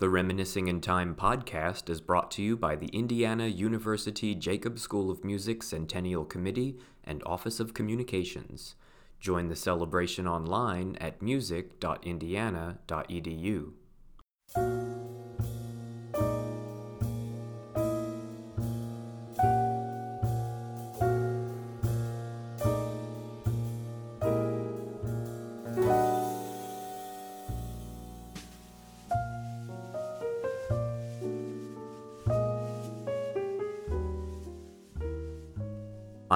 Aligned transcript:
The 0.00 0.08
Reminiscing 0.08 0.66
in 0.68 0.80
Time 0.80 1.14
podcast 1.14 1.90
is 1.90 2.00
brought 2.00 2.30
to 2.30 2.42
you 2.42 2.56
by 2.56 2.74
the 2.74 2.86
Indiana 2.86 3.48
University 3.48 4.34
Jacobs 4.34 4.80
School 4.80 5.10
of 5.10 5.24
Music 5.24 5.62
Centennial 5.62 6.24
Committee 6.24 6.78
and 7.04 7.22
Office 7.26 7.60
of 7.60 7.74
Communications. 7.74 8.76
Join 9.20 9.48
the 9.48 9.56
celebration 9.56 10.26
online 10.26 10.96
at 11.02 11.20
music.indiana.edu. 11.20 13.72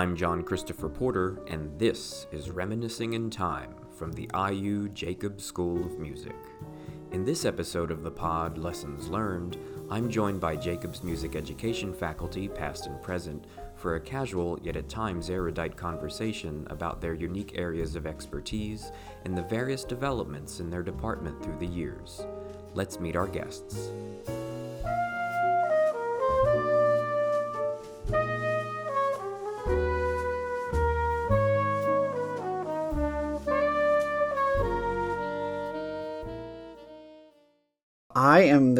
I'm 0.04 0.16
John 0.16 0.42
Christopher 0.42 0.90
Porter, 0.90 1.38
and 1.48 1.78
this 1.78 2.26
is 2.30 2.50
Reminiscing 2.50 3.14
in 3.14 3.30
Time 3.30 3.74
from 3.96 4.12
the 4.12 4.28
IU 4.34 4.90
Jacobs 4.90 5.46
School 5.46 5.82
of 5.82 5.98
Music. 5.98 6.36
In 7.12 7.24
this 7.24 7.46
episode 7.46 7.90
of 7.90 8.02
the 8.02 8.10
pod 8.10 8.58
Lessons 8.58 9.08
Learned, 9.08 9.56
I'm 9.90 10.10
joined 10.10 10.42
by 10.42 10.56
Jacobs 10.56 11.02
Music 11.02 11.34
Education 11.34 11.94
faculty, 11.94 12.48
past 12.48 12.86
and 12.86 13.00
present, 13.00 13.46
for 13.76 13.94
a 13.94 14.00
casual 14.00 14.60
yet 14.62 14.76
at 14.76 14.90
times 14.90 15.30
erudite 15.30 15.74
conversation 15.74 16.66
about 16.68 17.00
their 17.00 17.14
unique 17.14 17.52
areas 17.54 17.96
of 17.96 18.06
expertise 18.06 18.92
and 19.24 19.34
the 19.34 19.44
various 19.44 19.84
developments 19.84 20.60
in 20.60 20.68
their 20.68 20.82
department 20.82 21.42
through 21.42 21.56
the 21.56 21.66
years. 21.66 22.26
Let's 22.74 23.00
meet 23.00 23.16
our 23.16 23.26
guests. 23.26 23.90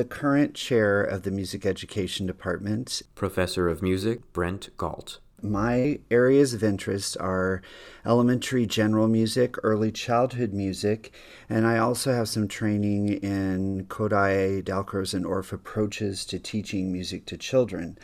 The 0.05 0.10
current 0.10 0.52
chair 0.52 1.02
of 1.02 1.22
the 1.22 1.30
Music 1.30 1.64
Education 1.64 2.27
Department. 2.27 3.00
Professor 3.14 3.70
of 3.70 3.80
Music 3.80 4.20
Brent 4.34 4.69
Gault. 4.77 5.19
My 5.41 5.98
areas 6.10 6.52
of 6.52 6.62
interest 6.62 7.16
are 7.20 7.62
elementary 8.05 8.66
general 8.66 9.08
music, 9.08 9.56
early 9.62 9.91
childhood 9.91 10.52
music, 10.52 11.14
and 11.48 11.66
I 11.66 11.78
also 11.78 12.12
have 12.12 12.28
some 12.28 12.48
training 12.48 13.14
in 13.14 13.86
Kodály, 13.88 14.62
Dalcroze, 14.62 15.14
and 15.14 15.25
Orff 15.25 15.55
approaches 15.55 16.27
to 16.27 16.38
teaching 16.38 16.92
music 16.92 17.25
to 17.25 17.38
children. 17.38 17.97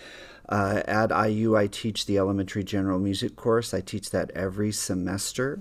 Uh, 0.50 0.82
at 0.86 1.10
IU, 1.28 1.56
I 1.56 1.68
teach 1.68 2.06
the 2.06 2.18
elementary 2.18 2.64
general 2.64 2.98
music 2.98 3.36
course. 3.36 3.72
I 3.72 3.80
teach 3.80 4.10
that 4.10 4.32
every 4.32 4.72
semester. 4.72 5.60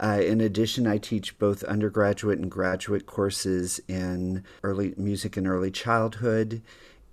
Uh, 0.00 0.22
in 0.24 0.40
addition, 0.40 0.86
I 0.86 0.96
teach 0.96 1.38
both 1.38 1.62
undergraduate 1.64 2.38
and 2.38 2.50
graduate 2.50 3.04
courses 3.04 3.78
in 3.88 4.42
early 4.62 4.94
music 4.96 5.36
and 5.36 5.46
early 5.46 5.70
childhood, 5.70 6.62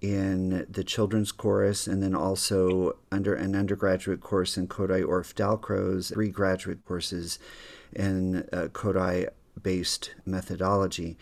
in 0.01 0.65
the 0.69 0.83
children's 0.83 1.33
chorus, 1.33 1.87
and 1.87 2.01
then 2.01 2.15
also 2.15 2.97
under 3.11 3.33
an 3.33 3.53
undergraduate 3.53 4.21
course 4.21 4.57
in 4.57 4.67
Kodály 4.67 5.03
Orff 5.03 5.33
Dalcroze, 5.33 6.13
three 6.13 6.29
graduate 6.29 6.85
courses 6.85 7.37
in 7.93 8.47
uh, 8.53 8.69
Kodály 8.71 9.27
based 9.61 10.11
methodology. 10.25 11.17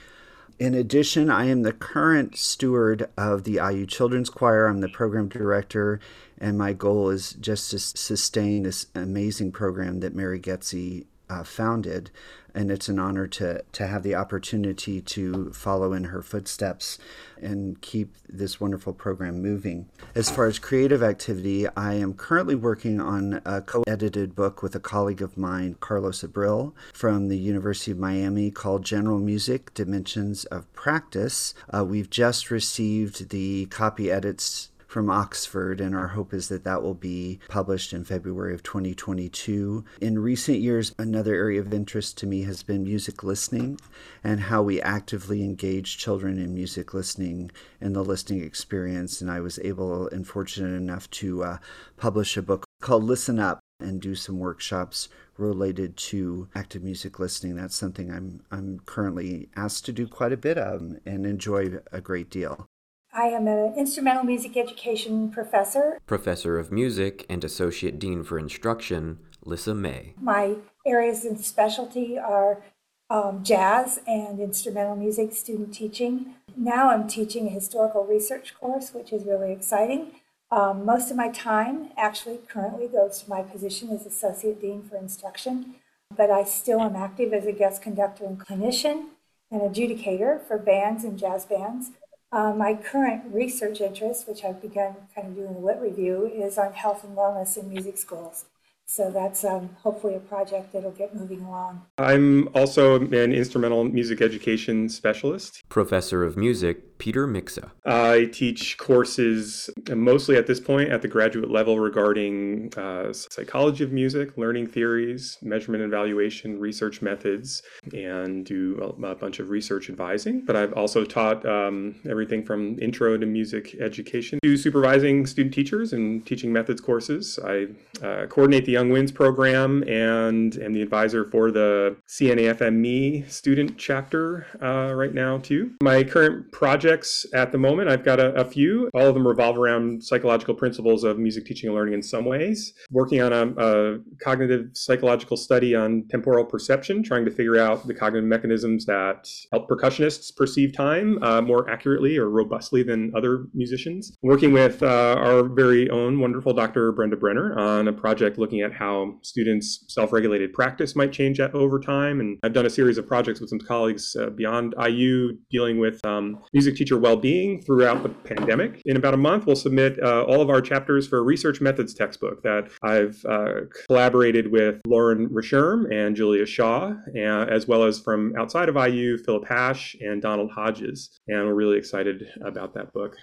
In 0.59 0.73
addition, 0.73 1.29
I 1.29 1.45
am 1.45 1.61
the 1.61 1.71
current 1.71 2.35
steward 2.35 3.09
of 3.15 3.43
the 3.43 3.59
IU 3.63 3.85
Children's 3.85 4.31
Choir. 4.31 4.65
I'm 4.65 4.81
the 4.81 4.89
program 4.89 5.29
director, 5.29 5.99
and 6.39 6.57
my 6.57 6.73
goal 6.73 7.11
is 7.11 7.33
just 7.33 7.69
to 7.71 7.79
sustain 7.79 8.63
this 8.63 8.87
amazing 8.95 9.51
program 9.51 9.99
that 9.99 10.15
Mary 10.15 10.39
Goetze 10.39 11.05
uh, 11.29 11.43
founded 11.43 12.09
and 12.57 12.71
it's 12.71 12.89
an 12.89 12.97
honor 12.97 13.27
to 13.27 13.61
to 13.71 13.85
have 13.85 14.01
the 14.01 14.15
opportunity 14.15 14.99
to 14.99 15.53
follow 15.53 15.93
in 15.93 16.05
her 16.05 16.23
footsteps 16.23 16.97
and 17.39 17.79
keep 17.81 18.15
this 18.27 18.59
wonderful 18.59 18.93
program 18.93 19.39
moving. 19.43 19.87
As 20.15 20.31
far 20.31 20.47
as 20.47 20.57
creative 20.57 21.03
activity, 21.03 21.67
I 21.77 21.93
am 21.93 22.15
currently 22.15 22.55
working 22.55 22.99
on 22.99 23.41
a 23.45 23.61
co-edited 23.61 24.35
book 24.35 24.63
with 24.63 24.73
a 24.73 24.79
colleague 24.79 25.21
of 25.21 25.37
mine, 25.37 25.75
Carlos 25.79 26.23
Abril, 26.23 26.73
from 26.93 27.27
the 27.27 27.37
University 27.37 27.91
of 27.91 27.99
Miami 27.99 28.49
called 28.49 28.83
General 28.83 29.19
Music: 29.19 29.71
Dimensions 29.75 30.45
of 30.45 30.71
Practice. 30.73 31.53
Uh, 31.71 31.85
we've 31.85 32.09
just 32.09 32.49
received 32.49 33.29
the 33.29 33.67
copy 33.67 34.09
edits 34.09 34.71
from 34.87 35.09
Oxford, 35.09 35.81
and 35.81 35.93
our 35.93 36.07
hope 36.07 36.33
is 36.33 36.47
that 36.47 36.63
that 36.63 36.81
will 36.81 36.93
be 36.93 37.39
published 37.49 37.93
in 37.93 38.05
February 38.05 38.53
of 38.53 38.63
2022. 38.63 39.83
In 40.01 40.19
recent 40.19 40.59
years, 40.59 40.95
another 40.97 41.35
area 41.35 41.59
of 41.59 41.73
interest 41.73 42.17
to 42.19 42.27
me 42.27 42.43
has 42.43 42.63
been 42.63 42.83
music 42.83 43.23
listening 43.23 43.79
and 44.23 44.39
how 44.39 44.63
we 44.63 44.81
actively 44.81 45.43
engage 45.43 45.97
children 45.97 46.39
in 46.39 46.53
music 46.53 46.93
listening 46.93 47.51
and 47.81 47.95
the 47.95 48.03
listening 48.03 48.43
experience. 48.43 49.21
And 49.21 49.29
I 49.29 49.41
was 49.41 49.59
able 49.59 50.07
and 50.07 50.25
fortunate 50.25 50.75
enough 50.75 51.09
to 51.11 51.43
uh, 51.43 51.57
publish 51.97 52.37
a 52.37 52.41
book 52.41 52.65
called 52.81 53.03
Listen 53.03 53.39
Up 53.39 53.59
and 53.79 54.01
do 54.01 54.15
some 54.15 54.39
workshops 54.39 55.09
related 55.37 55.97
to 55.97 56.47
active 56.55 56.81
music 56.81 57.19
listening. 57.19 57.55
That's 57.55 57.75
something 57.75 58.11
I'm 58.11 58.41
I'm 58.51 58.79
currently 58.85 59.49
asked 59.55 59.85
to 59.85 59.91
do 59.91 60.07
quite 60.07 60.33
a 60.33 60.37
bit 60.37 60.57
of 60.57 60.81
and 61.05 61.25
enjoy 61.25 61.73
a 61.91 62.01
great 62.01 62.29
deal. 62.29 62.67
I 63.17 63.29
am 63.29 63.47
an 63.47 63.73
instrumental 63.75 64.23
music 64.23 64.55
education 64.55 65.31
professor. 65.31 65.97
Professor 66.05 66.59
of 66.59 66.71
Music 66.71 67.25
and 67.27 67.43
Associate 67.43 67.97
Dean 67.97 68.23
for 68.23 68.37
Instruction, 68.37 69.17
Lissa 69.43 69.73
May. 69.73 70.13
My 70.21 70.57
areas 70.85 71.25
of 71.25 71.43
specialty 71.43 72.19
are 72.19 72.61
um, 73.09 73.43
jazz 73.43 73.99
and 74.05 74.39
instrumental 74.39 74.95
music 74.95 75.33
student 75.33 75.73
teaching. 75.73 76.35
Now 76.55 76.91
I'm 76.91 77.07
teaching 77.07 77.47
a 77.47 77.49
historical 77.49 78.05
research 78.05 78.53
course, 78.53 78.93
which 78.93 79.11
is 79.11 79.25
really 79.25 79.51
exciting. 79.51 80.11
Um, 80.51 80.85
most 80.85 81.09
of 81.09 81.17
my 81.17 81.29
time 81.29 81.89
actually 81.97 82.37
currently 82.47 82.87
goes 82.87 83.23
to 83.23 83.29
my 83.31 83.41
position 83.41 83.89
as 83.89 84.05
Associate 84.05 84.61
Dean 84.61 84.83
for 84.83 84.95
Instruction, 84.95 85.73
but 86.15 86.29
I 86.29 86.43
still 86.43 86.81
am 86.81 86.95
active 86.95 87.33
as 87.33 87.47
a 87.47 87.51
guest 87.51 87.81
conductor 87.81 88.25
and 88.25 88.39
clinician 88.39 89.05
and 89.49 89.61
adjudicator 89.61 90.39
for 90.39 90.59
bands 90.59 91.03
and 91.03 91.17
jazz 91.17 91.45
bands. 91.45 91.93
Uh, 92.29 92.53
my 92.53 92.73
current 92.73 93.23
research 93.33 93.79
interest, 93.79 94.27
which 94.27 94.43
I've 94.43 94.61
begun 94.61 94.95
kind 95.15 95.29
of 95.29 95.35
doing 95.35 95.55
a 95.55 95.59
lit 95.59 95.79
review, 95.79 96.25
is 96.25 96.57
on 96.57 96.73
health 96.73 97.03
and 97.03 97.17
wellness 97.17 97.57
in 97.57 97.69
music 97.69 97.97
schools. 97.97 98.45
So 98.89 99.11
that's 99.11 99.43
um, 99.43 99.75
hopefully 99.83 100.15
a 100.15 100.19
project 100.19 100.71
that'll 100.71 100.91
get 100.91 101.13
moving 101.13 101.41
along. 101.41 101.81
I'm 101.97 102.47
also 102.55 102.95
an 102.95 103.33
instrumental 103.33 103.83
music 103.83 104.21
education 104.21 104.87
specialist. 104.87 105.61
Professor 105.67 106.23
of 106.23 106.37
Music, 106.37 106.97
Peter 106.97 107.27
Miksza. 107.27 107.71
I 107.85 108.29
teach 108.31 108.77
courses 108.77 109.69
mostly 109.89 110.37
at 110.37 110.47
this 110.47 110.61
point 110.61 110.89
at 110.89 111.01
the 111.01 111.07
graduate 111.07 111.51
level 111.51 111.79
regarding 111.79 112.73
uh, 112.77 113.11
psychology 113.11 113.83
of 113.83 113.91
music, 113.91 114.37
learning 114.37 114.67
theories, 114.67 115.37
measurement 115.41 115.83
and 115.83 115.93
evaluation, 115.93 116.57
research 116.57 117.01
methods, 117.01 117.61
and 117.93 118.45
do 118.45 118.79
a, 118.81 119.05
a 119.05 119.15
bunch 119.15 119.39
of 119.39 119.49
research 119.49 119.89
advising. 119.89 120.45
But 120.45 120.55
I've 120.55 120.73
also 120.73 121.03
taught 121.03 121.45
um, 121.45 121.95
everything 122.09 122.43
from 122.43 122.79
intro 122.79 123.17
to 123.17 123.25
music 123.25 123.75
education 123.81 124.39
to 124.43 124.57
supervising 124.57 125.25
student 125.25 125.53
teachers 125.53 125.91
and 125.91 126.25
teaching 126.25 126.53
methods 126.53 126.79
courses. 126.79 127.37
I 127.43 127.67
uh, 128.01 128.27
coordinate 128.27 128.65
the 128.65 128.76
Young 128.77 128.91
Winds 128.91 129.11
program 129.11 129.81
and 129.87 130.55
am 130.59 130.71
the 130.71 130.83
advisor 130.83 131.25
for 131.31 131.49
the 131.49 131.97
CNAFME 132.07 133.27
student 133.27 133.75
chapter 133.75 134.45
uh, 134.61 134.93
right 134.93 135.15
now, 135.15 135.39
too. 135.39 135.71
My 135.81 136.03
current 136.03 136.51
projects 136.51 137.25
at 137.33 137.51
the 137.51 137.57
moment, 137.57 137.89
I've 137.89 138.05
got 138.05 138.19
a, 138.19 138.35
a, 138.35 138.45
few. 138.45 138.91
All 138.93 139.07
of 139.07 139.15
them 139.15 139.27
revolve 139.27 139.57
around 139.57 140.03
psychological 140.03 140.53
principles 140.53 141.03
of 141.03 141.17
music 141.17 141.45
teaching 141.45 141.69
and 141.69 141.75
learning 141.75 141.95
in 141.95 142.03
some 142.03 142.23
ways. 142.23 142.71
Working 142.91 143.19
on 143.19 143.33
a, 143.33 143.47
a 143.57 143.99
cognitive 144.23 144.69
psychological 144.73 145.37
study 145.37 145.73
on 145.73 146.03
temporal 146.11 146.45
perception, 146.45 147.01
trying 147.01 147.25
to 147.25 147.31
figure 147.31 147.57
out 147.57 147.87
the 147.87 147.95
cognitive 147.95 148.29
mechanisms 148.29 148.85
that 148.85 149.27
help 149.51 149.67
percussionists 149.67 150.35
perceive 150.35 150.71
time 150.71 151.17
uh, 151.23 151.41
more 151.41 151.67
accurately 151.67 152.15
or 152.15 152.29
robustly 152.29 152.83
than 152.83 153.11
other 153.15 153.47
musicians. 153.55 154.15
Working 154.21 154.53
with 154.53 154.83
uh, 154.83 155.15
our 155.17 155.45
very 155.45 155.89
own 155.89 156.19
wonderful 156.19 156.53
Dr. 156.53 156.91
Brenda 156.91 157.17
Brenner 157.17 157.57
on 157.57 157.87
a 157.87 157.93
project 157.93 158.37
looking 158.37 158.61
at 158.61 158.66
at 158.67 158.73
how 158.73 159.17
students' 159.23 159.85
self 159.87 160.11
regulated 160.11 160.53
practice 160.53 160.95
might 160.95 161.11
change 161.11 161.39
over 161.39 161.79
time. 161.79 162.19
And 162.19 162.37
I've 162.43 162.53
done 162.53 162.65
a 162.65 162.69
series 162.69 162.97
of 162.97 163.07
projects 163.07 163.39
with 163.39 163.49
some 163.49 163.59
colleagues 163.59 164.15
uh, 164.15 164.29
beyond 164.29 164.75
IU 164.83 165.37
dealing 165.49 165.79
with 165.79 166.03
um, 166.05 166.39
music 166.53 166.75
teacher 166.75 166.97
well-being 166.97 167.61
throughout 167.61 168.03
the 168.03 168.09
pandemic. 168.09 168.81
In 168.85 168.97
about 168.97 169.13
a 169.13 169.17
month, 169.17 169.45
we'll 169.45 169.55
submit 169.55 170.01
uh, 170.03 170.23
all 170.23 170.41
of 170.41 170.49
our 170.49 170.61
chapters 170.61 171.07
for 171.07 171.19
a 171.19 171.21
research 171.21 171.61
methods 171.61 171.93
textbook 171.93 172.43
that 172.43 172.69
I've 172.83 173.23
uh, 173.25 173.65
collaborated 173.87 174.51
with 174.51 174.81
Lauren 174.85 175.29
Richerme 175.29 175.91
and 175.93 176.15
Julia 176.15 176.45
Shaw, 176.45 176.93
as 177.15 177.67
well 177.67 177.83
as 177.83 177.99
from 177.99 178.33
outside 178.37 178.69
of 178.69 178.75
IU, 178.75 179.17
Philip 179.17 179.47
Hash 179.47 179.95
and 180.01 180.21
Donald 180.21 180.51
Hodges. 180.51 181.17
And 181.27 181.45
we're 181.45 181.53
really 181.53 181.77
excited 181.77 182.23
about 182.45 182.73
that 182.73 182.91
book. 182.93 183.15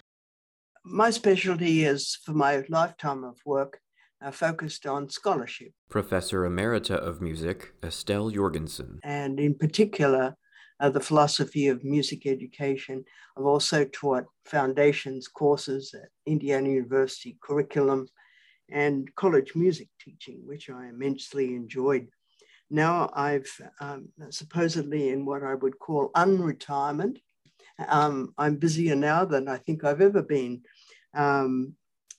My 0.84 1.10
specialty 1.10 1.84
is 1.84 2.18
for 2.24 2.32
my 2.32 2.62
lifetime 2.68 3.24
of 3.24 3.38
work 3.46 3.80
uh, 4.24 4.30
focused 4.30 4.86
on 4.86 5.08
scholarship. 5.08 5.72
Professor 5.90 6.42
Emerita 6.42 6.96
of 6.96 7.20
Music, 7.20 7.74
Estelle 7.82 8.30
Jorgensen. 8.30 8.98
And 9.02 9.38
in 9.38 9.54
particular, 9.54 10.36
uh, 10.80 10.90
the 10.90 11.00
philosophy 11.00 11.68
of 11.68 11.84
music 11.84 12.26
education. 12.26 13.04
I've 13.36 13.44
also 13.44 13.84
taught 13.84 14.24
foundations 14.44 15.28
courses 15.28 15.94
at 15.94 16.08
Indiana 16.26 16.68
University 16.68 17.38
curriculum 17.42 18.08
and 18.70 19.14
college 19.14 19.54
music 19.54 19.88
teaching, 20.00 20.40
which 20.44 20.70
I 20.70 20.88
immensely 20.88 21.54
enjoyed. 21.54 22.08
Now 22.70 23.10
I've 23.14 23.50
um, 23.80 24.08
supposedly 24.30 25.10
in 25.10 25.26
what 25.26 25.42
I 25.42 25.54
would 25.54 25.78
call 25.78 26.10
unretirement. 26.16 27.18
Um, 27.88 28.32
I'm 28.38 28.56
busier 28.56 28.96
now 28.96 29.24
than 29.24 29.48
I 29.48 29.58
think 29.58 29.84
I've 29.84 30.00
ever 30.00 30.22
been. 30.22 30.62
Um, 31.12 31.74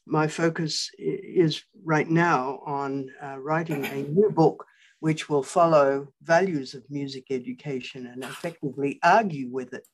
my 0.06 0.28
focus 0.28 0.90
is 0.98 1.64
right 1.84 2.10
now 2.10 2.60
on 2.66 3.10
uh, 3.22 3.38
writing 3.40 3.86
a 3.86 4.04
new 4.04 4.30
book 4.30 4.66
which 5.00 5.30
will 5.30 5.44
follow 5.44 6.08
values 6.24 6.74
of 6.74 6.84
music 6.90 7.26
education 7.30 8.08
and 8.08 8.24
effectively 8.24 9.00
argue 9.04 9.50
with 9.52 9.74
it. 9.74 9.88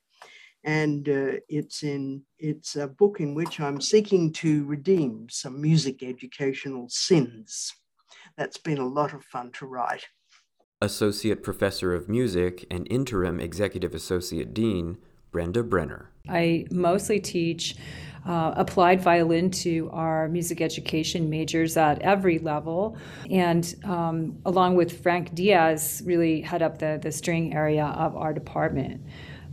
And 0.64 1.10
uh, 1.10 1.40
it's 1.50 1.84
in 1.84 2.22
it's 2.38 2.76
a 2.76 2.88
book 2.88 3.20
in 3.20 3.34
which 3.34 3.60
I'm 3.60 3.82
seeking 3.82 4.32
to 4.34 4.64
redeem 4.66 5.28
some 5.30 5.60
music 5.60 6.04
educational 6.04 6.88
sins. 6.90 7.74
That's 8.38 8.60
been 8.60 8.78
a 8.78 8.88
lot 8.88 9.14
of 9.14 9.24
fun 9.24 9.52
to 9.54 9.66
write. 9.66 10.06
Associate 10.82 11.42
Professor 11.44 11.94
of 11.94 12.10
Music 12.10 12.66
and 12.72 12.88
Interim 12.90 13.40
Executive 13.40 13.94
Associate 13.94 14.54
Dean, 14.54 14.98
Brenda 15.32 15.64
Brenner. 15.64 16.10
I 16.30 16.66
mostly 16.72 17.20
teach 17.20 17.76
uh, 18.26 18.54
applied 18.56 19.02
violin 19.02 19.50
to 19.50 19.90
our 19.92 20.28
music 20.28 20.62
education 20.62 21.30
majors 21.30 21.76
at 21.78 22.00
every 22.02 22.38
level. 22.40 22.98
And 23.30 23.74
um, 23.84 24.38
along 24.46 24.76
with 24.76 25.02
Frank 25.02 25.34
Diaz, 25.34 26.04
really 26.06 26.42
head 26.42 26.62
up 26.62 26.78
the, 26.78 27.00
the 27.02 27.12
string 27.12 27.54
area 27.54 27.86
of 27.86 28.16
our 28.16 28.34
department. 28.34 29.02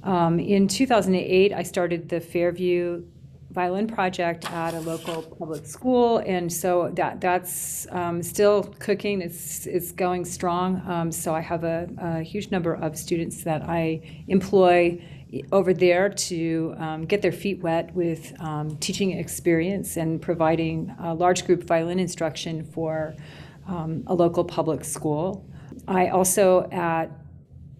Um, 0.02 0.38
in 0.38 0.68
2008, 0.68 1.52
I 1.52 1.62
started 1.62 2.08
the 2.08 2.20
Fairview 2.20 3.04
violin 3.50 3.86
project 3.86 4.50
at 4.52 4.74
a 4.74 4.80
local 4.80 5.22
public 5.22 5.66
school, 5.66 6.18
and 6.18 6.52
so 6.52 6.90
that 6.94 7.20
that's 7.20 7.86
um, 7.90 8.22
still 8.22 8.62
cooking. 8.78 9.20
It's 9.20 9.66
it's 9.66 9.90
going 9.90 10.24
strong. 10.24 10.82
Um, 10.86 11.10
so 11.10 11.34
I 11.34 11.40
have 11.40 11.64
a, 11.64 11.88
a, 11.98 12.22
huge 12.22 12.50
number 12.50 12.74
of 12.74 12.96
students 12.96 13.42
that 13.44 13.62
I 13.62 14.24
employ 14.28 15.02
over 15.52 15.74
there 15.74 16.08
to 16.08 16.74
um, 16.78 17.04
get 17.04 17.22
their 17.22 17.32
feet 17.32 17.60
wet 17.60 17.94
with 17.94 18.32
um, 18.40 18.76
teaching 18.78 19.12
experience 19.12 19.96
and 19.96 20.20
providing 20.22 20.94
large 21.16 21.46
group 21.46 21.64
violin 21.64 21.98
instruction 21.98 22.64
for 22.64 23.14
um, 23.66 24.02
a 24.06 24.14
local 24.14 24.44
public 24.44 24.84
school. 24.84 25.46
I 25.86 26.08
also 26.08 26.68
at 26.70 27.10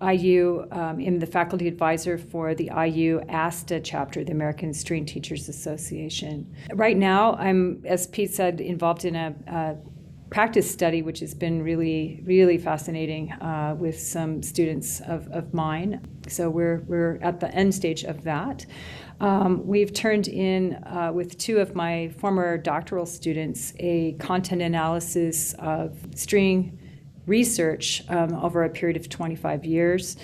IU 0.00 0.66
um, 0.70 1.00
am 1.00 1.18
the 1.18 1.26
faculty 1.26 1.66
advisor 1.66 2.18
for 2.18 2.54
the 2.54 2.70
IU 2.86 3.20
ASTA 3.28 3.80
chapter, 3.80 4.24
the 4.24 4.32
American 4.32 4.72
String 4.72 5.04
Teachers 5.04 5.48
Association. 5.48 6.54
Right 6.74 6.96
now, 6.96 7.34
I'm, 7.34 7.82
as 7.84 8.06
Pete 8.06 8.32
said, 8.32 8.60
involved 8.60 9.04
in 9.04 9.16
a, 9.16 9.34
a 9.46 9.76
practice 10.30 10.70
study, 10.70 11.02
which 11.02 11.20
has 11.20 11.34
been 11.34 11.62
really, 11.62 12.20
really 12.24 12.58
fascinating 12.58 13.32
uh, 13.32 13.74
with 13.78 13.98
some 13.98 14.42
students 14.42 15.00
of, 15.00 15.26
of 15.28 15.54
mine. 15.54 16.00
So 16.28 16.50
we're, 16.50 16.84
we're 16.86 17.18
at 17.22 17.40
the 17.40 17.52
end 17.54 17.74
stage 17.74 18.04
of 18.04 18.24
that. 18.24 18.66
Um, 19.20 19.66
we've 19.66 19.92
turned 19.92 20.28
in, 20.28 20.74
uh, 20.84 21.10
with 21.12 21.38
two 21.38 21.58
of 21.58 21.74
my 21.74 22.08
former 22.18 22.56
doctoral 22.58 23.06
students, 23.06 23.72
a 23.78 24.12
content 24.20 24.62
analysis 24.62 25.54
of 25.58 25.96
string 26.14 26.78
research 27.26 28.02
um, 28.08 28.34
over 28.34 28.64
a 28.64 28.70
period 28.70 28.96
of 28.96 29.08
25 29.08 29.64
years. 29.64 30.16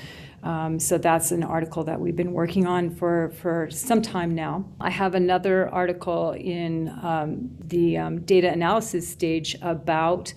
Um, 0.45 0.79
so 0.79 0.99
that's 0.99 1.33
an 1.33 1.43
article 1.43 1.85
that 1.85 1.99
we've 1.99 2.15
been 2.15 2.35
working 2.35 2.67
on 2.67 2.91
for, 2.91 3.33
for 3.41 3.69
some 3.71 4.03
time 4.03 4.35
now. 4.35 4.67
I 4.79 4.91
have 4.91 5.15
another 5.15 5.71
article 5.71 6.33
in 6.33 6.91
um, 7.03 7.51
the 7.59 7.97
um, 7.97 8.21
data 8.21 8.51
analysis 8.51 9.09
stage 9.09 9.57
about 9.63 10.35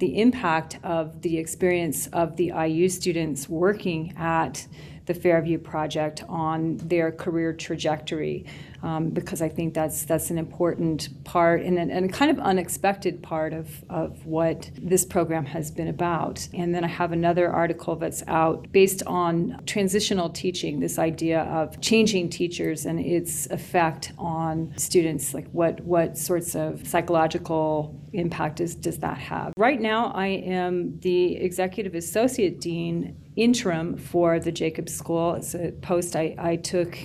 the 0.00 0.20
impact 0.20 0.80
of 0.82 1.22
the 1.22 1.38
experience 1.38 2.08
of 2.08 2.36
the 2.36 2.52
IU 2.66 2.88
students 2.88 3.48
working 3.48 4.12
at 4.16 4.66
the 5.06 5.14
Fairview 5.14 5.58
Project 5.58 6.24
on 6.28 6.78
their 6.78 7.12
career 7.12 7.52
trajectory 7.52 8.44
um, 8.84 9.08
because 9.08 9.40
I 9.40 9.48
think 9.48 9.72
that's 9.72 10.04
that's 10.04 10.30
an 10.30 10.36
important 10.36 11.24
part 11.24 11.62
and, 11.62 11.78
and 11.78 12.10
a 12.10 12.12
kind 12.12 12.30
of 12.30 12.38
unexpected 12.38 13.22
part 13.22 13.54
of, 13.54 13.82
of 13.88 14.26
what 14.26 14.70
this 14.78 15.06
program 15.06 15.46
has 15.46 15.70
been 15.70 15.88
about. 15.88 16.46
And 16.52 16.74
then 16.74 16.84
I 16.84 16.88
have 16.88 17.10
another 17.10 17.50
article 17.50 17.96
that's 17.96 18.22
out 18.26 18.70
based 18.72 19.02
on 19.06 19.62
transitional 19.64 20.28
teaching, 20.28 20.80
this 20.80 20.98
idea 20.98 21.44
of 21.44 21.80
changing 21.80 22.28
teachers 22.28 22.84
and 22.84 23.00
its 23.00 23.46
effect 23.46 24.12
on 24.18 24.74
students, 24.76 25.32
like 25.32 25.48
what, 25.52 25.80
what 25.80 26.18
sorts 26.18 26.54
of 26.54 26.86
psychological 26.86 27.98
impact 28.12 28.60
is, 28.60 28.74
does 28.74 28.98
that 28.98 29.16
have. 29.16 29.54
Right 29.56 29.80
now, 29.80 30.12
I 30.12 30.26
am 30.26 31.00
the 31.00 31.36
executive 31.36 31.94
associate 31.94 32.60
dean 32.60 33.16
interim 33.34 33.96
for 33.96 34.38
the 34.38 34.52
Jacobs 34.52 34.94
School. 34.94 35.34
It's 35.36 35.54
a 35.54 35.72
post 35.80 36.14
I, 36.16 36.34
I 36.38 36.56
took 36.56 36.98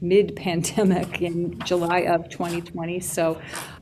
mid 0.00 0.36
pandemic 0.36 1.22
in 1.28 1.58
July 1.60 2.00
of 2.00 2.28
2020. 2.28 3.00
So 3.00 3.40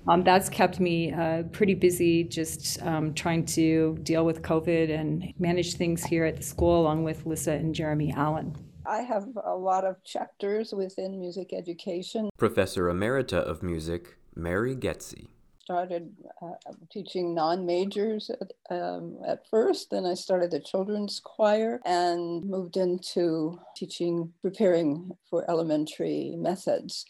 um, 0.08 0.22
that's 0.22 0.48
kept 0.48 0.80
me 0.80 1.12
uh, 1.12 1.44
pretty 1.44 1.74
busy 1.74 2.24
just 2.24 2.82
um, 2.82 3.14
trying 3.14 3.44
to 3.46 3.98
deal 4.02 4.24
with 4.24 4.42
COVID 4.42 4.90
and 4.98 5.32
manage 5.38 5.74
things 5.74 6.04
here 6.04 6.24
at 6.24 6.36
the 6.36 6.42
school 6.42 6.80
along 6.80 7.04
with 7.04 7.26
Lissa 7.26 7.52
and 7.52 7.74
Jeremy 7.74 8.12
Allen. 8.16 8.54
I 8.86 8.98
have 8.98 9.26
a 9.44 9.54
lot 9.54 9.84
of 9.84 10.02
chapters 10.04 10.72
within 10.72 11.18
music 11.18 11.54
education. 11.54 12.28
Professor 12.36 12.84
Emerita 12.84 13.38
of 13.38 13.62
Music, 13.62 14.16
Mary 14.34 14.76
Goetze 14.76 15.28
started 15.64 16.12
uh, 16.42 16.72
teaching 16.92 17.34
non-majors 17.34 18.30
at, 18.30 18.52
um, 18.70 19.16
at 19.26 19.48
first. 19.48 19.90
Then 19.90 20.04
I 20.04 20.12
started 20.12 20.50
the 20.50 20.60
children's 20.60 21.20
choir 21.24 21.80
and 21.86 22.44
moved 22.44 22.76
into 22.76 23.58
teaching, 23.74 24.30
preparing 24.42 25.12
for 25.30 25.50
elementary 25.50 26.34
methods. 26.36 27.06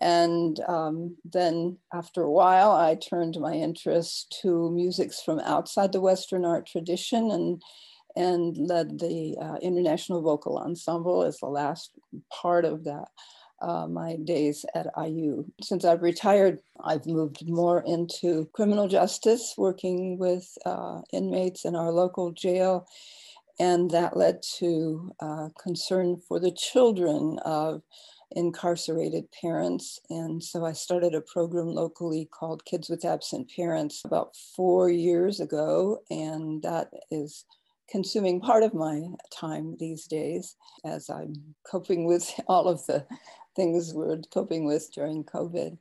And 0.00 0.58
um, 0.66 1.16
then 1.24 1.76
after 1.92 2.22
a 2.22 2.30
while, 2.30 2.72
I 2.72 2.94
turned 2.94 3.38
my 3.38 3.52
interest 3.52 4.34
to 4.40 4.70
musics 4.70 5.20
from 5.20 5.40
outside 5.40 5.92
the 5.92 6.00
Western 6.00 6.44
art 6.44 6.66
tradition 6.66 7.30
and 7.30 7.62
and 8.16 8.56
led 8.58 8.98
the 8.98 9.36
uh, 9.40 9.54
International 9.62 10.20
Vocal 10.20 10.58
Ensemble 10.58 11.22
as 11.22 11.38
the 11.38 11.46
last 11.46 11.92
part 12.32 12.64
of 12.64 12.82
that 12.82 13.06
uh, 13.60 13.86
my 13.86 14.16
days 14.16 14.64
at 14.74 14.86
IU. 14.96 15.44
Since 15.62 15.84
I've 15.84 16.02
retired, 16.02 16.60
I've 16.82 17.06
moved 17.06 17.48
more 17.48 17.82
into 17.86 18.48
criminal 18.52 18.88
justice, 18.88 19.54
working 19.56 20.18
with 20.18 20.46
uh, 20.64 21.00
inmates 21.12 21.64
in 21.64 21.76
our 21.76 21.92
local 21.92 22.32
jail. 22.32 22.86
And 23.58 23.90
that 23.90 24.16
led 24.16 24.42
to 24.58 25.12
uh, 25.20 25.48
concern 25.62 26.20
for 26.26 26.40
the 26.40 26.52
children 26.52 27.38
of 27.44 27.82
incarcerated 28.32 29.24
parents. 29.32 30.00
And 30.08 30.42
so 30.42 30.64
I 30.64 30.72
started 30.72 31.14
a 31.14 31.20
program 31.20 31.66
locally 31.66 32.28
called 32.30 32.64
Kids 32.64 32.88
with 32.88 33.04
Absent 33.04 33.50
Parents 33.54 34.02
about 34.04 34.36
four 34.56 34.88
years 34.88 35.40
ago. 35.40 36.02
And 36.10 36.62
that 36.62 36.90
is 37.10 37.44
consuming 37.90 38.40
part 38.40 38.62
of 38.62 38.72
my 38.72 39.02
time 39.32 39.76
these 39.78 40.06
days 40.06 40.56
as 40.84 41.10
I'm 41.10 41.34
coping 41.70 42.06
with 42.06 42.32
all 42.46 42.68
of 42.68 42.86
the 42.86 43.04
things 43.60 43.92
we're 43.92 44.16
coping 44.32 44.64
with 44.64 44.90
during 44.94 45.22
COVID. 45.22 45.76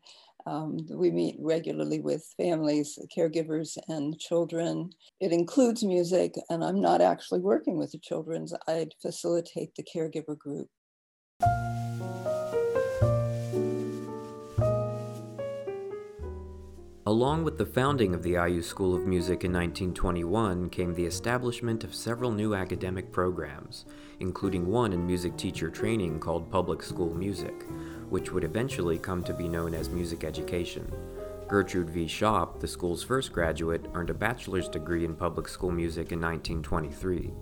Um, 0.45 0.85
we 0.89 1.11
meet 1.11 1.37
regularly 1.39 2.01
with 2.01 2.33
families, 2.35 2.99
caregivers, 3.15 3.77
and 3.87 4.19
children. 4.19 4.89
It 5.21 5.31
includes 5.31 5.81
music, 5.81 6.33
and 6.49 6.61
I'm 6.61 6.81
not 6.81 6.99
actually 6.99 7.39
working 7.39 7.77
with 7.77 7.93
the 7.93 7.99
children's. 7.99 8.53
I 8.67 8.87
facilitate 9.01 9.75
the 9.75 9.83
caregiver 9.83 10.37
group. 10.37 10.67
Along 17.09 17.43
with 17.43 17.57
the 17.57 17.65
founding 17.65 18.13
of 18.13 18.21
the 18.21 18.33
IU 18.33 18.61
School 18.61 18.93
of 18.93 19.07
Music 19.07 19.43
in 19.43 19.51
1921 19.51 20.69
came 20.69 20.93
the 20.93 21.07
establishment 21.07 21.83
of 21.83 21.95
several 21.95 22.29
new 22.29 22.53
academic 22.53 23.11
programs, 23.11 23.85
including 24.19 24.67
one 24.67 24.93
in 24.93 25.07
music 25.07 25.35
teacher 25.35 25.71
training 25.71 26.19
called 26.19 26.51
Public 26.51 26.83
School 26.83 27.11
Music, 27.15 27.65
which 28.11 28.31
would 28.31 28.43
eventually 28.43 28.99
come 28.99 29.23
to 29.23 29.33
be 29.33 29.47
known 29.47 29.73
as 29.73 29.89
music 29.89 30.23
education. 30.23 30.87
Gertrude 31.47 31.89
V. 31.89 32.05
Shop, 32.05 32.59
the 32.59 32.67
school's 32.67 33.01
first 33.01 33.33
graduate, 33.33 33.87
earned 33.95 34.11
a 34.11 34.13
bachelor's 34.13 34.69
degree 34.69 35.03
in 35.03 35.15
public 35.15 35.47
school 35.47 35.71
music 35.71 36.11
in 36.11 36.21
1923. 36.21 37.33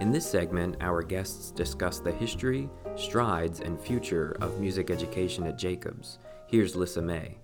In 0.00 0.12
this 0.12 0.30
segment, 0.30 0.76
our 0.82 1.02
guests 1.02 1.50
discuss 1.50 1.98
the 1.98 2.12
history, 2.12 2.68
strides, 2.94 3.60
and 3.60 3.80
future 3.80 4.36
of 4.42 4.60
music 4.60 4.90
education 4.90 5.46
at 5.46 5.56
Jacobs. 5.56 6.18
Here's 6.46 6.76
Lissa 6.76 7.00
May. 7.00 7.38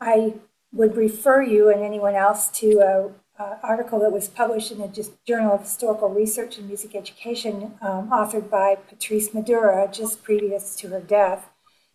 I 0.00 0.34
would 0.72 0.96
refer 0.96 1.42
you 1.42 1.70
and 1.70 1.82
anyone 1.82 2.14
else 2.14 2.48
to 2.48 2.80
an 2.80 3.14
article 3.62 4.00
that 4.00 4.12
was 4.12 4.28
published 4.28 4.70
in 4.70 4.78
the 4.78 5.10
Journal 5.26 5.54
of 5.54 5.62
Historical 5.62 6.08
Research 6.08 6.58
and 6.58 6.66
Music 6.66 6.94
Education, 6.94 7.74
um, 7.80 8.10
authored 8.10 8.50
by 8.50 8.76
Patrice 8.76 9.32
Madura 9.32 9.88
just 9.90 10.22
previous 10.22 10.76
to 10.76 10.88
her 10.88 11.00
death 11.00 11.48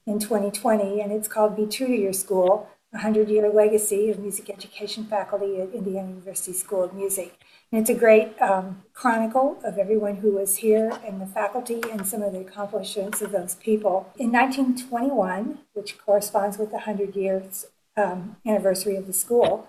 in 0.06 0.20
2020, 0.20 1.02
and 1.02 1.12
it's 1.12 1.28
called 1.28 1.56
Be 1.56 1.66
True 1.66 1.88
to 1.88 1.96
Your 1.96 2.14
School 2.14 2.68
A 2.94 2.98
100 2.98 3.30
Year 3.30 3.50
Legacy 3.50 4.10
of 4.10 4.20
Music 4.20 4.50
Education 4.50 5.06
Faculty 5.06 5.62
at 5.62 5.74
Indiana 5.74 6.10
University 6.10 6.54
School 6.54 6.84
of 6.84 6.94
Music. 6.94 7.40
And 7.72 7.82
it's 7.82 7.90
a 7.92 7.94
great 7.94 8.42
um, 8.42 8.82
chronicle 8.94 9.60
of 9.64 9.78
everyone 9.78 10.16
who 10.16 10.32
was 10.32 10.58
here 10.58 11.00
and 11.06 11.22
the 11.22 11.28
faculty 11.28 11.82
and 11.92 12.08
some 12.08 12.24
of 12.24 12.34
the 12.34 12.40
accomplishments 12.40 13.22
of 13.22 13.32
those 13.32 13.54
people. 13.56 14.12
In 14.18 14.32
1921, 14.32 15.60
which 15.74 16.00
corresponds 16.00 16.58
with 16.58 16.70
the 16.70 16.78
100 16.78 17.16
years 17.16 17.68
um, 18.00 18.38
anniversary 18.46 18.96
of 18.96 19.08
the 19.08 19.14
school, 19.14 19.68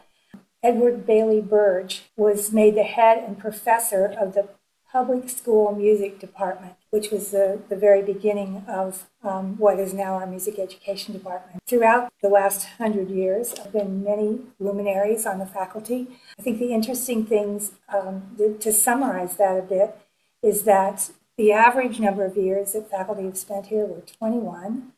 Edward 0.62 1.06
Bailey 1.06 1.40
Birge 1.40 2.02
was 2.16 2.52
made 2.52 2.74
the 2.74 2.82
head 2.82 3.18
and 3.18 3.38
professor 3.38 4.06
of 4.06 4.34
the 4.34 4.48
public 4.92 5.28
school 5.30 5.72
music 5.72 6.18
department, 6.18 6.74
which 6.90 7.10
was 7.10 7.30
the, 7.30 7.60
the 7.68 7.76
very 7.76 8.02
beginning 8.02 8.64
of 8.66 9.08
um, 9.22 9.56
what 9.56 9.78
is 9.78 9.94
now 9.94 10.14
our 10.14 10.26
music 10.26 10.58
education 10.58 11.14
department. 11.14 11.60
Throughout 11.66 12.12
the 12.20 12.28
last 12.28 12.66
hundred 12.78 13.08
years, 13.08 13.52
there 13.52 13.64
have 13.64 13.72
been 13.72 14.02
many 14.02 14.40
luminaries 14.58 15.26
on 15.26 15.38
the 15.38 15.46
faculty. 15.46 16.08
I 16.38 16.42
think 16.42 16.58
the 16.58 16.74
interesting 16.74 17.24
things, 17.24 17.72
um, 17.88 18.36
to 18.58 18.72
summarize 18.72 19.36
that 19.36 19.58
a 19.58 19.62
bit, 19.62 19.96
is 20.42 20.64
that 20.64 21.10
the 21.38 21.52
average 21.52 22.00
number 22.00 22.24
of 22.24 22.36
years 22.36 22.72
that 22.72 22.90
faculty 22.90 23.24
have 23.24 23.38
spent 23.38 23.66
here 23.66 23.86
were 23.86 24.02
21. 24.18 24.92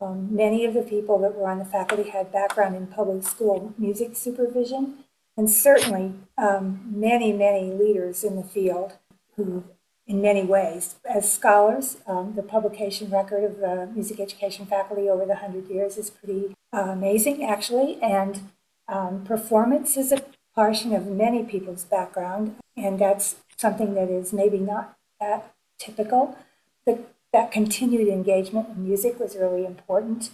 Um, 0.00 0.34
many 0.34 0.64
of 0.64 0.74
the 0.74 0.82
people 0.82 1.18
that 1.20 1.34
were 1.34 1.48
on 1.48 1.58
the 1.58 1.64
faculty 1.64 2.10
had 2.10 2.32
background 2.32 2.76
in 2.76 2.86
public 2.86 3.24
school 3.24 3.74
music 3.76 4.14
supervision, 4.14 5.04
and 5.36 5.50
certainly 5.50 6.14
um, 6.36 6.80
many, 6.88 7.32
many 7.32 7.72
leaders 7.72 8.22
in 8.22 8.36
the 8.36 8.44
field 8.44 8.92
who, 9.36 9.64
in 10.06 10.20
many 10.20 10.44
ways, 10.44 10.96
as 11.04 11.32
scholars, 11.32 11.96
um, 12.06 12.34
the 12.36 12.42
publication 12.42 13.10
record 13.10 13.42
of 13.42 13.58
the 13.58 13.90
music 13.92 14.20
education 14.20 14.66
faculty 14.66 15.08
over 15.08 15.22
the 15.22 15.34
100 15.34 15.68
years 15.68 15.96
is 15.96 16.10
pretty 16.10 16.54
uh, 16.72 16.90
amazing, 16.90 17.44
actually. 17.44 18.00
And 18.00 18.50
um, 18.88 19.24
performance 19.24 19.96
is 19.96 20.12
a 20.12 20.22
portion 20.54 20.94
of 20.94 21.06
many 21.06 21.42
people's 21.44 21.84
background, 21.84 22.56
and 22.76 22.98
that's 22.98 23.36
something 23.56 23.94
that 23.94 24.10
is 24.10 24.32
maybe 24.32 24.58
not 24.58 24.96
that 25.20 25.54
typical. 25.78 26.36
But 26.86 27.12
that 27.32 27.52
continued 27.52 28.08
engagement 28.08 28.68
in 28.68 28.84
music 28.84 29.18
was 29.20 29.36
really 29.36 29.64
important. 29.64 30.30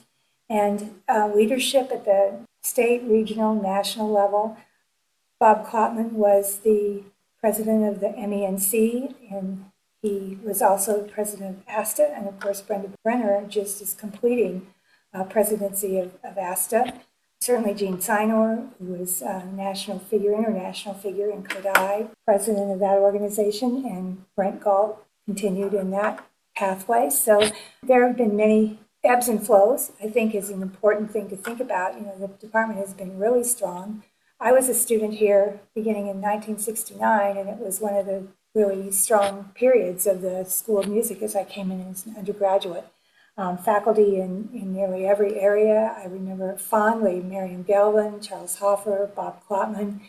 And 0.49 1.01
uh, 1.09 1.31
leadership 1.35 1.91
at 1.91 2.05
the 2.05 2.41
state, 2.65 3.03
regional, 3.05 3.55
national 3.55 4.11
level. 4.11 4.57
Bob 5.39 5.67
Klotman 5.67 6.13
was 6.13 6.59
the 6.61 7.03
president 7.39 7.85
of 7.85 8.01
the 8.01 8.09
MENC, 8.09 9.15
and 9.31 9.67
he 10.01 10.39
was 10.43 10.63
also 10.63 11.03
president 11.03 11.59
of 11.59 11.65
ASTA, 11.69 12.11
and 12.17 12.27
of 12.27 12.41
course, 12.41 12.63
Brenda 12.63 12.91
Brenner 13.03 13.45
just 13.47 13.83
is 13.83 13.93
completing 13.93 14.67
uh, 15.13 15.25
presidency 15.25 15.99
of, 15.99 16.13
of, 16.25 16.39
ASTA. 16.39 16.95
Certainly, 17.41 17.75
Jean 17.75 17.99
Sinor, 17.99 18.69
who 18.79 18.95
was 18.95 19.21
a 19.21 19.45
national 19.45 19.99
figure, 19.99 20.33
international 20.33 20.95
figure 20.95 21.31
in 21.31 21.43
Kodály, 21.43 22.09
president 22.25 22.71
of 22.71 22.79
that 22.81 22.99
organization, 22.99 23.85
and 23.85 24.25
Brent 24.35 24.63
Gault 24.63 25.05
continued 25.27 25.75
in 25.75 25.91
that 25.91 26.25
pathway. 26.57 27.11
So 27.11 27.51
there 27.83 28.07
have 28.07 28.17
been 28.17 28.37
many 28.37 28.79
ebbs 29.05 29.29
and 29.29 29.45
flows, 29.45 29.93
I 30.03 30.09
think 30.09 30.35
is 30.35 30.51
an 30.51 30.63
important 30.63 31.11
thing 31.11 31.29
to 31.29 31.37
think 31.37 31.61
about. 31.61 31.95
You 31.95 32.07
know, 32.07 32.19
the 32.19 32.29
department 32.29 32.81
has 32.81 32.95
been 32.95 33.19
really 33.19 33.45
strong. 33.45 34.03
I 34.41 34.53
was 34.53 34.69
a 34.69 34.75
student 34.75 35.15
here 35.15 35.61
beginning 35.75 36.09
in 36.09 36.21
1969, 36.21 37.37
and 37.37 37.49
it 37.49 37.59
was 37.59 37.81
one 37.81 37.95
of 37.95 38.07
the 38.07 38.27
really 38.55 38.91
strong 38.91 39.51
periods 39.55 40.07
of 40.07 40.23
the 40.23 40.45
School 40.45 40.79
of 40.79 40.89
Music 40.89 41.23
as 41.23 41.35
I 41.37 41.45
came 41.45 41.71
in 41.71 41.81
as 41.91 42.07
an 42.07 42.17
undergraduate. 42.17 42.87
Um, 43.37 43.59
faculty 43.59 44.21
in, 44.21 44.49
in 44.55 44.73
nearly 44.73 45.07
every 45.07 45.41
area. 45.41 45.97
I 45.99 46.05
remember 46.05 46.57
fondly 46.57 47.21
Miriam 47.21 47.65
Galvin, 47.65 48.21
Charles 48.21 48.59
Hoffer, 48.59 49.11
Bob 49.17 49.43
Klotman. 49.49 50.01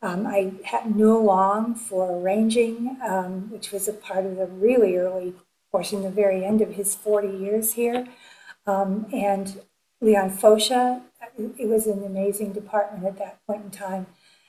Um, 0.00 0.28
I 0.28 0.52
had, 0.62 0.94
Newell 0.94 1.24
Long 1.24 1.74
for 1.74 2.20
arranging, 2.20 2.96
um, 3.04 3.50
which 3.50 3.72
was 3.72 3.88
a 3.88 3.92
part 3.92 4.24
of 4.24 4.36
the 4.36 4.46
really 4.46 4.96
early 4.96 5.34
portion, 5.70 6.02
the 6.02 6.10
very 6.10 6.44
end 6.44 6.60
of 6.60 6.74
his 6.74 6.94
40 6.94 7.28
years 7.28 7.74
here. 7.74 8.06
Um, 8.66 9.06
and 9.12 9.60
Leon 10.00 10.30
Fosha. 10.30 11.02
It 11.36 11.68
was 11.68 11.86
an 11.86 12.04
amazing 12.04 12.52
department 12.52 13.04
at 13.04 13.18
that 13.18 13.44
point 13.46 13.64
in 13.64 13.70
time. 13.70 14.06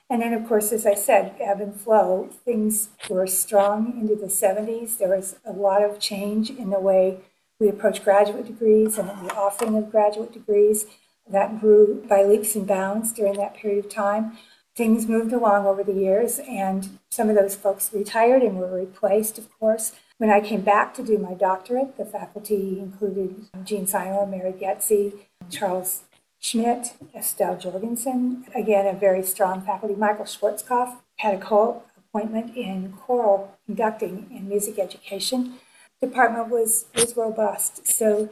And 0.08 0.22
then, 0.22 0.32
of 0.32 0.46
course, 0.46 0.72
as 0.72 0.86
I 0.86 0.94
said, 0.94 1.34
ebb 1.40 1.60
and 1.60 1.74
flow. 1.74 2.30
Things 2.44 2.88
were 3.08 3.26
strong 3.26 3.98
into 4.00 4.16
the 4.16 4.26
70s. 4.26 4.98
There 4.98 5.16
was 5.16 5.36
a 5.44 5.52
lot 5.52 5.82
of 5.84 6.00
change 6.00 6.50
in 6.50 6.70
the 6.70 6.80
way 6.80 7.20
we 7.60 7.68
approach 7.68 8.02
graduate 8.02 8.46
degrees 8.46 8.98
and 8.98 9.08
the 9.08 9.34
offering 9.34 9.76
of 9.76 9.90
graduate 9.90 10.32
degrees. 10.32 10.86
That 11.28 11.60
grew 11.60 12.04
by 12.08 12.24
leaps 12.24 12.56
and 12.56 12.66
bounds 12.66 13.12
during 13.12 13.34
that 13.34 13.54
period 13.54 13.84
of 13.84 13.90
time. 13.90 14.36
Things 14.74 15.06
moved 15.06 15.32
along 15.32 15.66
over 15.66 15.84
the 15.84 15.92
years, 15.92 16.40
and 16.40 16.98
some 17.10 17.28
of 17.28 17.36
those 17.36 17.54
folks 17.54 17.92
retired 17.92 18.42
and 18.42 18.56
were 18.56 18.74
replaced, 18.74 19.38
of 19.38 19.52
course. 19.58 19.92
When 20.20 20.28
I 20.28 20.42
came 20.42 20.60
back 20.60 20.92
to 20.94 21.02
do 21.02 21.16
my 21.16 21.32
doctorate, 21.32 21.96
the 21.96 22.04
faculty 22.04 22.78
included 22.78 23.46
Jean 23.64 23.86
Sinor, 23.86 24.28
Mary 24.28 24.52
Goetze, 24.52 25.14
Charles 25.48 26.02
Schmidt, 26.38 26.92
Estelle 27.16 27.56
Jorgensen, 27.56 28.44
again, 28.54 28.86
a 28.86 28.92
very 28.92 29.22
strong 29.22 29.62
faculty. 29.62 29.94
Michael 29.94 30.26
Schwarzkopf 30.26 30.98
had 31.20 31.36
a 31.36 31.38
co-appointment 31.38 32.54
in 32.54 32.92
choral 32.92 33.56
conducting 33.64 34.26
and 34.30 34.46
music 34.46 34.78
education. 34.78 35.54
Department 36.02 36.50
was, 36.50 36.84
was 36.94 37.16
robust. 37.16 37.86
So 37.86 38.28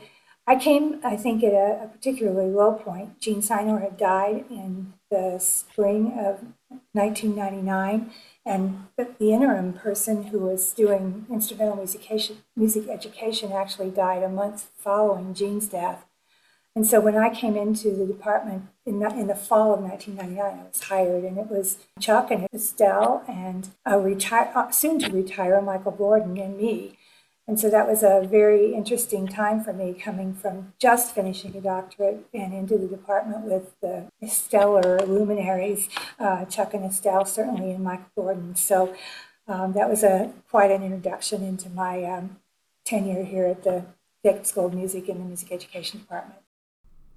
I 0.47 0.57
came, 0.57 1.01
I 1.03 1.17
think, 1.17 1.43
at 1.43 1.55
a, 1.55 1.85
a 1.85 1.89
particularly 1.89 2.51
low 2.51 2.75
point. 2.75 3.19
Jean 3.19 3.41
Sinor 3.41 3.81
had 3.81 3.97
died 3.97 4.45
in 4.51 4.93
the 5.11 5.39
spring 5.39 6.19
of 6.19 6.45
1999, 6.93 8.11
and 8.45 8.87
the, 8.97 9.09
interim 9.21 9.73
person 9.73 10.25
who 10.25 10.39
was 10.39 10.73
doing 10.73 11.27
instrumental 11.31 11.77
music 11.77 12.07
music 12.57 12.89
education 12.89 13.53
actually 13.53 13.91
died 13.91 14.23
a 14.23 14.29
month 14.29 14.71
following 14.77 15.35
Jean's 15.35 15.69
death. 15.69 16.05
And 16.75 16.87
so 16.87 17.01
when 17.01 17.17
I 17.17 17.35
came 17.35 17.57
into 17.57 17.91
the 17.91 18.07
department 18.07 18.67
in 18.85 19.03
in 19.03 19.27
the 19.27 19.35
fall 19.35 19.75
of 19.75 19.81
1999, 19.81 20.61
I 20.61 20.69
was 20.69 20.83
hired, 20.83 21.25
and 21.25 21.39
it 21.39 21.51
was 21.51 21.79
Chuck 21.99 22.31
and 22.31 22.47
Estelle 22.53 23.25
and 23.27 23.69
a 23.85 23.99
retire, 23.99 24.53
uh, 24.55 24.71
soon 24.71 24.99
to 25.01 25.11
retire 25.11 25.61
Michael 25.63 25.93
Gordon 25.93 26.37
and 26.39 26.57
me. 26.57 26.98
And 27.49 27.59
so 27.59 27.71
that 27.71 27.89
was 27.89 28.03
a 28.03 28.29
very 28.31 28.75
interesting 28.75 29.27
time 29.27 29.65
for 29.65 29.73
me 29.73 29.95
coming 29.95 30.35
from 30.35 30.75
just 30.79 31.15
finishing 31.15 31.57
a 31.57 31.63
doctorate 31.63 32.27
and 32.35 32.53
into 32.53 32.77
the 32.77 32.87
department 32.87 33.45
with 33.45 33.75
the 33.81 34.07
stellar 34.29 34.99
luminaries, 35.07 35.89
uh, 36.21 36.45
Chuck 36.45 36.75
and 36.75 36.85
Estelle, 36.85 37.25
certainly, 37.25 37.71
and 37.71 37.83
Michael 37.83 38.05
Gordon. 38.15 38.55
So 38.55 38.95
um, 39.49 39.73
that 39.73 39.89
was 39.89 40.03
a 40.03 40.31
quite 40.51 40.71
an 40.71 40.83
introduction 40.83 41.43
into 41.43 41.71
my 41.71 42.05
um, 42.05 42.37
tenure 42.85 43.25
here 43.25 43.47
at 43.47 43.65
the 43.65 43.87
Dick 44.23 44.45
School 44.45 44.67
of 44.67 44.75
Music 44.75 45.09
in 45.09 45.17
the 45.17 45.25
Music 45.25 45.51
Education 45.51 46.01
Department. 46.01 46.41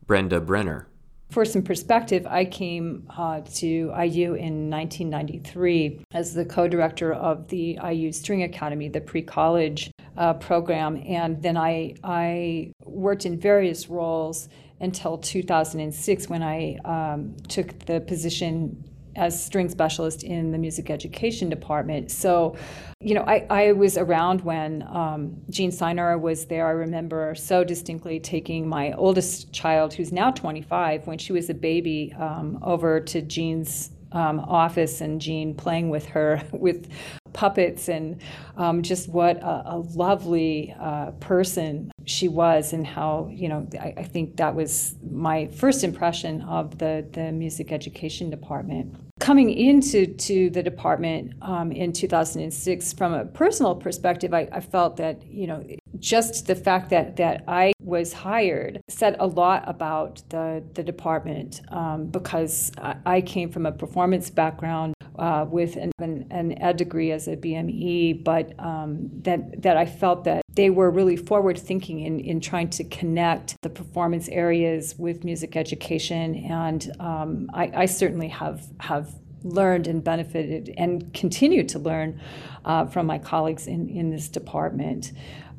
Brenda 0.08 0.40
Brenner. 0.40 0.88
For 1.30 1.46
some 1.46 1.62
perspective, 1.62 2.28
I 2.28 2.44
came 2.44 3.08
uh, 3.10 3.40
to 3.56 3.94
IU 3.98 4.34
in 4.34 4.70
1993 4.70 6.04
as 6.14 6.34
the 6.34 6.44
co 6.44 6.68
director 6.68 7.14
of 7.14 7.48
the 7.48 7.80
IU 7.82 8.12
String 8.12 8.44
Academy, 8.44 8.90
the 8.90 9.00
pre 9.00 9.22
college 9.22 9.91
uh, 10.18 10.34
program. 10.36 11.02
And 11.06 11.42
then 11.42 11.58
I, 11.58 11.96
I 12.04 12.72
worked 12.84 13.26
in 13.26 13.40
various 13.40 13.90
roles 13.90 14.50
until 14.80 15.18
2006 15.18 16.28
when 16.28 16.42
I 16.42 16.78
um, 16.86 17.36
took 17.48 17.78
the 17.86 18.02
position 18.02 18.84
as 19.16 19.44
string 19.44 19.70
specialist 19.70 20.24
in 20.24 20.52
the 20.52 20.58
music 20.58 20.90
education 20.90 21.50
department. 21.50 22.12
So, 22.12 22.56
you 23.00 23.14
know, 23.14 23.24
I, 23.24 23.46
I 23.50 23.72
was 23.74 23.98
around 23.98 24.42
when 24.42 24.84
um, 24.84 25.42
Jean 25.50 25.72
Sinor 25.72 26.20
was 26.20 26.46
there. 26.46 26.68
I 26.68 26.72
remember 26.72 27.36
so 27.36 27.64
distinctly 27.64 28.20
taking 28.20 28.68
my 28.68 28.94
oldest 28.94 29.52
child, 29.52 29.94
who's 29.94 30.12
now 30.12 30.32
25, 30.32 31.08
when 31.08 31.18
she 31.18 31.34
was 31.34 31.50
a 31.50 31.54
baby, 31.54 32.14
um, 32.18 32.60
over 32.62 33.00
to 33.02 33.22
Jean's 33.22 33.92
um, 34.14 34.40
office 34.40 35.02
and 35.02 35.20
Jean 35.20 35.56
playing 35.56 35.90
with 35.90 36.06
her 36.08 36.42
with 36.52 36.90
puppets 37.34 37.90
and 37.90 38.22
um, 38.58 38.82
just 38.82 39.10
what 39.10 39.38
a, 39.38 39.64
a 39.74 39.78
lovely 39.78 40.76
uh, 40.80 41.12
person 41.20 41.92
she 42.06 42.28
was 42.28 42.74
and 42.74 42.86
how 42.86 43.30
you 43.32 43.48
know 43.48 43.68
I, 43.80 43.94
I, 43.98 44.04
think 44.04 44.38
that 44.38 44.56
was 44.56 44.96
my 45.10 45.48
first 45.48 45.84
impression 45.84 46.42
of 46.42 46.78
the 46.78 47.06
the 47.12 47.32
music 47.32 47.72
education 47.72 48.30
department. 48.30 48.96
Coming 49.20 49.52
into 49.52 50.08
to 50.08 50.50
the 50.50 50.64
department 50.64 51.34
um, 51.44 51.72
in 51.72 51.94
2006 51.94 52.94
from 52.94 53.14
a 53.14 53.26
personal 53.26 53.76
perspective 53.76 54.34
I, 54.34 54.48
I 54.52 54.60
felt 54.62 54.98
that 54.98 55.26
you 55.26 55.48
know 55.48 55.64
just 56.00 56.48
the 56.48 56.56
fact 56.56 56.90
that 56.90 57.18
that 57.18 57.44
I 57.48 57.74
was 57.92 58.14
hired 58.14 58.82
said 58.88 59.18
a 59.20 59.28
lot 59.28 59.64
about 59.68 60.24
the 60.30 60.64
the 60.76 60.82
department 60.82 61.62
um, 61.70 62.06
because 62.06 62.72
I, 63.06 63.20
came 63.20 63.52
from 63.52 63.66
a 63.66 63.72
performance 63.72 64.30
background 64.30 64.94
uh, 65.20 65.46
with 65.48 65.76
an, 65.76 65.92
an, 66.00 66.58
ed 66.62 66.78
degree 66.78 67.12
as 67.12 67.28
a 67.28 67.36
BME, 67.36 68.24
but 68.24 68.58
um, 68.58 69.10
that 69.24 69.62
that 69.62 69.76
I 69.76 69.86
felt 69.86 70.24
that 70.24 70.42
they 70.56 70.70
were 70.70 70.90
really 70.90 71.18
forward 71.18 71.60
thinking 71.60 72.00
in, 72.00 72.22
in 72.22 72.40
trying 72.40 72.70
to 72.70 72.86
connect 72.86 73.58
the 73.62 73.70
performance 73.70 74.30
areas 74.30 74.96
with 74.98 75.26
music 75.26 75.58
education, 75.58 76.36
and 76.46 76.92
um, 77.02 77.50
I, 77.54 77.72
I, 77.76 77.86
certainly 77.88 78.30
have 78.30 78.68
have 78.80 79.14
learned 79.44 79.88
and 79.88 80.02
benefited 80.02 80.74
and 80.78 81.14
continue 81.14 81.64
to 81.64 81.80
learn 81.80 82.22
uh, 82.64 82.86
from 82.86 83.06
my 83.06 83.18
colleagues 83.18 83.68
in, 83.68 83.90
in 83.90 84.12
this 84.12 84.30
department. 84.30 85.12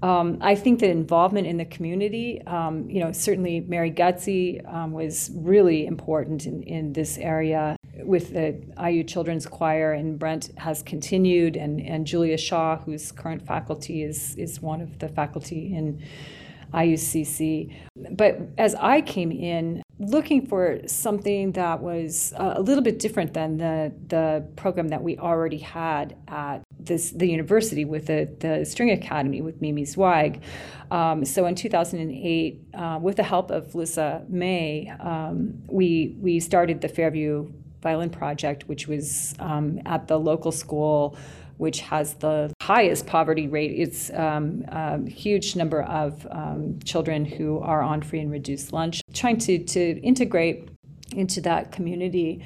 Um, 0.03 0.39
I 0.41 0.57
think 0.57 0.81
that 0.81 0.91
involvement 0.91 1.47
in 1.47 1.59
the 1.59 1.65
community, 1.65 2.43
um, 2.47 2.91
you 2.91 2.99
know, 2.99 3.13
certainly 3.13 3.61
Mary 3.61 3.91
Goetze 3.91 4.61
um, 4.73 4.91
was 4.93 5.31
really 5.35 5.87
important 5.87 6.45
in, 6.47 6.63
in 6.65 6.93
this 6.93 7.19
area 7.19 7.77
with 7.99 8.33
the 8.33 8.61
IU 8.83 9.05
Children's 9.05 9.47
Choir, 9.47 9.93
and 9.93 10.19
Brent 10.19 10.51
has 10.59 10.83
continued, 10.83 11.57
and, 11.57 11.81
and 11.81 12.05
Julia 12.05 12.37
Shaw, 12.37 12.79
whose 12.79 13.13
current 13.13 13.47
faculty 13.47 14.03
is, 14.03 14.35
is 14.37 14.61
one 14.61 14.81
of 14.81 14.99
the 14.99 15.09
faculty 15.09 15.73
in 15.73 16.03
IUCC. 16.73 17.73
But 18.17 18.41
as 18.59 18.75
I 18.75 19.03
came 19.03 19.31
in, 19.31 19.83
looking 19.99 20.47
for 20.47 20.81
something 20.87 21.53
that 21.53 21.81
was 21.81 22.33
a 22.37 22.61
little 22.61 22.83
bit 22.83 22.99
different 22.99 23.35
than 23.35 23.57
the, 23.59 23.93
the 24.09 24.45
program 24.57 24.89
that 24.89 25.03
we 25.03 25.17
already 25.19 25.59
had 25.59 26.17
at 26.27 26.63
this, 26.87 27.11
the 27.11 27.29
university 27.29 27.85
with 27.85 28.07
the, 28.07 28.29
the 28.41 28.65
String 28.65 28.91
Academy 28.91 29.41
with 29.41 29.61
Mimi 29.61 29.85
Zweig. 29.85 30.43
Um, 30.91 31.25
so 31.25 31.47
in 31.47 31.55
2008, 31.55 32.61
uh, 32.75 32.99
with 33.01 33.17
the 33.17 33.23
help 33.23 33.51
of 33.51 33.75
Lissa 33.75 34.25
May, 34.29 34.93
um, 35.01 35.63
we, 35.67 36.17
we 36.21 36.41
started 36.41 36.81
the 36.81 36.89
Fairview 36.89 37.51
Violin 37.81 38.11
Project, 38.11 38.69
which 38.69 38.87
was 38.87 39.35
um, 39.39 39.81
at 39.87 40.09
the 40.09 40.19
local 40.19 40.53
school 40.53 41.17
which 41.59 41.81
has 41.81 42.15
the 42.15 42.53
highest 42.61 43.07
poverty 43.07 43.47
rate. 43.47 43.71
It's 43.71 44.11
um, 44.15 44.65
a 44.67 45.09
huge 45.09 45.55
number 45.55 45.83
of 45.83 46.27
um, 46.33 46.81
children 46.85 47.25
who 47.25 47.61
are 47.61 47.83
on 47.83 48.03
free 48.03 48.19
and 48.19 48.33
reduced 48.33 48.73
lunch, 48.73 49.01
trying 49.13 49.39
to, 49.39 49.63
to 49.63 50.01
integrate 50.01 50.71
into 51.13 51.41
that 51.43 51.71
community 51.71 52.45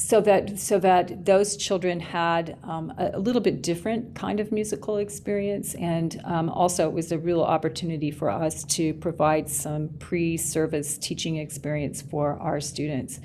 so 0.00 0.18
that 0.22 0.58
so 0.58 0.78
that 0.78 1.26
those 1.26 1.58
children 1.58 2.00
had 2.00 2.56
um, 2.64 2.90
a, 2.96 3.10
a, 3.14 3.18
little 3.18 3.42
bit 3.42 3.60
different 3.62 4.14
kind 4.14 4.40
of 4.40 4.50
musical 4.50 4.96
experience, 4.96 5.74
and 5.74 6.18
um, 6.24 6.48
also 6.48 6.88
it 6.88 6.92
was 6.94 7.12
a 7.12 7.18
real 7.18 7.42
opportunity 7.42 8.10
for 8.10 8.30
us 8.30 8.64
to 8.64 8.94
provide 8.94 9.46
some 9.50 9.90
pre-service 9.98 10.96
teaching 10.96 11.36
experience 11.36 12.00
for 12.00 12.38
our 12.40 12.60
students. 12.60 13.20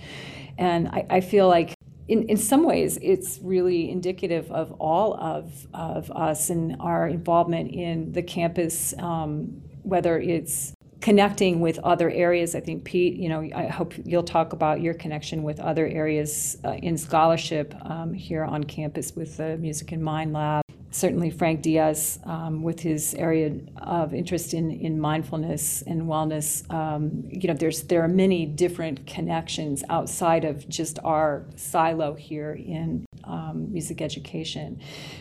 And 0.57 0.89
I, 0.89 1.05
I 1.09 1.21
feel 1.21 1.47
like 1.47 1.73
in, 2.09 2.23
in 2.27 2.35
some 2.35 2.65
ways, 2.65 2.99
it's 3.01 3.39
really 3.41 3.89
indicative 3.89 4.51
of 4.51 4.73
all 4.73 5.13
of, 5.15 5.67
of 5.73 6.11
us 6.11 6.49
and 6.49 6.75
our 6.81 7.07
involvement 7.07 7.71
in 7.71 8.11
the 8.11 8.21
campus, 8.21 8.93
um, 8.99 9.61
whether 9.83 10.19
it's 10.19 10.73
connecting 11.05 11.59
with 11.59 11.77
other 11.83 12.09
areas. 12.09 12.55
I 12.55 12.61
think, 12.61 12.83
Pete, 12.83 13.15
you 13.15 13.29
know, 13.29 13.47
I 13.53 13.67
hope 13.67 13.93
you'll 14.03 14.23
talk 14.23 14.53
about 14.53 14.81
your 14.81 14.95
connection 14.95 15.43
with 15.43 15.59
other 15.59 15.85
areas 15.85 16.57
uh, 16.65 16.71
in 16.81 16.97
scholarship 16.97 17.75
um, 17.81 18.11
here 18.11 18.43
on 18.43 18.63
campus 18.63 19.15
with 19.15 19.37
the 19.37 19.55
Music 19.57 19.91
in 19.91 20.01
Mind 20.01 20.33
Lab 20.33 20.64
certainly 20.95 21.29
Frank 21.29 21.61
Diaz, 21.61 22.19
um, 22.23 22.63
with 22.63 22.79
his 22.79 23.13
area 23.15 23.53
of 23.77 24.13
interest 24.13 24.53
in, 24.53 24.71
in 24.71 24.97
mindfulness 24.97 25.81
and 25.81 26.03
wellness, 26.03 26.69
um, 26.73 27.25
you 27.27 27.49
know, 27.49 27.53
there's 27.53 27.83
there 27.83 28.01
are 28.01 28.07
many 28.07 28.45
different 28.45 29.05
connections 29.05 29.83
outside 29.89 30.45
of 30.45 30.67
just 30.69 30.97
our 31.03 31.45
silo 31.57 32.13
here 32.13 32.53
in 32.53 33.05
um, 33.25 33.73
music 33.73 34.01
education. 34.01 34.79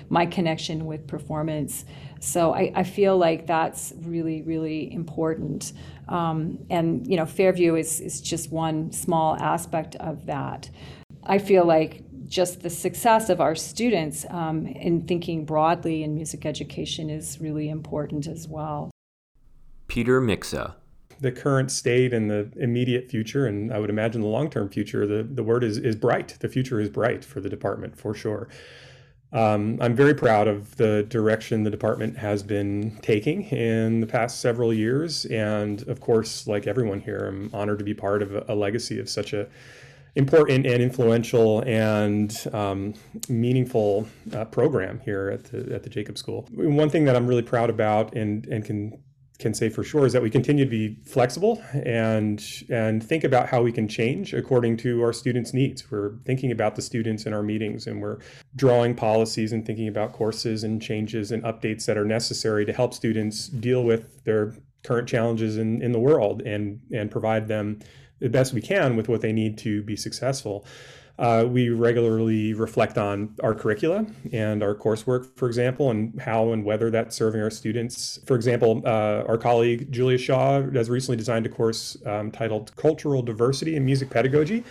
My 0.08 0.26
connection 0.26 0.86
with 0.86 1.08
performance, 1.08 1.84
so 2.20 2.54
I, 2.54 2.72
I 2.76 2.84
feel 2.84 3.18
like 3.18 3.48
that's 3.48 3.92
really 4.02 4.42
really 4.42 4.92
important. 4.92 5.72
Um, 6.08 6.58
and 6.70 7.04
you 7.06 7.16
know, 7.16 7.26
Fairview 7.26 7.74
is 7.74 8.00
is 8.00 8.20
just 8.20 8.52
one 8.52 8.92
small 8.92 9.36
aspect 9.36 9.96
of 9.96 10.26
that. 10.26 10.70
I 11.26 11.38
feel 11.38 11.64
like 11.64 12.03
just 12.26 12.62
the 12.62 12.70
success 12.70 13.28
of 13.28 13.40
our 13.40 13.54
students 13.54 14.26
um, 14.30 14.66
in 14.66 15.02
thinking 15.02 15.44
broadly 15.44 16.02
in 16.02 16.14
music 16.14 16.46
education 16.46 17.10
is 17.10 17.40
really 17.40 17.68
important 17.68 18.26
as 18.26 18.48
well. 18.48 18.90
Peter 19.88 20.20
Miksza. 20.20 20.74
The 21.20 21.30
current 21.30 21.70
state 21.70 22.12
and 22.12 22.28
the 22.28 22.50
immediate 22.56 23.08
future, 23.08 23.46
and 23.46 23.72
I 23.72 23.78
would 23.78 23.90
imagine 23.90 24.20
the 24.20 24.26
long 24.26 24.50
term 24.50 24.68
future, 24.68 25.06
the, 25.06 25.22
the 25.22 25.44
word 25.44 25.62
is, 25.62 25.78
is 25.78 25.94
bright. 25.94 26.36
The 26.40 26.48
future 26.48 26.80
is 26.80 26.88
bright 26.88 27.24
for 27.24 27.40
the 27.40 27.48
department 27.48 27.96
for 27.96 28.14
sure. 28.14 28.48
Um, 29.32 29.78
I'm 29.80 29.96
very 29.96 30.14
proud 30.14 30.46
of 30.46 30.76
the 30.76 31.02
direction 31.08 31.64
the 31.64 31.70
department 31.70 32.16
has 32.18 32.44
been 32.44 32.96
taking 33.02 33.42
in 33.44 34.00
the 34.00 34.06
past 34.06 34.40
several 34.40 34.72
years. 34.72 35.24
And 35.26 35.86
of 35.88 36.00
course, 36.00 36.46
like 36.46 36.68
everyone 36.68 37.00
here, 37.00 37.26
I'm 37.26 37.50
honored 37.52 37.78
to 37.80 37.84
be 37.84 37.94
part 37.94 38.22
of 38.22 38.34
a, 38.34 38.44
a 38.48 38.54
legacy 38.54 39.00
of 39.00 39.08
such 39.08 39.32
a 39.32 39.48
important 40.16 40.66
and 40.66 40.82
influential 40.82 41.62
and 41.66 42.46
um, 42.52 42.94
meaningful 43.28 44.06
uh, 44.32 44.44
program 44.44 45.00
here 45.00 45.30
at 45.30 45.44
the 45.44 45.74
at 45.74 45.82
the 45.82 45.90
Jacob 45.90 46.18
School. 46.18 46.46
One 46.52 46.90
thing 46.90 47.04
that 47.04 47.16
I'm 47.16 47.26
really 47.26 47.42
proud 47.42 47.70
about 47.70 48.14
and 48.14 48.46
and 48.46 48.64
can 48.64 49.02
can 49.38 49.52
say 49.52 49.68
for 49.68 49.82
sure 49.82 50.06
is 50.06 50.12
that 50.12 50.22
we 50.22 50.30
continue 50.30 50.64
to 50.64 50.70
be 50.70 50.96
flexible 51.04 51.60
and 51.72 52.44
and 52.70 53.02
think 53.02 53.24
about 53.24 53.48
how 53.48 53.62
we 53.62 53.72
can 53.72 53.88
change 53.88 54.32
according 54.32 54.76
to 54.76 55.02
our 55.02 55.12
students' 55.12 55.52
needs. 55.52 55.90
We're 55.90 56.12
thinking 56.24 56.52
about 56.52 56.76
the 56.76 56.82
students 56.82 57.26
in 57.26 57.32
our 57.32 57.42
meetings 57.42 57.86
and 57.88 58.00
we're 58.00 58.18
drawing 58.54 58.94
policies 58.94 59.52
and 59.52 59.66
thinking 59.66 59.88
about 59.88 60.12
courses 60.12 60.62
and 60.62 60.80
changes 60.80 61.32
and 61.32 61.42
updates 61.42 61.84
that 61.86 61.98
are 61.98 62.04
necessary 62.04 62.64
to 62.64 62.72
help 62.72 62.94
students 62.94 63.48
deal 63.48 63.82
with 63.82 64.22
their 64.24 64.54
current 64.84 65.08
challenges 65.08 65.56
in, 65.56 65.82
in 65.82 65.92
the 65.92 65.98
world 65.98 66.42
and 66.42 66.80
and 66.92 67.10
provide 67.10 67.48
them 67.48 67.80
the 68.20 68.28
best 68.28 68.52
we 68.52 68.60
can 68.60 68.96
with 68.96 69.08
what 69.08 69.20
they 69.20 69.32
need 69.32 69.58
to 69.58 69.82
be 69.82 69.96
successful. 69.96 70.64
Uh, 71.16 71.44
we 71.48 71.68
regularly 71.68 72.54
reflect 72.54 72.98
on 72.98 73.36
our 73.42 73.54
curricula 73.54 74.04
and 74.32 74.64
our 74.64 74.74
coursework, 74.74 75.36
for 75.36 75.46
example, 75.46 75.90
and 75.90 76.20
how 76.20 76.52
and 76.52 76.64
whether 76.64 76.90
that's 76.90 77.14
serving 77.14 77.40
our 77.40 77.50
students. 77.50 78.18
For 78.26 78.34
example, 78.34 78.82
uh, 78.84 79.22
our 79.28 79.38
colleague 79.38 79.92
Julia 79.92 80.18
Shaw 80.18 80.62
has 80.72 80.90
recently 80.90 81.16
designed 81.16 81.46
a 81.46 81.48
course 81.48 81.96
um, 82.04 82.32
titled 82.32 82.74
Cultural 82.74 83.22
Diversity 83.22 83.76
in 83.76 83.84
Music 83.84 84.10
Pedagogy. 84.10 84.64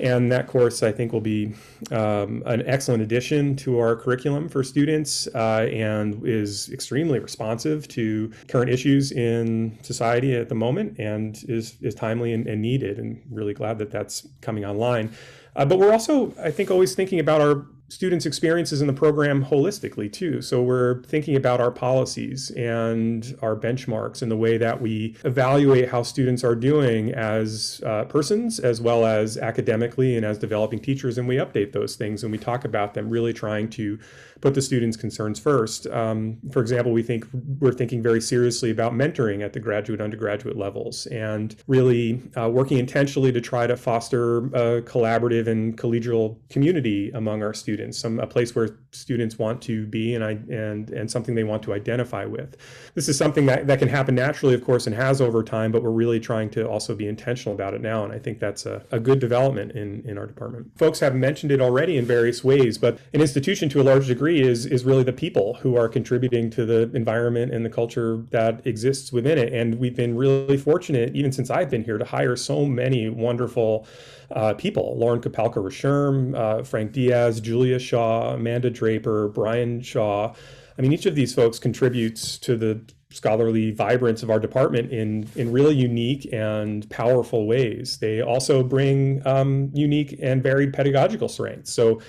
And 0.00 0.30
that 0.32 0.48
course, 0.48 0.82
I 0.82 0.90
think, 0.90 1.12
will 1.12 1.20
be 1.20 1.54
um, 1.92 2.42
an 2.46 2.62
excellent 2.66 3.02
addition 3.02 3.54
to 3.56 3.78
our 3.78 3.94
curriculum 3.94 4.48
for 4.48 4.64
students 4.64 5.28
uh, 5.34 5.68
and 5.70 6.26
is 6.26 6.70
extremely 6.70 7.20
responsive 7.20 7.86
to 7.88 8.32
current 8.48 8.70
issues 8.70 9.12
in 9.12 9.78
society 9.82 10.34
at 10.34 10.48
the 10.48 10.54
moment 10.54 10.98
and 10.98 11.44
is, 11.48 11.76
is 11.80 11.94
timely 11.94 12.32
and, 12.32 12.46
and 12.46 12.60
needed. 12.60 12.98
And 12.98 13.22
really 13.30 13.54
glad 13.54 13.78
that 13.78 13.90
that's 13.90 14.26
coming 14.40 14.64
online. 14.64 15.12
Uh, 15.56 15.64
but 15.64 15.78
we're 15.78 15.92
also, 15.92 16.34
I 16.42 16.50
think, 16.50 16.70
always 16.70 16.94
thinking 16.94 17.20
about 17.20 17.40
our 17.40 17.66
students' 17.88 18.24
experiences 18.24 18.80
in 18.80 18.86
the 18.86 18.92
program 18.92 19.44
holistically 19.44 20.10
too. 20.10 20.40
So 20.40 20.62
we're 20.62 21.02
thinking 21.02 21.36
about 21.36 21.60
our 21.60 21.70
policies 21.70 22.50
and 22.52 23.36
our 23.42 23.54
benchmarks 23.54 24.22
and 24.22 24.30
the 24.30 24.36
way 24.36 24.56
that 24.56 24.80
we 24.80 25.16
evaluate 25.24 25.90
how 25.90 26.02
students 26.02 26.42
are 26.42 26.54
doing 26.54 27.12
as 27.12 27.82
uh, 27.84 28.04
persons 28.04 28.58
as 28.58 28.80
well 28.80 29.04
as 29.04 29.36
academically 29.36 30.16
and 30.16 30.24
as 30.24 30.38
developing 30.38 30.80
teachers. 30.80 31.18
And 31.18 31.28
we 31.28 31.36
update 31.36 31.72
those 31.72 31.94
things 31.94 32.22
and 32.22 32.32
we 32.32 32.38
talk 32.38 32.64
about 32.64 32.94
them, 32.94 33.10
really 33.10 33.32
trying 33.32 33.68
to 33.70 33.98
put 34.44 34.54
the 34.54 34.62
students' 34.62 34.96
concerns 34.96 35.38
first. 35.38 35.86
Um, 35.88 36.38
for 36.52 36.60
example, 36.60 36.92
we 36.92 37.02
think 37.02 37.26
we're 37.60 37.78
thinking 37.80 38.02
very 38.02 38.20
seriously 38.20 38.70
about 38.70 38.92
mentoring 38.92 39.38
at 39.46 39.52
the 39.52 39.60
graduate 39.60 40.00
undergraduate 40.00 40.56
levels 40.56 41.06
and 41.06 41.56
really 41.66 42.22
uh, 42.36 42.48
working 42.48 42.78
intentionally 42.78 43.32
to 43.32 43.40
try 43.40 43.66
to 43.66 43.76
foster 43.76 44.22
a 44.64 44.82
collaborative 44.82 45.46
and 45.46 45.78
collegial 45.78 46.24
community 46.50 47.10
among 47.12 47.42
our 47.42 47.52
students 47.52 47.74
students, 47.74 47.98
some 47.98 48.20
a 48.20 48.26
place 48.26 48.54
where 48.54 48.78
students 48.92 49.38
want 49.38 49.60
to 49.62 49.86
be 49.86 50.14
and 50.14 50.24
I 50.24 50.30
and 50.50 50.90
and 50.90 51.10
something 51.10 51.34
they 51.34 51.44
want 51.44 51.62
to 51.64 51.72
identify 51.72 52.24
with. 52.24 52.56
This 52.94 53.08
is 53.08 53.18
something 53.18 53.46
that, 53.46 53.66
that 53.66 53.78
can 53.78 53.88
happen 53.88 54.14
naturally, 54.14 54.54
of 54.54 54.64
course, 54.64 54.86
and 54.86 54.94
has 54.94 55.20
over 55.20 55.42
time, 55.42 55.72
but 55.72 55.82
we're 55.82 55.90
really 55.90 56.20
trying 56.20 56.50
to 56.50 56.68
also 56.68 56.94
be 56.94 57.06
intentional 57.08 57.54
about 57.54 57.74
it 57.74 57.80
now. 57.80 58.04
And 58.04 58.12
I 58.12 58.18
think 58.18 58.38
that's 58.38 58.66
a, 58.66 58.84
a 58.92 59.00
good 59.00 59.18
development 59.18 59.72
in, 59.72 60.02
in 60.06 60.18
our 60.18 60.26
department. 60.26 60.78
Folks 60.78 61.00
have 61.00 61.14
mentioned 61.14 61.50
it 61.50 61.60
already 61.60 61.96
in 61.96 62.04
various 62.04 62.44
ways, 62.44 62.78
but 62.78 62.98
an 63.12 63.20
institution 63.20 63.68
to 63.70 63.80
a 63.80 63.84
large 63.84 64.06
degree 64.06 64.33
is 64.40 64.66
is 64.66 64.84
really 64.84 65.02
the 65.02 65.12
people 65.12 65.54
who 65.54 65.76
are 65.76 65.88
contributing 65.88 66.50
to 66.50 66.64
the 66.64 66.90
environment 66.94 67.52
and 67.52 67.64
the 67.64 67.70
culture 67.70 68.24
that 68.30 68.66
exists 68.66 69.12
within 69.12 69.38
it. 69.38 69.52
And 69.52 69.76
we've 69.76 69.96
been 69.96 70.16
really 70.16 70.56
fortunate, 70.56 71.14
even 71.14 71.32
since 71.32 71.50
I've 71.50 71.70
been 71.70 71.84
here, 71.84 71.98
to 71.98 72.04
hire 72.04 72.36
so 72.36 72.64
many 72.64 73.08
wonderful 73.08 73.86
uh, 74.30 74.54
people 74.54 74.98
Lauren 74.98 75.20
Kapalka 75.20 75.56
Richerme, 75.56 76.34
uh, 76.36 76.62
Frank 76.62 76.92
Diaz, 76.92 77.40
Julia 77.40 77.78
Shaw, 77.78 78.34
Amanda 78.34 78.70
Draper, 78.70 79.28
Brian 79.28 79.80
Shaw. 79.80 80.34
I 80.76 80.82
mean, 80.82 80.92
each 80.92 81.06
of 81.06 81.14
these 81.14 81.34
folks 81.34 81.58
contributes 81.58 82.36
to 82.38 82.56
the 82.56 82.80
scholarly 83.10 83.70
vibrance 83.70 84.24
of 84.24 84.30
our 84.30 84.40
department 84.40 84.92
in, 84.92 85.28
in 85.36 85.52
really 85.52 85.74
unique 85.74 86.28
and 86.32 86.88
powerful 86.90 87.46
ways. 87.46 87.98
They 87.98 88.22
also 88.22 88.64
bring 88.64 89.24
um, 89.24 89.70
unique 89.72 90.18
and 90.20 90.42
varied 90.42 90.72
pedagogical 90.72 91.28
strengths. 91.28 91.72
So, 91.72 92.00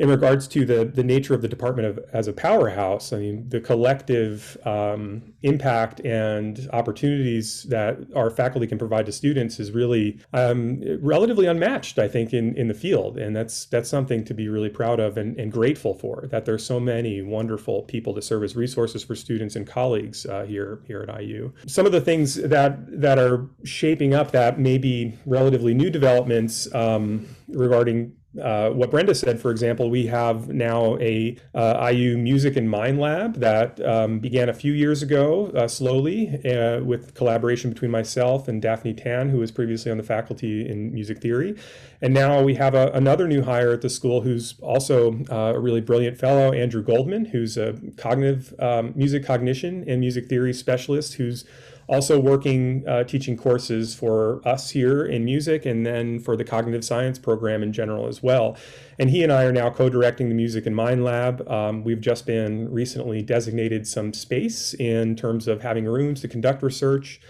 in 0.00 0.08
regards 0.08 0.48
to 0.48 0.64
the 0.64 0.86
the 0.86 1.04
nature 1.04 1.34
of 1.34 1.42
the 1.42 1.48
department 1.48 1.86
of 1.86 2.00
as 2.14 2.26
a 2.26 2.32
powerhouse, 2.32 3.12
I 3.12 3.18
mean 3.18 3.48
the 3.50 3.60
collective 3.60 4.56
um, 4.64 5.34
impact 5.42 6.00
and 6.00 6.68
opportunities 6.72 7.64
that 7.64 7.98
our 8.16 8.30
faculty 8.30 8.66
can 8.66 8.78
provide 8.78 9.04
to 9.06 9.12
students 9.12 9.60
is 9.60 9.72
really 9.72 10.18
um, 10.32 10.82
relatively 11.02 11.44
unmatched, 11.44 11.98
I 11.98 12.08
think, 12.08 12.32
in 12.32 12.56
in 12.56 12.68
the 12.68 12.74
field, 12.74 13.18
and 13.18 13.36
that's 13.36 13.66
that's 13.66 13.90
something 13.90 14.24
to 14.24 14.32
be 14.32 14.48
really 14.48 14.70
proud 14.70 15.00
of 15.00 15.18
and, 15.18 15.38
and 15.38 15.52
grateful 15.52 15.92
for. 15.92 16.26
That 16.30 16.46
there's 16.46 16.64
so 16.64 16.80
many 16.80 17.20
wonderful 17.20 17.82
people 17.82 18.14
to 18.14 18.22
serve 18.22 18.42
as 18.42 18.56
resources 18.56 19.04
for 19.04 19.14
students 19.14 19.54
and 19.54 19.66
colleagues 19.66 20.24
uh, 20.24 20.44
here 20.44 20.80
here 20.86 21.02
at 21.06 21.22
IU. 21.22 21.52
Some 21.66 21.84
of 21.84 21.92
the 21.92 22.00
things 22.00 22.36
that 22.36 23.00
that 23.02 23.18
are 23.18 23.50
shaping 23.64 24.14
up 24.14 24.30
that 24.30 24.58
may 24.58 24.78
be 24.78 25.12
relatively 25.26 25.74
new 25.74 25.90
developments 25.90 26.74
um, 26.74 27.26
regarding 27.48 28.14
uh, 28.40 28.70
what 28.70 28.92
Brenda 28.92 29.14
said, 29.14 29.40
for 29.40 29.50
example, 29.50 29.90
we 29.90 30.06
have 30.06 30.48
now 30.48 30.96
a 30.98 31.36
uh, 31.52 31.90
IU 31.92 32.16
Music 32.16 32.56
and 32.56 32.70
Mind 32.70 33.00
Lab 33.00 33.34
that 33.34 33.80
um, 33.84 34.20
began 34.20 34.48
a 34.48 34.54
few 34.54 34.72
years 34.72 35.02
ago, 35.02 35.46
uh, 35.56 35.66
slowly, 35.66 36.28
uh, 36.44 36.80
with 36.80 37.14
collaboration 37.14 37.70
between 37.70 37.90
myself 37.90 38.46
and 38.46 38.62
Daphne 38.62 38.94
Tan, 38.94 39.30
who 39.30 39.38
was 39.38 39.50
previously 39.50 39.90
on 39.90 39.96
the 39.96 40.04
faculty 40.04 40.68
in 40.68 40.94
music 40.94 41.20
theory. 41.20 41.56
And 42.02 42.14
now 42.14 42.40
we 42.40 42.54
have 42.54 42.74
a, 42.74 42.92
another 42.92 43.26
new 43.26 43.42
hire 43.42 43.72
at 43.72 43.80
the 43.80 43.90
school 43.90 44.20
who's 44.20 44.54
also 44.60 45.24
uh, 45.28 45.54
a 45.56 45.58
really 45.58 45.80
brilliant 45.80 46.16
fellow, 46.16 46.52
Andrew 46.52 46.84
Goldman, 46.84 47.24
who's 47.24 47.56
a 47.56 47.74
cognitive 47.96 48.54
um, 48.60 48.92
music 48.94 49.24
cognition 49.24 49.84
and 49.88 49.98
music 49.98 50.28
theory 50.28 50.52
specialist 50.52 51.14
who's 51.14 51.44
also 51.90 52.20
working 52.20 52.84
uh, 52.86 53.02
teaching 53.02 53.36
courses 53.36 53.96
for 53.96 54.40
us 54.46 54.70
here 54.70 55.04
in 55.04 55.24
music 55.24 55.66
and 55.66 55.84
then 55.84 56.20
for 56.20 56.36
the 56.36 56.44
cognitive 56.44 56.84
science 56.84 57.18
program 57.18 57.64
in 57.64 57.72
general 57.72 58.06
as 58.06 58.22
well. 58.22 58.56
And 59.00 59.10
he 59.10 59.24
and 59.24 59.32
I 59.32 59.42
are 59.42 59.52
now 59.52 59.70
co 59.70 59.88
directing 59.88 60.28
the 60.28 60.34
Music 60.36 60.66
and 60.66 60.76
Mind 60.76 61.02
Lab. 61.02 61.46
Um, 61.50 61.82
we've 61.82 62.00
just 62.00 62.26
been 62.26 62.70
recently 62.70 63.22
designated 63.22 63.88
some 63.88 64.12
space 64.12 64.72
in 64.74 65.16
terms 65.16 65.48
of 65.48 65.62
having 65.62 65.84
rooms 65.84 66.20
to 66.20 66.28
conduct 66.28 66.62
research. 66.62 67.20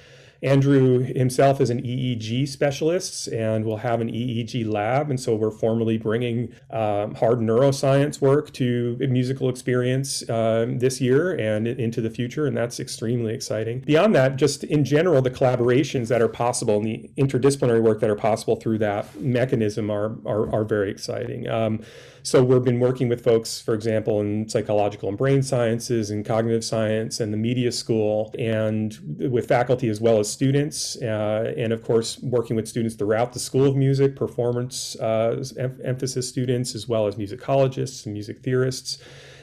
Andrew 0.42 1.00
himself 1.00 1.60
is 1.60 1.70
an 1.70 1.82
EEG 1.82 2.48
specialist 2.48 3.26
and 3.28 3.64
will 3.64 3.76
have 3.78 4.00
an 4.00 4.08
EEG 4.08 4.70
lab. 4.70 5.10
And 5.10 5.20
so 5.20 5.34
we're 5.34 5.50
formally 5.50 5.98
bringing 5.98 6.52
um, 6.70 7.14
hard 7.14 7.40
neuroscience 7.40 8.20
work 8.20 8.52
to 8.54 8.96
musical 9.00 9.48
experience 9.48 10.28
um, 10.30 10.78
this 10.78 11.00
year 11.00 11.32
and 11.32 11.66
into 11.68 12.00
the 12.00 12.10
future. 12.10 12.46
And 12.46 12.56
that's 12.56 12.80
extremely 12.80 13.34
exciting. 13.34 13.80
Beyond 13.80 14.14
that, 14.14 14.36
just 14.36 14.64
in 14.64 14.84
general, 14.84 15.20
the 15.20 15.30
collaborations 15.30 16.08
that 16.08 16.22
are 16.22 16.28
possible 16.28 16.78
and 16.78 16.86
the 16.86 17.10
interdisciplinary 17.18 17.82
work 17.82 18.00
that 18.00 18.10
are 18.10 18.16
possible 18.16 18.56
through 18.56 18.78
that 18.78 19.20
mechanism 19.20 19.90
are, 19.90 20.16
are, 20.26 20.52
are 20.54 20.64
very 20.64 20.90
exciting. 20.90 21.48
Um, 21.48 21.82
so 22.22 22.42
we've 22.42 22.62
been 22.62 22.80
working 22.80 23.08
with 23.08 23.22
folks, 23.24 23.60
for 23.60 23.74
example, 23.74 24.20
in 24.20 24.48
psychological 24.48 25.08
and 25.08 25.16
brain 25.18 25.42
sciences 25.42 26.10
and 26.10 26.24
cognitive 26.24 26.64
science 26.64 27.20
and 27.20 27.32
the 27.32 27.36
media 27.36 27.72
school, 27.72 28.34
and 28.38 28.98
with 29.18 29.48
faculty 29.48 29.88
as 29.88 30.00
well 30.00 30.18
as 30.18 30.30
students, 30.30 30.96
uh, 31.02 31.52
and 31.56 31.72
of 31.72 31.82
course 31.82 32.18
working 32.20 32.56
with 32.56 32.68
students 32.68 32.94
throughout 32.94 33.32
the 33.32 33.38
School 33.38 33.66
of 33.66 33.76
Music, 33.76 34.16
performance 34.16 34.96
uh, 34.96 35.42
em- 35.58 35.80
emphasis 35.84 36.28
students, 36.28 36.74
as 36.74 36.88
well 36.88 37.06
as 37.06 37.16
musicologists 37.16 38.04
and 38.04 38.12
music 38.12 38.42
theorists 38.42 38.98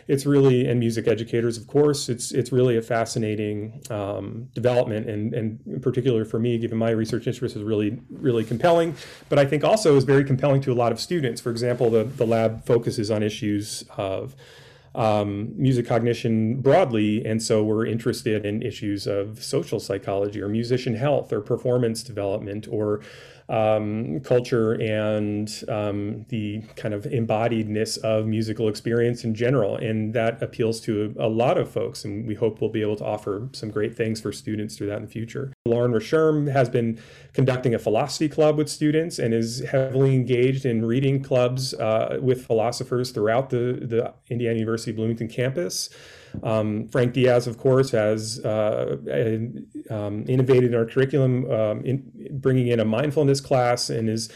it's 0.08 0.26
really 0.26 0.68
and 0.68 0.80
music 0.80 1.08
educators, 1.08 1.58
of 1.58 1.68
course. 1.68 2.08
It's 2.08 2.32
it's 2.32 2.52
really 2.52 2.78
a 2.78 2.82
fascinating 2.82 3.82
um, 3.90 4.50
development, 4.54 5.10
and 5.10 5.34
and 5.34 5.60
in 5.66 5.82
particular 5.82 6.24
for 6.24 6.40
me, 6.40 6.58
given 6.58 6.78
my 6.78 6.92
research 6.92 7.28
interest, 7.28 7.56
is 7.56 7.64
really 7.64 8.00
really 8.10 8.44
compelling. 8.44 8.96
But 9.30 9.40
I 9.40 9.46
think 9.46 9.64
also 9.64 9.96
is 9.98 10.06
very 10.06 10.24
compelling 10.24 10.62
to 10.62 10.72
a 10.72 10.76
lot 10.76 10.92
of 10.92 11.00
students. 11.00 11.42
For 11.42 11.52
example, 11.52 11.90
the 11.90 12.06
the 12.06 12.26
lab 12.26 12.66
focuses 12.66 13.12
on 13.12 13.22
issues 13.22 13.84
of 13.98 14.36
um, 14.96 15.52
music 15.56 15.86
cognition 15.86 16.62
broadly, 16.62 17.26
and 17.26 17.44
so 17.44 17.64
we're 17.64 17.86
interested 17.86 18.46
in 18.46 18.64
issues 18.64 19.08
of 19.08 19.44
social 19.44 19.80
psychology 19.80 20.42
or 20.42 20.48
musician 20.48 20.96
health 20.96 21.34
or 21.34 21.42
performance 21.42 22.02
development 22.02 22.68
or 22.72 23.02
um, 23.50 24.20
culture 24.22 24.74
and 24.74 25.64
um, 25.70 26.26
the 26.30 26.62
kind 26.76 26.94
of 26.94 27.04
embodiedness 27.04 27.98
of 28.00 28.28
musical 28.28 28.68
experience 28.68 29.24
in 29.24 29.34
general. 29.34 29.78
And 29.78 30.14
that 30.14 30.42
appeals 30.44 30.82
to 30.82 31.16
a, 31.18 31.28
a, 31.28 31.30
lot 31.30 31.58
of 31.58 31.72
folks. 31.72 32.04
And 32.04 32.28
we 32.28 32.36
hope 32.36 32.60
we'll 32.60 32.70
be 32.70 32.82
able 32.82 32.98
to 32.98 33.06
offer 33.06 33.48
some 33.54 33.72
great 33.72 33.96
things 33.96 34.20
for 34.20 34.34
students 34.34 34.76
through 34.76 34.88
that 34.88 34.98
in 34.98 35.04
the 35.04 35.10
future. 35.10 35.54
Lauren 35.66 35.94
Richerme 35.94 36.52
has 36.52 36.70
been 36.70 37.00
conducting 37.34 37.74
a 37.74 37.80
philosophy 37.80 38.28
club 38.28 38.58
with 38.58 38.70
students 38.70 39.18
and 39.18 39.34
is 39.34 39.60
heavily 39.60 40.14
engaged 40.14 40.66
in 40.66 40.84
reading 40.84 41.24
clubs 41.24 41.74
uh, 41.76 42.20
with 42.22 42.46
philosophers 42.46 43.12
throughout 43.12 43.50
the, 43.50 43.80
the 43.82 44.14
Indiana 44.30 44.60
University 44.60 44.92
Bloomington 44.92 45.30
campus. 45.30 45.90
Um, 46.44 46.88
Frank 46.90 47.14
Diaz, 47.14 47.48
of 47.48 47.58
course, 47.58 47.92
has 47.92 48.40
uh, 48.46 48.98
um, 49.90 50.26
innovated 50.28 50.74
in 50.74 50.76
our 50.76 50.86
curriculum, 50.86 51.50
um, 51.52 51.86
in 51.86 52.12
bringing 52.32 52.68
in 52.68 52.80
a 52.80 52.86
mindfulness 52.86 53.42
class, 53.42 53.90
and 53.90 54.10
is 54.10 54.30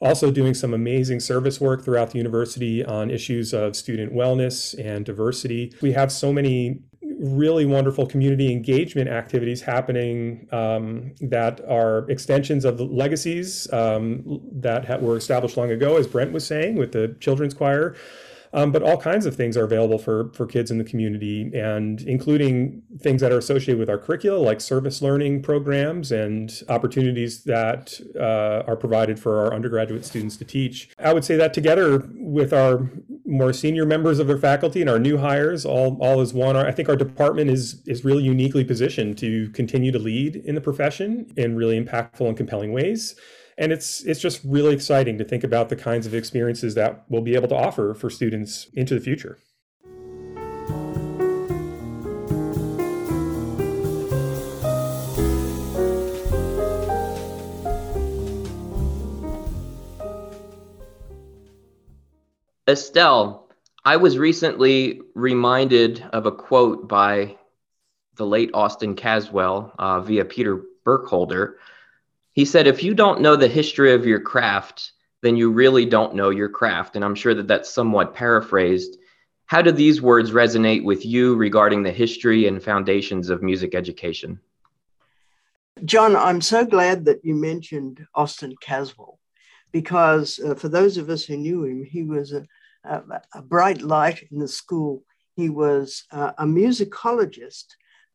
also 0.00 0.30
doing 0.30 0.52
some 0.52 0.74
amazing 0.74 1.20
service 1.20 1.60
work 1.60 1.84
throughout 1.84 2.10
the 2.10 2.18
university 2.18 2.84
on 2.84 3.10
issues 3.10 3.54
of 3.54 3.76
student 3.76 4.12
wellness 4.12 4.74
and 4.84 5.04
diversity. 5.06 5.72
We 5.80 5.92
have 5.92 6.10
so 6.10 6.32
many 6.32 6.80
really 7.20 7.64
wonderful 7.64 8.04
community 8.06 8.50
engagement 8.50 9.08
activities 9.08 9.62
happening 9.62 10.48
um, 10.50 11.14
that 11.20 11.60
are 11.68 12.10
extensions 12.10 12.64
of 12.64 12.78
the 12.78 12.84
legacies 12.84 13.72
um, 13.72 14.40
that 14.52 14.84
ha- 14.86 14.96
were 14.96 15.16
established 15.16 15.56
long 15.56 15.70
ago, 15.70 15.96
as 15.96 16.08
Brent 16.08 16.32
was 16.32 16.44
saying, 16.44 16.76
with 16.76 16.92
the 16.92 17.16
children's 17.20 17.54
choir. 17.54 17.94
Um, 18.54 18.70
but 18.70 18.82
all 18.82 18.98
kinds 18.98 19.24
of 19.24 19.34
things 19.34 19.56
are 19.56 19.64
available 19.64 19.98
for 19.98 20.30
for 20.34 20.46
kids 20.46 20.70
in 20.70 20.78
the 20.78 20.84
community, 20.84 21.50
and 21.54 22.02
including 22.02 22.82
things 22.98 23.20
that 23.22 23.32
are 23.32 23.38
associated 23.38 23.78
with 23.78 23.88
our 23.88 23.98
curricula, 23.98 24.38
like 24.38 24.60
service 24.60 25.00
learning 25.00 25.42
programs 25.42 26.12
and 26.12 26.62
opportunities 26.68 27.44
that 27.44 27.98
uh, 28.18 28.68
are 28.70 28.76
provided 28.76 29.18
for 29.18 29.38
our 29.38 29.54
undergraduate 29.54 30.04
students 30.04 30.36
to 30.36 30.44
teach. 30.44 30.90
I 30.98 31.12
would 31.12 31.24
say 31.24 31.36
that 31.36 31.54
together 31.54 32.06
with 32.14 32.52
our 32.52 32.90
more 33.24 33.52
senior 33.52 33.86
members 33.86 34.18
of 34.18 34.26
their 34.26 34.38
faculty 34.38 34.82
and 34.82 34.90
our 34.90 34.98
new 34.98 35.16
hires, 35.16 35.64
all 35.64 35.96
all 36.00 36.20
is 36.20 36.34
one. 36.34 36.56
I 36.56 36.72
think 36.72 36.88
our 36.88 36.96
department 36.96 37.50
is 37.50 37.82
is 37.86 38.04
really 38.04 38.22
uniquely 38.22 38.64
positioned 38.64 39.16
to 39.18 39.48
continue 39.50 39.92
to 39.92 39.98
lead 39.98 40.36
in 40.36 40.54
the 40.54 40.60
profession 40.60 41.32
in 41.36 41.56
really 41.56 41.82
impactful 41.82 42.28
and 42.28 42.36
compelling 42.36 42.72
ways 42.72 43.14
and 43.62 43.70
it's 43.70 44.02
it's 44.02 44.18
just 44.18 44.40
really 44.44 44.74
exciting 44.74 45.16
to 45.18 45.24
think 45.24 45.44
about 45.44 45.68
the 45.68 45.76
kinds 45.76 46.04
of 46.04 46.14
experiences 46.14 46.74
that 46.74 47.04
we'll 47.08 47.22
be 47.22 47.36
able 47.36 47.46
to 47.46 47.54
offer 47.54 47.94
for 47.94 48.10
students 48.10 48.66
into 48.74 48.92
the 48.92 49.00
future. 49.00 49.38
Estelle, 62.68 63.48
I 63.84 63.96
was 63.96 64.18
recently 64.18 65.00
reminded 65.14 66.04
of 66.12 66.26
a 66.26 66.32
quote 66.32 66.88
by 66.88 67.36
the 68.16 68.26
late 68.26 68.50
Austin 68.54 68.96
Caswell 68.96 69.72
uh, 69.78 70.00
via 70.00 70.24
Peter 70.24 70.62
Burkholder, 70.84 71.58
he 72.32 72.44
said, 72.44 72.66
if 72.66 72.82
you 72.82 72.94
don't 72.94 73.20
know 73.20 73.36
the 73.36 73.48
history 73.48 73.92
of 73.92 74.06
your 74.06 74.20
craft, 74.20 74.92
then 75.22 75.36
you 75.36 75.50
really 75.50 75.86
don't 75.86 76.14
know 76.14 76.30
your 76.30 76.48
craft. 76.48 76.96
And 76.96 77.04
I'm 77.04 77.14
sure 77.14 77.34
that 77.34 77.46
that's 77.46 77.70
somewhat 77.70 78.14
paraphrased. 78.14 78.96
How 79.46 79.60
do 79.60 79.70
these 79.70 80.00
words 80.00 80.30
resonate 80.30 80.82
with 80.82 81.04
you 81.04 81.36
regarding 81.36 81.82
the 81.82 81.92
history 81.92 82.46
and 82.46 82.62
foundations 82.62 83.28
of 83.28 83.42
music 83.42 83.74
education? 83.74 84.40
John, 85.84 86.16
I'm 86.16 86.40
so 86.40 86.64
glad 86.64 87.04
that 87.04 87.24
you 87.24 87.34
mentioned 87.34 88.06
Austin 88.14 88.54
Caswell 88.60 89.18
because 89.72 90.38
uh, 90.38 90.54
for 90.54 90.68
those 90.68 90.96
of 90.96 91.10
us 91.10 91.24
who 91.24 91.36
knew 91.36 91.64
him, 91.64 91.84
he 91.84 92.02
was 92.02 92.32
a, 92.32 92.46
a 93.34 93.42
bright 93.42 93.82
light 93.82 94.26
in 94.30 94.38
the 94.38 94.48
school. 94.48 95.02
He 95.34 95.48
was 95.48 96.04
uh, 96.12 96.32
a 96.38 96.44
musicologist 96.44 97.66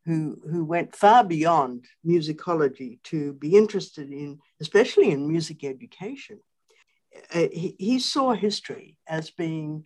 who, 0.07 0.39
who 0.49 0.63
went 0.63 0.95
far 0.95 1.21
beyond 1.21 1.85
musicology 2.05 2.97
to 3.03 3.33
be 3.33 3.57
interested 3.57 4.09
in, 4.09 4.39
especially 4.61 5.11
in 5.11 5.27
music 5.27 5.65
education. 5.65 6.39
Uh, 7.33 7.47
he, 7.51 7.75
he, 7.77 7.99
saw 7.99 8.31
history 8.31 8.97
as 9.05 9.31
being 9.31 9.85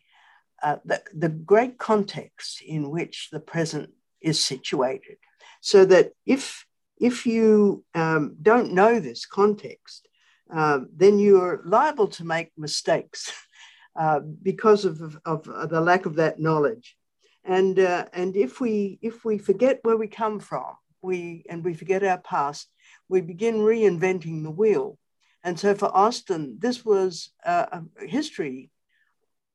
uh, 0.62 0.76
the, 0.86 1.02
the 1.14 1.30
great 1.30 1.80
context 1.80 2.62
in 2.62 2.92
which 2.92 3.30
the 3.32 3.40
present 3.40 3.90
is 4.22 4.44
situated. 4.44 5.18
So 5.60 5.86
that 5.86 6.12
if, 6.28 6.68
if 7.00 7.26
you 7.26 7.84
um, 7.96 8.36
don't 8.40 8.74
know 8.74 9.00
this 9.00 9.26
context, 9.26 10.08
uh, 10.54 10.82
then 10.96 11.18
you're 11.18 11.64
liable 11.66 12.10
to 12.10 12.26
make 12.26 12.52
mistakes 12.58 13.32
uh, 14.00 14.20
because 14.20 14.86
of, 14.86 15.02
of, 15.26 15.48
of, 15.48 15.70
the 15.70 15.82
lack 15.82 16.06
of 16.06 16.18
that 16.18 16.40
knowledge. 16.40 16.96
And, 17.44 17.80
uh, 17.80 18.06
and 18.14 18.36
if, 18.36 18.60
we, 18.60 19.00
if 19.02 19.26
we 19.26 19.38
forget 19.38 19.80
where 19.84 19.98
we 19.98 20.08
come 20.08 20.40
from 20.40 20.76
we, 21.02 21.44
and 21.50 21.64
we 21.64 21.74
forget 21.74 22.04
our 22.04 22.20
past, 22.20 22.70
we 23.10 23.22
begin 23.22 23.56
reinventing 23.56 24.44
the 24.44 24.52
wheel. 24.52 24.98
And 25.44 25.60
so 25.60 25.74
for 25.74 25.96
Austin, 25.96 26.58
this 26.60 26.86
was 26.86 27.32
a 27.44 27.82
history 28.00 28.70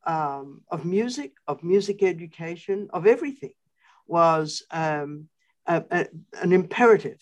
um, 0.04 0.62
of 0.70 0.84
music, 0.84 1.32
of 1.46 1.62
music 1.62 2.02
education, 2.02 2.88
of 2.92 3.06
everything, 3.06 3.54
was 4.06 4.64
um, 4.70 5.28
a, 5.66 5.84
a, 5.90 6.06
an 6.42 6.52
imperative 6.52 7.20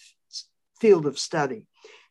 field 0.81 1.07
of 1.07 1.19
study. 1.19 1.67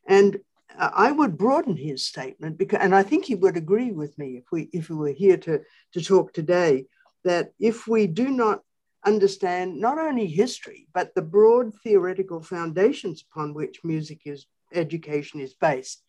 And 0.06 0.38
I 0.76 1.12
would 1.12 1.38
broaden 1.38 1.76
his 1.76 2.04
statement 2.04 2.58
because, 2.58 2.80
and 2.80 2.94
I 2.94 3.04
think 3.04 3.24
he 3.24 3.36
would 3.36 3.56
agree 3.56 3.92
with 3.92 4.18
me 4.18 4.38
if 4.38 4.44
we 4.50 4.68
if 4.72 4.90
we 4.90 4.96
were 4.96 5.12
here 5.12 5.36
to 5.36 5.60
to 5.92 6.00
talk 6.02 6.32
today, 6.32 6.86
that 7.24 7.52
if 7.58 7.86
we 7.86 8.06
do 8.06 8.28
not 8.28 8.60
understand 9.04 9.78
not 9.78 9.98
only 9.98 10.26
history 10.26 10.86
but 10.94 11.14
the 11.14 11.22
broad 11.22 11.74
theoretical 11.82 12.42
foundations 12.42 13.22
upon 13.30 13.52
which 13.52 13.84
music 13.84 14.22
is 14.24 14.46
education 14.72 15.40
is 15.40 15.54
based, 15.54 16.02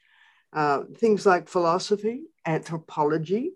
uh, 0.54 0.84
things 0.98 1.26
like 1.26 1.50
philosophy, 1.50 2.24
anthropology, 2.46 3.52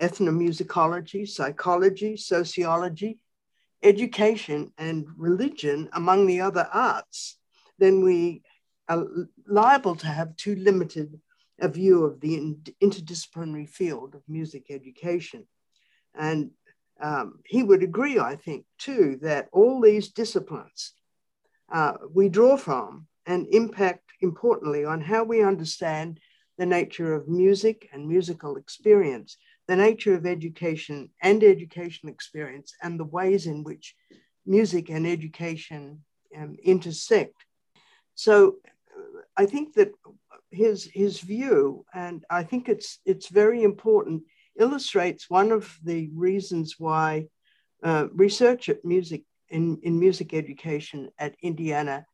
ethnomusicology, 0.00 1.28
psychology, 1.28 2.16
sociology, 2.16 3.18
education, 3.82 4.72
and 4.78 5.06
religion, 5.16 5.88
among 5.92 6.26
the 6.26 6.40
other 6.40 6.68
arts, 6.72 7.38
then 7.78 8.02
we 8.02 8.42
are 8.88 9.06
liable 9.46 9.96
to 9.96 10.06
have 10.06 10.36
too 10.36 10.54
limited 10.56 11.20
a 11.60 11.68
view 11.68 12.04
of 12.04 12.20
the 12.20 12.56
interdisciplinary 12.82 13.68
field 13.68 14.14
of 14.14 14.22
music 14.28 14.66
education. 14.70 15.46
And 16.14 16.50
um, 17.02 17.40
he 17.46 17.62
would 17.62 17.82
agree, 17.82 18.18
I 18.18 18.36
think, 18.36 18.64
too, 18.78 19.18
that 19.22 19.48
all 19.52 19.80
these 19.80 20.08
disciplines 20.08 20.92
uh, 21.72 21.94
we 22.12 22.28
draw 22.28 22.56
from 22.56 23.06
and 23.26 23.46
impact 23.52 24.10
importantly 24.20 24.84
on 24.84 25.00
how 25.00 25.24
we 25.24 25.42
understand 25.42 26.20
the 26.58 26.66
nature 26.66 27.14
of 27.14 27.28
music 27.28 27.88
and 27.92 28.06
musical 28.06 28.56
experience, 28.56 29.36
the 29.66 29.76
nature 29.76 30.14
of 30.14 30.26
education 30.26 31.10
and 31.22 31.42
education 31.42 32.08
experience, 32.08 32.74
and 32.82 32.98
the 32.98 33.04
ways 33.04 33.46
in 33.46 33.64
which 33.64 33.94
music 34.44 34.90
and 34.90 35.06
education 35.06 36.04
um, 36.36 36.56
intersect. 36.62 37.34
So 38.14 38.56
I 39.36 39.46
think 39.46 39.74
that 39.74 39.92
his 40.50 40.84
his 40.92 41.20
view, 41.20 41.86
and 41.94 42.24
I 42.28 42.42
think 42.42 42.68
it's 42.68 42.98
it's 43.06 43.28
very 43.28 43.62
important, 43.62 44.24
illustrates 44.58 45.30
one 45.30 45.52
of 45.52 45.78
the 45.82 46.10
reasons 46.14 46.76
why 46.78 47.26
uh, 47.82 48.06
research 48.12 48.68
at 48.68 48.84
music 48.84 49.22
in, 49.48 49.78
in 49.82 49.98
music 49.98 50.32
education 50.32 51.10
at 51.18 51.34
Indiana 51.42 52.06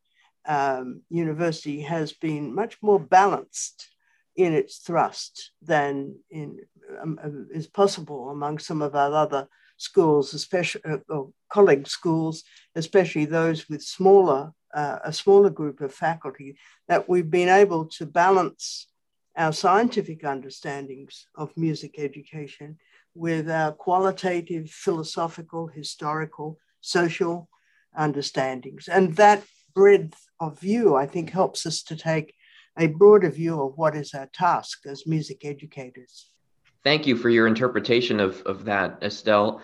um, 0.46 1.03
University 1.11 1.81
has 1.83 2.12
been 2.12 2.55
much 2.55 2.79
more 2.83 3.01
balanced 3.01 3.88
in 4.37 4.53
its 4.53 4.79
thrust 4.79 5.51
than 5.62 6.14
in, 6.31 6.59
um, 7.03 7.18
uh, 7.22 7.29
is 7.55 7.66
possible 7.66 8.31
among 8.31 8.59
some 8.59 8.83
of 8.83 8.94
our 8.94 9.12
other 9.12 9.49
schools, 9.77 10.35
especially 10.35 10.83
uh, 10.85 10.99
or 11.09 11.31
college 11.51 11.88
schools, 11.88 12.44
especially 12.75 13.25
those 13.25 13.68
with 13.68 13.83
smaller 13.83 14.53
uh, 14.75 14.99
a 15.05 15.12
smaller 15.12 15.49
group 15.49 15.81
of 15.81 15.94
faculty, 15.94 16.59
that 16.87 17.09
we've 17.09 17.31
been 17.31 17.49
able 17.49 17.87
to 17.87 18.05
balance 18.05 18.88
our 19.37 19.53
scientific 19.53 20.25
understandings 20.25 21.27
of 21.35 21.57
music 21.57 21.96
education 21.99 22.79
with 23.14 23.51
our 23.51 23.72
qualitative, 23.72 24.70
philosophical, 24.70 25.66
historical, 25.66 26.59
social 26.81 27.49
understandings. 27.96 28.88
And 28.88 29.16
that 29.16 29.42
breadth 29.75 30.27
of 30.40 30.59
view, 30.61 30.96
I 30.96 31.07
think, 31.07 31.31
helps 31.31 31.66
us 31.66 31.83
to 31.85 31.96
take 31.96 32.35
a 32.79 32.87
broader 32.87 33.31
view 33.31 33.62
of 33.62 33.77
what 33.77 33.96
is 33.96 34.14
our 34.14 34.29
task 34.33 34.81
as 34.87 35.07
music 35.07 35.44
educators. 35.44 36.31
Thank 36.85 37.07
you 37.07 37.16
for 37.16 37.31
your 37.31 37.46
interpretation 37.46 38.20
of, 38.20 38.42
of 38.42 38.64
that, 38.66 38.99
Estelle. 39.03 39.62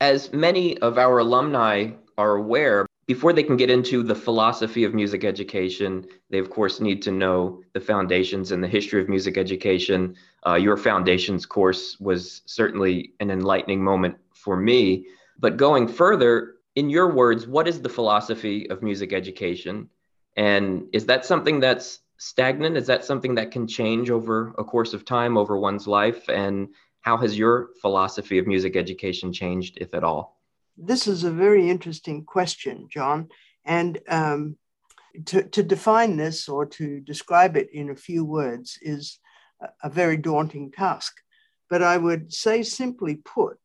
As 0.00 0.32
many 0.32 0.78
of 0.78 0.98
our 0.98 1.18
alumni 1.18 1.90
are 2.16 2.36
aware, 2.36 2.86
before 3.08 3.32
they 3.32 3.42
can 3.42 3.56
get 3.56 3.70
into 3.70 4.02
the 4.02 4.14
philosophy 4.14 4.84
of 4.84 4.92
music 4.92 5.24
education, 5.24 6.06
they 6.28 6.38
of 6.38 6.50
course 6.50 6.78
need 6.78 7.00
to 7.00 7.10
know 7.10 7.62
the 7.72 7.80
foundations 7.80 8.52
and 8.52 8.62
the 8.62 8.68
history 8.68 9.00
of 9.00 9.08
music 9.08 9.38
education. 9.38 10.14
Uh, 10.46 10.56
your 10.56 10.76
foundations 10.76 11.46
course 11.46 11.98
was 11.98 12.42
certainly 12.44 13.14
an 13.20 13.30
enlightening 13.30 13.82
moment 13.82 14.14
for 14.34 14.58
me. 14.58 15.06
But 15.38 15.56
going 15.56 15.88
further, 15.88 16.56
in 16.76 16.90
your 16.90 17.10
words, 17.10 17.46
what 17.46 17.66
is 17.66 17.80
the 17.80 17.88
philosophy 17.88 18.68
of 18.68 18.82
music 18.82 19.14
education? 19.14 19.88
And 20.36 20.86
is 20.92 21.06
that 21.06 21.24
something 21.24 21.60
that's 21.60 22.00
stagnant? 22.18 22.76
Is 22.76 22.86
that 22.88 23.06
something 23.06 23.34
that 23.36 23.50
can 23.52 23.66
change 23.66 24.10
over 24.10 24.54
a 24.58 24.64
course 24.64 24.92
of 24.92 25.06
time, 25.06 25.38
over 25.38 25.58
one's 25.58 25.86
life? 25.86 26.28
And 26.28 26.68
how 27.00 27.16
has 27.16 27.38
your 27.38 27.70
philosophy 27.80 28.38
of 28.38 28.46
music 28.46 28.76
education 28.76 29.32
changed, 29.32 29.78
if 29.80 29.94
at 29.94 30.04
all? 30.04 30.37
This 30.78 31.06
is 31.06 31.24
a 31.24 31.30
very 31.30 31.68
interesting 31.68 32.24
question, 32.24 32.88
John. 32.90 33.28
And 33.64 33.98
um, 34.08 34.56
to, 35.26 35.42
to 35.42 35.62
define 35.62 36.16
this 36.16 36.48
or 36.48 36.66
to 36.66 37.00
describe 37.00 37.56
it 37.56 37.70
in 37.72 37.90
a 37.90 37.96
few 37.96 38.24
words 38.24 38.78
is 38.80 39.18
a, 39.60 39.68
a 39.84 39.90
very 39.90 40.16
daunting 40.16 40.70
task. 40.70 41.14
But 41.68 41.82
I 41.82 41.96
would 41.96 42.32
say, 42.32 42.62
simply 42.62 43.16
put, 43.16 43.58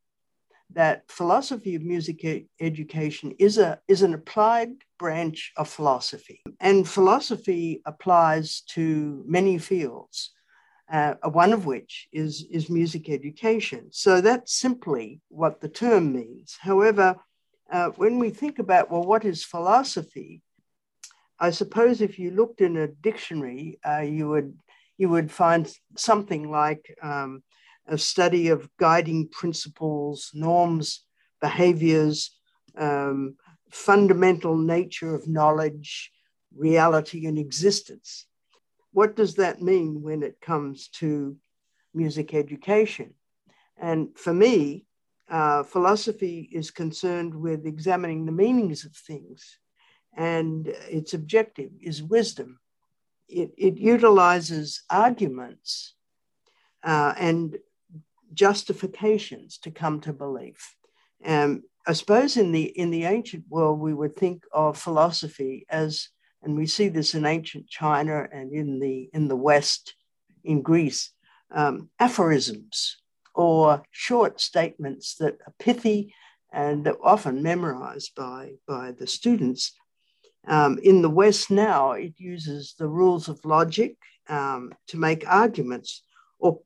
that 0.73 1.03
philosophy 1.07 1.75
of 1.75 1.83
music 1.83 2.47
education 2.59 3.33
is, 3.37 3.59
a, 3.59 3.79
is 3.87 4.01
an 4.01 4.15
applied 4.15 4.71
branch 4.97 5.51
of 5.55 5.69
philosophy. 5.69 6.41
And 6.59 6.87
philosophy 6.87 7.81
applies 7.85 8.61
to 8.69 9.23
many 9.27 9.59
fields 9.59 10.31
uh, 10.91 11.15
one 11.23 11.53
of 11.53 11.65
which 11.65 12.07
is, 12.11 12.45
is 12.51 12.69
music 12.69 13.09
education. 13.09 13.87
So 13.91 14.21
that's 14.21 14.53
simply 14.53 15.21
what 15.29 15.61
the 15.61 15.69
term 15.69 16.13
means. 16.13 16.57
However, 16.59 17.15
uh, 17.71 17.89
when 17.95 18.19
we 18.19 18.29
think 18.29 18.59
about, 18.59 18.91
well, 18.91 19.03
what 19.03 19.25
is 19.25 19.43
philosophy? 19.43 20.41
I 21.39 21.49
suppose 21.49 22.01
if 22.01 22.19
you 22.19 22.31
looked 22.31 22.61
in 22.61 22.77
a 22.77 22.87
dictionary, 22.87 23.79
uh, 23.87 24.01
you 24.01 24.29
would 24.29 24.57
you 24.97 25.09
would 25.09 25.31
find 25.31 25.69
something 25.97 26.51
like 26.51 26.95
um, 27.01 27.41
a 27.87 27.97
study 27.97 28.49
of 28.49 28.69
guiding 28.79 29.27
principles, 29.27 30.29
norms, 30.35 31.03
behaviors, 31.41 32.37
um, 32.77 33.35
fundamental 33.71 34.55
nature 34.55 35.15
of 35.15 35.27
knowledge, 35.27 36.11
reality, 36.55 37.25
and 37.25 37.39
existence 37.39 38.27
what 38.93 39.15
does 39.15 39.35
that 39.35 39.61
mean 39.61 40.01
when 40.01 40.23
it 40.23 40.39
comes 40.39 40.87
to 40.99 41.35
music 41.93 42.33
education? 42.33 43.15
And 43.77 44.17
for 44.17 44.33
me, 44.33 44.85
uh, 45.29 45.63
philosophy 45.63 46.49
is 46.51 46.71
concerned 46.71 47.33
with 47.33 47.65
examining 47.65 48.25
the 48.25 48.31
meanings 48.31 48.85
of 48.85 48.95
things, 48.95 49.57
and 50.15 50.67
its 50.67 51.13
objective 51.13 51.71
is 51.81 52.03
wisdom. 52.03 52.59
It, 53.27 53.51
it 53.57 53.77
utilizes 53.77 54.83
arguments 54.89 55.95
uh, 56.83 57.13
and 57.17 57.57
justifications 58.33 59.57
to 59.59 59.71
come 59.71 60.01
to 60.01 60.13
belief. 60.13 60.75
Um, 61.25 61.63
I 61.87 61.93
suppose 61.93 62.37
in 62.37 62.51
the 62.51 62.63
in 62.63 62.91
the 62.91 63.05
ancient 63.05 63.45
world 63.49 63.79
we 63.79 63.93
would 63.93 64.15
think 64.15 64.43
of 64.53 64.77
philosophy 64.77 65.65
as 65.69 66.09
and 66.43 66.55
we 66.55 66.67
see 66.67 66.89
this 66.89 67.15
in 67.15 67.25
ancient 67.25 67.67
China 67.67 68.27
and 68.31 68.51
in 68.51 68.79
the 68.79 69.09
in 69.13 69.27
the 69.27 69.35
West, 69.35 69.95
in 70.43 70.61
Greece, 70.61 71.11
um, 71.51 71.89
aphorisms 71.99 72.97
or 73.33 73.83
short 73.91 74.39
statements 74.39 75.15
that 75.15 75.37
are 75.47 75.53
pithy 75.57 76.13
and 76.51 76.85
that 76.85 76.97
often 77.01 77.41
memorized 77.41 78.13
by 78.15 78.53
by 78.67 78.91
the 78.91 79.07
students. 79.07 79.73
Um, 80.45 80.77
in 80.83 81.01
the 81.01 81.09
West 81.09 81.49
now, 81.49 81.93
it 81.93 82.13
uses 82.17 82.75
the 82.77 82.87
rules 82.87 83.29
of 83.29 83.45
logic 83.45 83.95
um, 84.27 84.73
to 84.87 84.97
make 84.97 85.25
arguments 85.25 86.03
or 86.37 86.59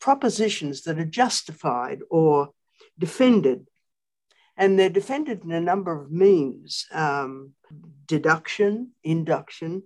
propositions 0.00 0.82
that 0.82 0.98
are 0.98 1.04
justified 1.04 2.00
or 2.10 2.50
defended. 2.98 3.69
And 4.60 4.78
they're 4.78 4.90
defended 4.90 5.42
in 5.42 5.52
a 5.52 5.60
number 5.60 5.90
of 5.90 6.12
means 6.12 6.86
um, 6.92 7.54
deduction, 8.06 8.90
induction, 9.02 9.84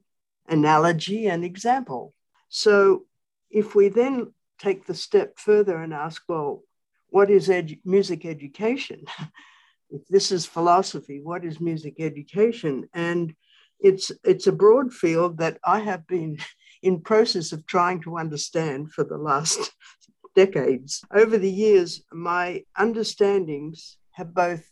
analogy, 0.49 1.29
and 1.29 1.45
example. 1.45 2.13
So 2.49 3.05
if 3.51 3.77
we 3.77 3.89
then 3.89 4.35
take 4.59 4.87
the 4.87 4.95
step 4.95 5.39
further 5.39 5.77
and 5.81 5.95
ask, 5.95 6.23
well, 6.29 6.65
what 7.09 7.31
is 7.31 7.49
edu- 7.49 7.81
music 7.85 8.27
education? 8.27 9.05
if 9.91 10.09
this 10.09 10.33
is 10.33 10.45
philosophy, 10.45 11.21
what 11.23 11.45
is 11.45 11.61
music 11.61 11.95
education? 12.01 12.89
And 12.93 13.35
it's 13.79 14.11
it's 14.25 14.49
a 14.49 14.59
broad 14.65 14.93
field 14.93 15.39
that 15.39 15.59
I 15.65 15.79
have 15.81 16.05
been 16.09 16.39
in 16.83 17.01
process 17.01 17.53
of 17.53 17.65
trying 17.67 18.01
to 18.03 18.19
understand 18.19 18.93
for 18.93 19.05
the 19.05 19.19
last 19.19 19.73
decades. 20.35 21.05
Over 21.15 21.39
the 21.39 21.57
years, 21.65 22.03
my 22.13 22.65
understandings 22.77 23.99
have 24.15 24.35
both 24.35 24.71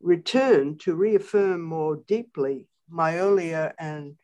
returned 0.00 0.80
to 0.80 0.94
reaffirm 0.94 1.62
more 1.62 1.96
deeply 2.06 2.66
my 2.88 3.18
earlier 3.18 3.74
and 3.78 4.16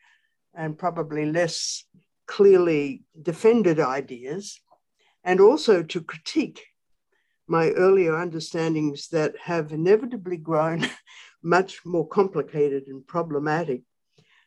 and 0.55 0.79
probably 0.79 1.27
less 1.27 1.85
clearly 2.27 3.03
defended 3.21 3.81
ideas, 3.81 4.61
and 5.25 5.41
also 5.41 5.83
to 5.83 6.01
critique 6.01 6.63
my 7.47 7.71
earlier 7.71 8.17
understandings 8.17 9.09
that 9.09 9.35
have 9.43 9.73
inevitably 9.73 10.37
grown 10.37 10.89
much 11.43 11.85
more 11.85 12.07
complicated 12.07 12.85
and 12.87 13.07
problematic. 13.07 13.83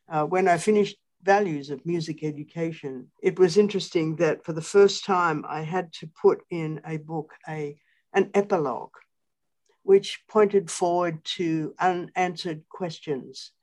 Uh, 0.10 0.23
when 0.23 0.47
I 0.47 0.58
finished 0.58 0.97
Values 1.21 1.69
of 1.69 1.86
Music 1.86 2.23
Education, 2.23 3.12
it 3.21 3.38
was 3.38 3.58
interesting 3.58 4.15
that 4.15 4.43
for 4.45 4.53
the 4.53 4.62
first 4.62 5.06
time 5.06 5.43
I 5.47 5.62
had 5.62 5.91
to 5.93 6.10
put 6.21 6.41
in 6.49 6.82
a 6.86 6.97
book 6.97 7.34
a, 7.47 7.77
an 8.13 8.32
epilogue, 8.34 8.93
which 9.88 10.19
pointed 10.28 10.69
forward 10.69 11.23
to 11.23 11.73
unanswered 11.80 12.62
questions 12.67 13.54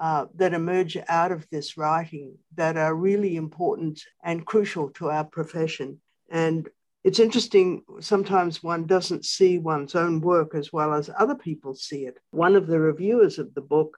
uh, 0.00 0.26
that 0.34 0.52
emerge 0.52 0.98
out 1.08 1.30
of 1.30 1.48
this 1.50 1.76
writing 1.76 2.36
that 2.56 2.76
are 2.76 2.92
really 2.96 3.36
important 3.36 4.02
and 4.24 4.44
crucial 4.44 4.90
to 4.90 5.08
our 5.08 5.22
profession. 5.22 6.00
And 6.28 6.68
it's 7.04 7.20
interesting, 7.20 7.84
sometimes 8.00 8.64
one 8.64 8.84
doesn't 8.84 9.24
see 9.24 9.58
one's 9.58 9.94
own 9.94 10.20
work 10.20 10.56
as 10.56 10.72
well 10.72 10.92
as 10.92 11.08
other 11.16 11.36
people 11.36 11.76
see 11.76 12.04
it. 12.04 12.18
One 12.32 12.56
of 12.56 12.66
the 12.66 12.80
reviewers 12.80 13.38
of 13.38 13.54
the 13.54 13.60
book 13.60 13.96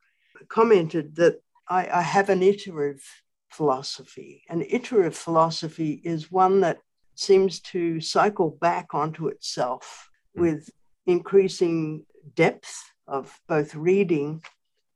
commented 0.48 1.16
that 1.16 1.40
I, 1.70 1.88
I 1.88 2.02
have 2.02 2.28
an 2.28 2.42
iterative 2.42 3.02
philosophy. 3.48 4.42
An 4.50 4.62
iterative 4.68 5.16
philosophy 5.16 6.02
is 6.04 6.30
one 6.30 6.60
that 6.60 6.80
seems 7.14 7.60
to 7.60 7.98
cycle 7.98 8.58
back 8.60 8.92
onto 8.92 9.28
itself 9.28 10.10
hmm. 10.34 10.42
with 10.42 10.68
increasing 11.06 12.04
depth 12.34 12.92
of 13.06 13.40
both 13.48 13.74
reading 13.74 14.42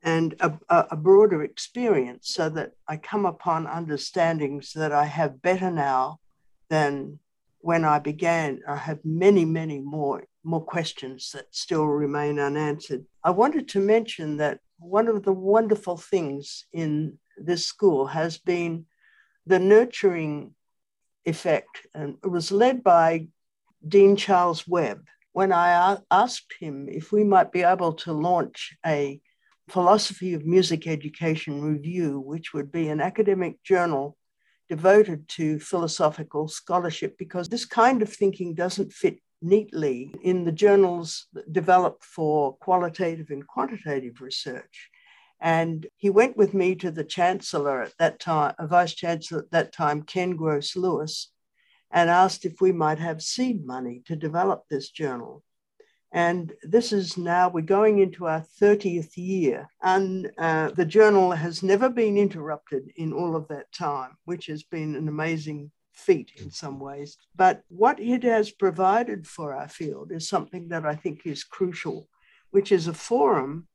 and 0.03 0.35
a, 0.41 0.53
a, 0.69 0.97
broader 0.97 1.43
experience 1.43 2.29
so 2.29 2.49
that 2.49 2.73
I 2.87 2.97
come 2.97 3.27
upon 3.27 3.67
understandings 3.67 4.73
that 4.75 4.93
I 4.93 5.05
have 5.05 5.43
better 5.43 5.71
now 5.71 6.21
than 6.71 7.19
when 7.59 7.85
I 7.85 7.99
began, 7.99 8.61
I 8.69 8.77
have 8.77 9.01
many, 9.05 9.45
many 9.45 9.81
more, 9.81 10.25
more 10.45 10.65
questions 10.65 11.33
that 11.35 11.47
still 11.51 11.87
remain 11.87 12.39
unanswered. 12.39 13.05
I 13.25 13.31
wanted 13.31 13.67
to 13.71 13.81
mention 13.81 14.37
that 14.37 14.61
one 14.79 15.09
of 15.09 15.25
the 15.25 15.33
wonderful 15.33 15.97
things 15.97 16.67
in 16.73 17.19
this 17.37 17.67
school 17.67 18.07
has 18.07 18.39
been 18.39 18.87
the 19.47 19.59
nurturing 19.59 20.55
effect, 21.25 21.87
and 21.95 22.17
it 22.23 22.29
was 22.29 22.53
led 22.53 22.85
by 22.85 23.27
Dean 23.87 24.15
Charles 24.15 24.69
Webb. 24.69 25.07
When 25.37 25.53
I 25.53 25.99
asked 26.11 26.55
him 26.59 26.89
if 26.89 27.13
we 27.13 27.23
might 27.23 27.53
be 27.53 27.63
able 27.63 27.93
to 27.93 28.13
launch 28.15 28.75
a 28.87 29.21
philosophy 29.69 30.33
of 30.33 30.47
music 30.47 30.87
education 30.87 31.61
review, 31.61 32.19
which 32.19 32.55
would 32.55 32.73
be 32.73 32.89
an 32.89 33.03
academic 33.03 33.63
journal 33.63 34.17
devoted 34.71 35.29
to 35.37 35.61
philosophical 35.61 36.49
scholarship 36.49 37.19
because 37.19 37.51
this 37.51 37.67
kind 37.67 38.01
of 38.01 38.09
thinking 38.11 38.55
doesn't 38.55 38.95
fit 38.95 39.19
neatly 39.43 40.15
in 40.23 40.45
the 40.45 40.53
journals 40.53 41.27
developed 41.53 42.03
for 42.03 42.57
qualitative 42.57 43.29
and 43.29 43.47
quantitative 43.47 44.23
research. 44.23 44.89
And 45.39 45.87
he 45.99 46.09
went 46.09 46.39
with 46.39 46.55
me 46.55 46.77
to 46.77 46.91
the 46.91 47.05
chancellor 47.05 47.83
at 47.83 47.93
that 47.99 48.21
time, 48.21 48.55
a 48.59 48.67
vice 48.67 48.95
chancellor 48.95 49.41
at 49.41 49.51
that 49.51 49.75
time, 49.75 50.01
Ken 50.01 50.35
Gros 50.35 50.75
Louis, 50.77 51.31
and 51.97 52.11
asked 52.11 52.45
if 52.45 52.61
we 52.61 52.73
might 52.73 52.99
have 52.99 53.23
seed 53.23 53.65
money 53.65 54.03
to 54.05 54.15
develop 54.15 54.65
this 54.69 54.91
journal. 54.91 55.43
And 56.13 56.53
this 56.63 56.93
is 56.93 57.17
now, 57.17 57.49
we're 57.49 57.63
going 57.63 58.01
into 58.01 58.27
our 58.27 58.45
30th 58.61 59.17
year, 59.17 59.67
and 59.83 60.31
uh, 60.37 60.73
the 60.73 60.85
journal 60.85 61.31
has 61.31 61.63
never 61.63 61.89
been 61.89 62.19
interrupted 62.19 62.93
in 62.97 63.15
all 63.15 63.35
of 63.35 63.49
that 63.49 63.73
time, 63.73 64.19
which 64.27 64.45
has 64.49 64.63
been 64.63 64.95
an 64.95 65.09
amazing 65.09 65.71
feat 65.95 66.33
in 66.37 66.51
some 66.51 66.79
ways. 66.79 67.17
But 67.35 67.63
what 67.69 67.99
it 67.99 68.25
has 68.25 68.51
provided 68.51 69.27
for 69.27 69.55
our 69.55 69.69
field 69.69 70.13
is 70.13 70.29
something 70.29 70.69
that 70.69 70.85
I 70.85 70.97
think 70.97 71.23
is 71.25 71.45
crucial, 71.45 72.09
which 72.51 72.73
is 72.73 72.89
a 72.89 72.95
forum 72.95 73.69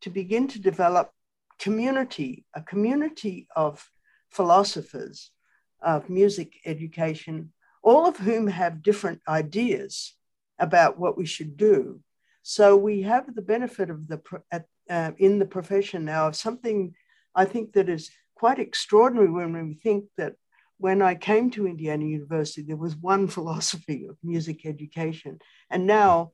to 0.00 0.10
begin 0.10 0.48
to 0.48 0.60
develop 0.60 1.12
community, 1.60 2.44
a 2.54 2.60
community 2.60 3.46
of 3.54 3.88
philosophers 4.30 5.30
of 5.80 6.10
music 6.10 6.54
education, 6.66 7.52
all 7.82 8.06
of 8.06 8.16
whom 8.16 8.46
have 8.46 8.82
different 8.82 9.20
ideas 9.28 10.14
about 10.58 10.98
what 10.98 11.16
we 11.16 11.26
should 11.26 11.56
do. 11.56 12.00
So 12.42 12.76
we 12.76 13.02
have 13.02 13.34
the 13.34 13.42
benefit 13.42 13.90
of 13.90 14.08
the 14.08 14.20
uh, 14.90 15.12
in 15.18 15.38
the 15.38 15.46
profession 15.46 16.04
now 16.04 16.28
of 16.28 16.36
something 16.36 16.94
I 17.34 17.44
think 17.44 17.74
that 17.74 17.88
is 17.88 18.10
quite 18.34 18.58
extraordinary 18.58 19.30
when 19.30 19.52
we 19.52 19.74
think 19.74 20.06
that 20.16 20.34
when 20.78 21.02
I 21.02 21.14
came 21.14 21.50
to 21.50 21.66
Indiana 21.66 22.04
University, 22.04 22.62
there 22.62 22.76
was 22.76 22.96
one 22.96 23.28
philosophy 23.36 24.06
of 24.06 24.16
music 24.22 24.64
education, 24.64 25.38
and 25.70 25.86
now 25.86 26.32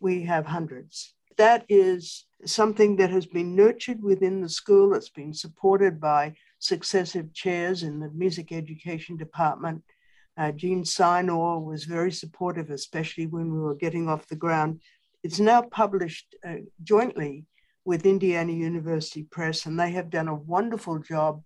we 0.00 0.24
have 0.24 0.46
hundreds. 0.46 1.14
That 1.38 1.64
is 1.68 2.26
something 2.44 2.96
that 2.96 3.10
has 3.10 3.26
been 3.26 3.54
nurtured 3.54 4.02
within 4.02 4.40
the 4.40 4.48
school. 4.48 4.94
It's 4.94 5.10
been 5.10 5.34
supported 5.34 6.00
by 6.00 6.34
successive 6.58 7.32
chairs 7.32 7.82
in 7.82 8.00
the 8.00 8.10
music 8.10 8.52
education 8.52 9.16
department 9.16 9.82
uh, 10.36 10.52
Jean 10.52 10.82
Sinor 10.84 11.64
was 11.64 11.84
very 11.84 12.12
supportive, 12.12 12.70
especially 12.70 13.26
when 13.26 13.52
we 13.52 13.58
were 13.58 13.74
getting 13.74 14.08
off 14.08 14.28
the 14.28 14.36
ground. 14.36 14.80
It's 15.22 15.40
now 15.40 15.62
published 15.62 16.34
uh, 16.46 16.56
jointly 16.82 17.46
with 17.84 18.04
Indiana 18.04 18.52
University 18.52 19.22
Press, 19.22 19.66
and 19.66 19.78
they 19.78 19.92
have 19.92 20.10
done 20.10 20.28
a 20.28 20.34
wonderful 20.34 20.98
job 20.98 21.42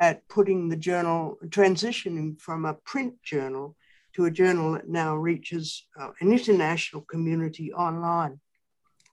at 0.00 0.26
putting 0.28 0.68
the 0.68 0.76
journal, 0.76 1.38
transitioning 1.46 2.40
from 2.40 2.64
a 2.64 2.74
print 2.74 3.14
journal 3.22 3.76
to 4.14 4.24
a 4.24 4.30
journal 4.30 4.72
that 4.72 4.88
now 4.88 5.14
reaches 5.14 5.86
uh, 6.00 6.10
an 6.20 6.32
international 6.32 7.02
community 7.02 7.72
online. 7.72 8.40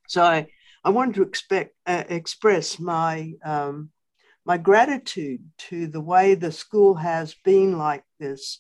So 0.08 0.24
I, 0.24 0.48
I 0.84 0.90
wanted 0.90 1.16
to 1.16 1.24
expect, 1.24 1.76
uh, 1.86 2.04
express 2.10 2.80
my, 2.80 3.34
um, 3.44 3.92
my 4.46 4.58
gratitude 4.58 5.42
to 5.70 5.88
the 5.88 6.02
way 6.02 6.34
the 6.34 6.52
school 6.52 6.96
has 6.96 7.36
been 7.44 7.78
like 7.78 8.04
this 8.20 8.60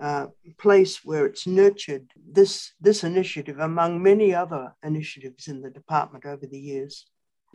uh, 0.00 0.26
place 0.58 1.04
where 1.04 1.26
it's 1.26 1.46
nurtured 1.46 2.10
this 2.32 2.72
this 2.80 3.04
initiative 3.04 3.58
among 3.58 4.02
many 4.02 4.34
other 4.34 4.74
initiatives 4.82 5.48
in 5.48 5.60
the 5.60 5.70
department 5.70 6.24
over 6.24 6.46
the 6.46 6.58
years. 6.58 7.06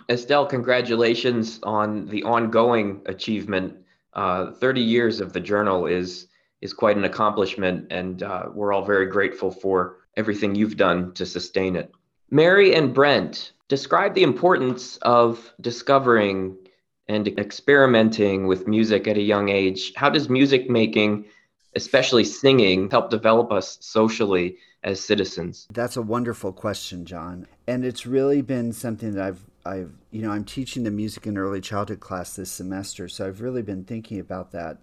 Estelle, 0.09 0.45
congratulations 0.45 1.59
on 1.63 2.05
the 2.07 2.23
ongoing 2.23 3.01
achievement. 3.07 3.77
Uh, 4.13 4.51
30 4.51 4.81
years 4.81 5.19
of 5.19 5.33
the 5.33 5.39
journal 5.39 5.87
is 5.87 6.27
is 6.61 6.73
quite 6.73 6.97
an 6.97 7.03
accomplishment, 7.03 7.87
and 7.91 8.23
uh, 8.23 8.45
we're 8.53 8.73
all 8.73 8.85
very 8.85 9.07
grateful 9.07 9.51
for 9.51 9.97
everything 10.15 10.55
you've 10.55 10.77
done 10.77 11.13
to 11.13 11.25
sustain 11.25 11.75
it. 11.75 11.91
Mary 12.31 12.73
and 12.73 12.93
Brent, 12.93 13.51
describe 13.67 14.13
the 14.13 14.23
importance 14.23 14.97
of 14.97 15.53
discovering 15.61 16.57
and 17.07 17.27
experimenting 17.39 18.47
with 18.47 18.67
music 18.67 19.07
at 19.07 19.17
a 19.17 19.21
young 19.21 19.49
age. 19.49 19.93
How 19.95 20.09
does 20.09 20.29
music 20.29 20.69
making 20.69 21.25
especially 21.75 22.23
singing, 22.23 22.89
help 22.89 23.09
develop 23.09 23.51
us 23.51 23.77
socially 23.81 24.57
as 24.83 25.03
citizens? 25.03 25.67
That's 25.71 25.97
a 25.97 26.01
wonderful 26.01 26.53
question, 26.53 27.05
John. 27.05 27.47
And 27.67 27.83
it's 27.83 28.05
really 28.05 28.41
been 28.41 28.71
something 28.71 29.11
that 29.13 29.25
I've 29.25 29.45
I've 29.65 29.91
you 30.11 30.21
know, 30.21 30.31
I'm 30.31 30.45
teaching 30.45 30.83
the 30.83 30.91
music 30.91 31.25
and 31.25 31.37
early 31.37 31.59
childhood 31.59 31.99
class 31.99 32.35
this 32.35 32.51
semester, 32.51 33.07
so 33.07 33.27
I've 33.27 33.41
really 33.41 33.63
been 33.63 33.83
thinking 33.83 34.19
about 34.19 34.51
that 34.51 34.77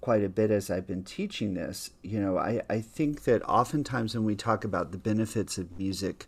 quite 0.00 0.24
a 0.24 0.28
bit 0.28 0.50
as 0.50 0.70
I've 0.70 0.86
been 0.86 1.04
teaching 1.04 1.54
this. 1.54 1.90
You 2.02 2.20
know, 2.20 2.38
I, 2.38 2.62
I 2.68 2.80
think 2.80 3.24
that 3.24 3.42
oftentimes 3.48 4.14
when 4.14 4.24
we 4.24 4.36
talk 4.36 4.64
about 4.64 4.92
the 4.92 4.98
benefits 4.98 5.58
of 5.58 5.78
music, 5.78 6.26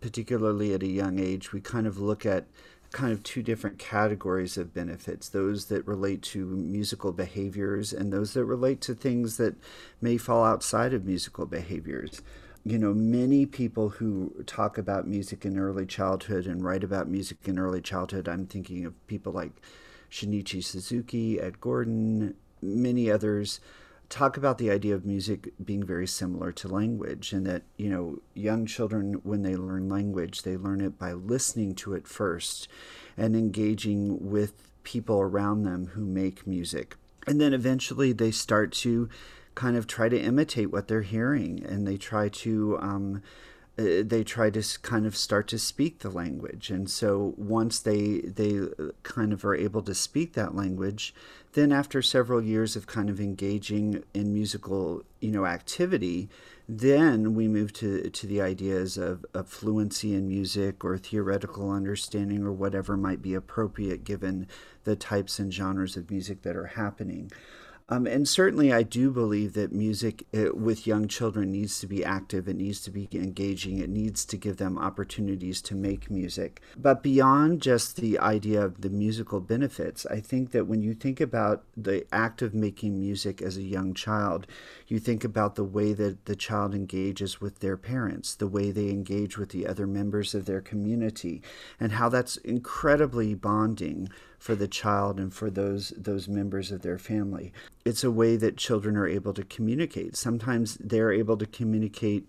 particularly 0.00 0.72
at 0.74 0.82
a 0.82 0.88
young 0.88 1.18
age, 1.18 1.52
we 1.52 1.60
kind 1.60 1.86
of 1.86 1.98
look 1.98 2.24
at 2.24 2.46
kind 2.90 3.12
of 3.12 3.22
two 3.22 3.42
different 3.42 3.78
categories 3.78 4.56
of 4.56 4.72
benefits 4.72 5.28
those 5.28 5.66
that 5.66 5.86
relate 5.86 6.22
to 6.22 6.46
musical 6.46 7.12
behaviors 7.12 7.92
and 7.92 8.12
those 8.12 8.32
that 8.32 8.44
relate 8.44 8.80
to 8.80 8.94
things 8.94 9.36
that 9.36 9.54
may 10.00 10.16
fall 10.16 10.44
outside 10.44 10.94
of 10.94 11.04
musical 11.04 11.46
behaviors. 11.46 12.22
You 12.64 12.78
know, 12.78 12.92
many 12.92 13.46
people 13.46 13.90
who 13.90 14.42
talk 14.46 14.78
about 14.78 15.06
music 15.06 15.44
in 15.44 15.58
early 15.58 15.86
childhood 15.86 16.46
and 16.46 16.64
write 16.64 16.84
about 16.84 17.08
music 17.08 17.38
in 17.44 17.58
early 17.58 17.80
childhood, 17.80 18.28
I'm 18.28 18.46
thinking 18.46 18.84
of 18.84 19.06
people 19.06 19.32
like 19.32 19.52
Shinichi 20.10 20.62
Suzuki, 20.64 21.40
Ed 21.40 21.60
Gordon, 21.60 22.34
many 22.62 23.10
others 23.10 23.60
talk 24.08 24.36
about 24.36 24.58
the 24.58 24.70
idea 24.70 24.94
of 24.94 25.04
music 25.04 25.52
being 25.62 25.84
very 25.84 26.06
similar 26.06 26.50
to 26.50 26.66
language 26.66 27.32
and 27.32 27.46
that 27.46 27.62
you 27.76 27.90
know 27.90 28.18
young 28.34 28.64
children 28.64 29.14
when 29.22 29.42
they 29.42 29.54
learn 29.54 29.88
language 29.88 30.42
they 30.42 30.56
learn 30.56 30.80
it 30.80 30.98
by 30.98 31.12
listening 31.12 31.74
to 31.74 31.92
it 31.92 32.08
first 32.08 32.68
and 33.18 33.36
engaging 33.36 34.30
with 34.30 34.68
people 34.88 35.20
around 35.20 35.64
them 35.64 35.88
who 35.88 36.00
make 36.06 36.46
music. 36.46 36.96
And 37.26 37.38
then 37.38 37.52
eventually 37.52 38.12
they 38.12 38.30
start 38.30 38.72
to 38.84 39.10
kind 39.54 39.76
of 39.76 39.86
try 39.86 40.08
to 40.08 40.18
imitate 40.18 40.72
what 40.72 40.88
they're 40.88 41.02
hearing 41.02 41.62
and 41.62 41.86
they 41.86 41.98
try 41.98 42.30
to 42.30 42.78
um, 42.80 43.22
they 43.78 44.24
try 44.24 44.50
to 44.50 44.62
kind 44.82 45.06
of 45.06 45.16
start 45.16 45.46
to 45.48 45.58
speak 45.58 46.00
the 46.00 46.10
language. 46.10 46.68
And 46.70 46.90
so 46.90 47.34
once 47.36 47.78
they 47.78 48.20
they 48.20 48.58
uh, 48.58 48.90
kind 49.04 49.32
of 49.32 49.44
are 49.44 49.54
able 49.54 49.82
to 49.82 49.94
speak 49.94 50.32
that 50.34 50.54
language 50.54 51.14
then 51.52 51.72
after 51.72 52.02
several 52.02 52.42
years 52.42 52.76
of 52.76 52.86
kind 52.86 53.08
of 53.08 53.20
engaging 53.20 54.02
in 54.14 54.32
musical 54.32 55.02
you 55.20 55.30
know 55.30 55.46
activity 55.46 56.28
then 56.68 57.34
we 57.34 57.48
move 57.48 57.72
to 57.72 58.10
to 58.10 58.26
the 58.26 58.40
ideas 58.40 58.96
of, 58.96 59.24
of 59.34 59.48
fluency 59.48 60.14
in 60.14 60.28
music 60.28 60.84
or 60.84 60.98
theoretical 60.98 61.70
understanding 61.70 62.44
or 62.44 62.52
whatever 62.52 62.96
might 62.96 63.22
be 63.22 63.34
appropriate 63.34 64.04
given 64.04 64.46
the 64.84 64.96
types 64.96 65.38
and 65.38 65.52
genres 65.52 65.96
of 65.96 66.10
music 66.10 66.42
that 66.42 66.56
are 66.56 66.66
happening 66.66 67.30
um, 67.90 68.06
and 68.06 68.28
certainly, 68.28 68.70
I 68.70 68.82
do 68.82 69.10
believe 69.10 69.54
that 69.54 69.72
music 69.72 70.26
uh, 70.36 70.52
with 70.52 70.86
young 70.86 71.08
children 71.08 71.50
needs 71.50 71.80
to 71.80 71.86
be 71.86 72.04
active, 72.04 72.46
it 72.46 72.56
needs 72.56 72.80
to 72.82 72.90
be 72.90 73.08
engaging, 73.12 73.78
it 73.78 73.88
needs 73.88 74.26
to 74.26 74.36
give 74.36 74.58
them 74.58 74.78
opportunities 74.78 75.62
to 75.62 75.74
make 75.74 76.10
music. 76.10 76.60
But 76.76 77.02
beyond 77.02 77.62
just 77.62 77.96
the 77.96 78.18
idea 78.18 78.62
of 78.62 78.82
the 78.82 78.90
musical 78.90 79.40
benefits, 79.40 80.04
I 80.06 80.20
think 80.20 80.50
that 80.50 80.66
when 80.66 80.82
you 80.82 80.92
think 80.92 81.18
about 81.18 81.64
the 81.76 82.06
act 82.12 82.42
of 82.42 82.52
making 82.52 83.00
music 83.00 83.40
as 83.40 83.56
a 83.56 83.62
young 83.62 83.94
child, 83.94 84.46
you 84.86 84.98
think 84.98 85.24
about 85.24 85.54
the 85.54 85.64
way 85.64 85.94
that 85.94 86.26
the 86.26 86.36
child 86.36 86.74
engages 86.74 87.40
with 87.40 87.60
their 87.60 87.78
parents, 87.78 88.34
the 88.34 88.46
way 88.46 88.70
they 88.70 88.90
engage 88.90 89.38
with 89.38 89.48
the 89.48 89.66
other 89.66 89.86
members 89.86 90.34
of 90.34 90.44
their 90.44 90.60
community, 90.60 91.42
and 91.80 91.92
how 91.92 92.10
that's 92.10 92.36
incredibly 92.38 93.34
bonding 93.34 94.10
for 94.38 94.54
the 94.54 94.68
child 94.68 95.18
and 95.18 95.34
for 95.34 95.50
those 95.50 95.92
those 95.96 96.28
members 96.28 96.70
of 96.70 96.82
their 96.82 96.98
family. 96.98 97.52
It's 97.84 98.04
a 98.04 98.10
way 98.10 98.36
that 98.36 98.56
children 98.56 98.96
are 98.96 99.08
able 99.08 99.34
to 99.34 99.44
communicate. 99.44 100.16
Sometimes 100.16 100.76
they're 100.76 101.12
able 101.12 101.36
to 101.38 101.46
communicate 101.46 102.28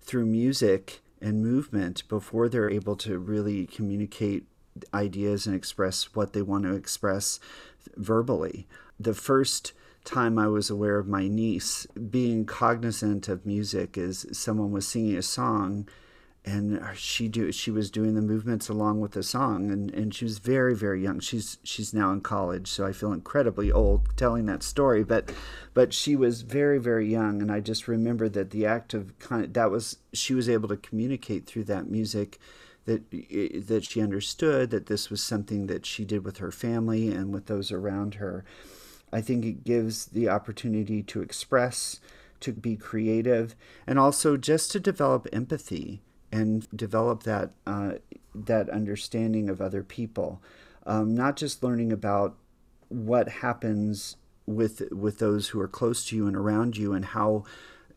through 0.00 0.26
music 0.26 1.00
and 1.20 1.42
movement 1.42 2.08
before 2.08 2.48
they're 2.48 2.70
able 2.70 2.96
to 2.96 3.18
really 3.18 3.66
communicate 3.66 4.46
ideas 4.94 5.46
and 5.46 5.54
express 5.54 6.14
what 6.14 6.32
they 6.32 6.42
want 6.42 6.64
to 6.64 6.74
express 6.74 7.38
verbally. 7.96 8.66
The 8.98 9.14
first 9.14 9.72
time 10.04 10.38
I 10.38 10.48
was 10.48 10.70
aware 10.70 10.98
of 10.98 11.06
my 11.06 11.28
niece 11.28 11.86
being 11.86 12.46
cognizant 12.46 13.28
of 13.28 13.44
music 13.44 13.98
is 13.98 14.26
someone 14.32 14.72
was 14.72 14.88
singing 14.88 15.16
a 15.16 15.22
song 15.22 15.86
and 16.50 16.82
she 16.96 17.28
do 17.28 17.52
she 17.52 17.70
was 17.70 17.90
doing 17.90 18.14
the 18.14 18.22
movements 18.22 18.68
along 18.68 19.00
with 19.00 19.12
the 19.12 19.22
song 19.22 19.70
and, 19.70 19.90
and 19.92 20.14
she 20.14 20.24
was 20.24 20.38
very 20.38 20.74
very 20.74 21.02
young. 21.02 21.20
She's 21.20 21.58
she's 21.62 21.94
now 21.94 22.12
in 22.12 22.20
college 22.20 22.68
so 22.68 22.86
i 22.86 22.92
feel 22.92 23.12
incredibly 23.12 23.70
old 23.70 24.16
telling 24.16 24.46
that 24.46 24.62
story 24.62 25.04
but 25.04 25.32
but 25.74 25.92
she 25.94 26.16
was 26.16 26.42
very 26.42 26.78
very 26.78 27.08
young 27.08 27.40
and 27.40 27.52
i 27.52 27.60
just 27.60 27.88
remember 27.88 28.28
that 28.28 28.50
the 28.50 28.66
act 28.66 28.94
of 28.94 29.18
kind 29.18 29.44
of 29.44 29.52
that 29.52 29.70
was 29.70 29.98
she 30.12 30.34
was 30.34 30.48
able 30.48 30.68
to 30.68 30.76
communicate 30.76 31.46
through 31.46 31.64
that 31.64 31.90
music 31.90 32.38
that 32.84 33.02
eh, 33.12 33.60
that 33.60 33.84
she 33.84 34.00
understood 34.00 34.70
that 34.70 34.86
this 34.86 35.10
was 35.10 35.22
something 35.22 35.66
that 35.66 35.86
she 35.86 36.04
did 36.04 36.24
with 36.24 36.38
her 36.38 36.50
family 36.50 37.10
and 37.10 37.32
with 37.32 37.46
those 37.46 37.70
around 37.70 38.14
her. 38.14 38.44
I 39.12 39.20
think 39.20 39.44
it 39.44 39.64
gives 39.64 40.06
the 40.06 40.28
opportunity 40.28 41.02
to 41.04 41.20
express 41.20 42.00
to 42.40 42.52
be 42.52 42.76
creative 42.76 43.54
and 43.86 43.98
also 43.98 44.36
just 44.36 44.70
to 44.72 44.80
develop 44.80 45.26
empathy 45.32 46.00
and 46.32 46.68
develop 46.74 47.22
that 47.24 47.50
uh, 47.66 47.92
that 48.34 48.70
understanding 48.70 49.48
of 49.50 49.60
other 49.60 49.82
people, 49.82 50.42
um, 50.86 51.14
not 51.14 51.36
just 51.36 51.62
learning 51.62 51.92
about 51.92 52.36
what 52.88 53.28
happens 53.28 54.16
with 54.46 54.82
with 54.90 55.18
those 55.18 55.48
who 55.48 55.60
are 55.60 55.68
close 55.68 56.06
to 56.06 56.16
you 56.16 56.26
and 56.26 56.36
around 56.36 56.76
you, 56.76 56.92
and 56.92 57.06
how 57.06 57.44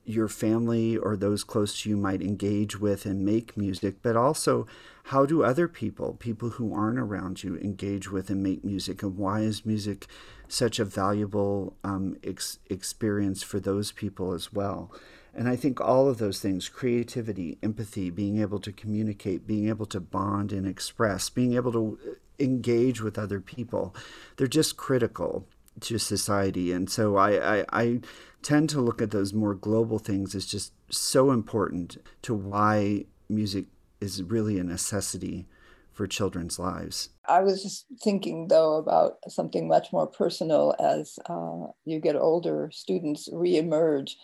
your 0.06 0.28
family 0.28 0.98
or 0.98 1.16
those 1.16 1.44
close 1.44 1.82
to 1.82 1.90
you 1.90 1.96
might 1.96 2.22
engage 2.22 2.80
with 2.80 3.06
and 3.06 3.26
make 3.26 3.56
music, 3.56 3.96
but 4.02 4.16
also 4.18 4.68
how 5.08 5.26
do 5.26 5.44
other 5.44 5.68
people, 5.68 6.14
people 6.20 6.52
who 6.52 6.74
aren't 6.74 7.00
around 7.00 7.44
you, 7.44 7.58
engage 7.58 8.12
with 8.12 8.30
and 8.30 8.44
make 8.44 8.64
music, 8.64 9.02
and 9.02 9.18
why 9.18 9.42
is 9.42 9.66
music 9.66 10.08
such 10.48 10.80
a 10.80 10.86
valuable 10.86 11.76
um, 11.84 12.18
ex- 12.24 12.60
experience 12.70 13.44
for 13.44 13.60
those 13.60 13.92
people 13.92 14.34
as 14.34 14.52
well? 14.52 14.92
And 15.36 15.48
I 15.48 15.56
think 15.56 15.82
all 15.82 16.08
of 16.08 16.20
those 16.20 16.40
things 16.40 16.70
creativity, 16.70 17.58
empathy, 17.64 18.10
being 18.10 18.40
able 18.40 18.60
to 18.60 18.72
communicate, 18.72 19.48
being 19.48 19.68
able 19.68 19.88
to 19.88 20.00
bond 20.00 20.52
and 20.52 20.68
express, 20.68 21.30
being 21.30 21.56
able 21.56 21.72
to 21.72 21.98
engage 22.40 23.02
with 23.02 23.18
other 23.18 23.40
people 23.40 23.96
they're 24.38 24.48
just 24.48 24.78
critical 24.78 25.48
to 25.82 25.98
society. 25.98 26.72
And 26.72 26.90
so 26.90 27.16
I, 27.16 27.60
I, 27.60 27.66
I 27.72 28.02
tend 28.42 28.70
to 28.72 28.82
look 28.82 29.02
at 29.02 29.12
those 29.12 29.34
more 29.34 29.56
global 29.56 30.00
things 30.00 30.36
as 30.36 30.46
just 30.46 30.74
so 30.90 31.32
important 31.32 31.98
to 32.24 32.34
why 32.34 33.06
music 33.30 33.66
is 34.00 34.22
really 34.22 34.60
a 34.60 34.64
necessity 34.64 35.48
for 35.92 36.08
children's 36.08 36.60
lives. 36.60 37.10
I 37.28 37.42
was 37.42 37.64
just 37.64 37.86
thinking, 38.04 38.48
though, 38.48 38.78
about 38.78 39.18
something 39.28 39.68
much 39.68 39.94
more 39.94 40.08
personal 40.08 40.76
as 40.80 41.18
uh, 41.28 41.68
you 41.86 42.00
get 42.00 42.16
older, 42.16 42.70
students 42.74 43.30
reemerge 43.30 44.16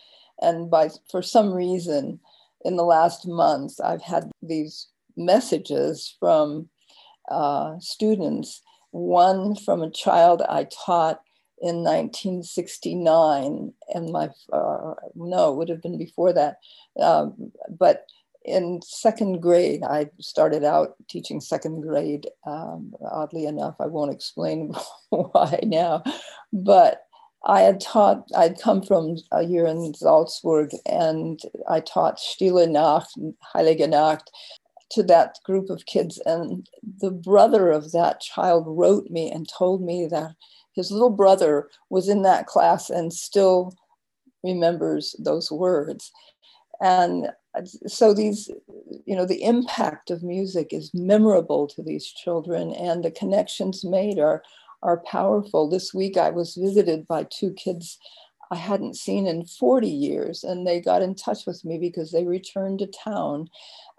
and 0.42 0.70
by 0.70 0.90
for 1.12 1.22
some 1.22 1.54
reason, 1.54 2.20
in 2.66 2.76
the 2.76 2.84
last 2.84 3.28
months, 3.28 3.80
I've 3.80 4.02
had 4.02 4.32
these 4.42 4.88
messages 5.16 6.16
from 6.20 6.70
uh, 7.30 7.76
students. 7.80 8.62
One 8.92 9.56
from 9.56 9.82
a 9.82 9.92
child 9.92 10.42
I 10.50 10.68
taught 10.86 11.22
in 11.62 11.84
1969, 11.84 13.74
and 13.94 14.12
my 14.12 14.30
uh, 14.52 14.94
no, 15.16 15.52
it 15.52 15.58
would 15.58 15.70
have 15.70 15.82
been 15.82 15.98
before 15.98 16.34
that, 16.34 16.58
um, 17.02 17.52
but 17.70 18.08
in 18.46 18.82
second 18.82 19.42
grade, 19.42 19.84
I 19.84 20.10
started 20.20 20.64
out 20.64 20.96
teaching 21.10 21.42
second 21.42 21.82
grade. 21.82 22.28
Um, 22.48 22.94
oddly 23.12 23.46
enough, 23.46 23.76
I 23.80 23.88
won't 23.88 24.14
explain 24.14 24.74
why 25.10 25.60
now, 25.64 26.04
but 26.54 27.04
I 27.46 27.62
had 27.62 27.80
taught, 27.80 28.28
I'd 28.36 28.60
come 28.60 28.82
from 28.82 29.18
a 29.32 29.44
year 29.44 29.66
in 29.66 29.94
Salzburg 29.94 30.72
and 30.86 31.40
I 31.70 31.80
taught 31.80 32.20
Stille 32.20 32.68
Nacht, 32.68 33.14
Heilige 33.54 33.88
Nacht 33.90 34.30
to 34.92 35.04
that 35.04 35.40
group 35.46 35.70
of 35.70 35.86
kids. 35.86 36.22
And 36.26 36.68
the 37.00 37.12
brother 37.12 37.70
of 37.70 37.92
that 37.92 38.20
child 38.20 38.66
wrote 38.68 39.10
me 39.10 39.32
and 39.32 39.48
told 39.48 39.82
me 39.82 40.08
that 40.08 40.36
his 40.74 40.92
little 40.92 41.10
brother 41.10 41.70
was 41.90 42.10
in 42.10 42.24
that 42.24 42.46
class 42.46 42.90
and 42.90 43.14
still 43.14 43.74
remembers 44.44 45.16
those 45.20 45.52
words. 45.52 46.12
And 46.82 47.30
so 47.88 48.14
these, 48.14 48.50
you 49.06 49.16
know, 49.16 49.26
the 49.26 49.44
impact 49.44 50.12
of 50.12 50.24
music 50.24 50.72
is 50.72 50.92
memorable 50.94 51.68
to 51.68 51.84
these 51.84 52.08
children 52.08 52.74
and 52.74 53.04
the 53.04 53.12
connections 53.12 53.84
made 53.84 54.20
are, 54.20 54.44
are 54.84 55.04
powerful. 55.06 55.70
This 55.70 55.94
week 55.94 56.18
I 56.18 56.32
was 56.32 56.56
visited 56.56 57.08
by 57.08 57.26
two 57.26 57.54
kids 57.54 58.00
I 58.52 58.56
hadn't 58.56 58.98
seen 58.98 59.28
in 59.28 59.46
40 59.46 59.88
years, 59.90 60.44
and 60.44 60.66
they 60.66 60.82
got 60.82 61.02
in 61.02 61.16
touch 61.16 61.46
with 61.46 61.64
me 61.66 61.78
because 61.78 62.12
they 62.12 62.26
returned 62.26 62.80
to 62.80 62.88
town 62.88 63.50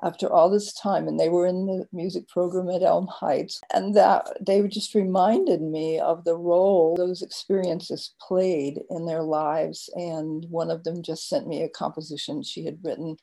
after 0.03 0.33
all 0.33 0.51
this 0.51 0.73
time 0.73 1.07
and 1.07 1.21
they 1.21 1.29
were 1.29 1.47
in 1.47 1.67
the 1.67 1.87
music 1.93 2.29
program 2.29 2.71
at 2.71 2.83
Elm 2.83 3.07
Heights. 3.09 3.61
And 3.73 3.95
that 3.97 4.29
they 4.45 4.67
just 4.69 4.95
reminded 4.95 5.63
me 5.63 6.01
of 6.01 6.25
the 6.25 6.37
role 6.37 6.97
those 6.97 7.23
experiences 7.23 8.15
played 8.21 8.81
in 8.91 9.07
their 9.07 9.23
lives. 9.23 9.91
And 9.95 10.47
one 10.51 10.71
of 10.71 10.85
them 10.85 11.03
just 11.03 11.29
sent 11.29 11.47
me 11.47 11.63
a 11.63 11.69
composition 11.69 12.43
she 12.43 12.65
had 12.65 12.79
written 12.83 13.17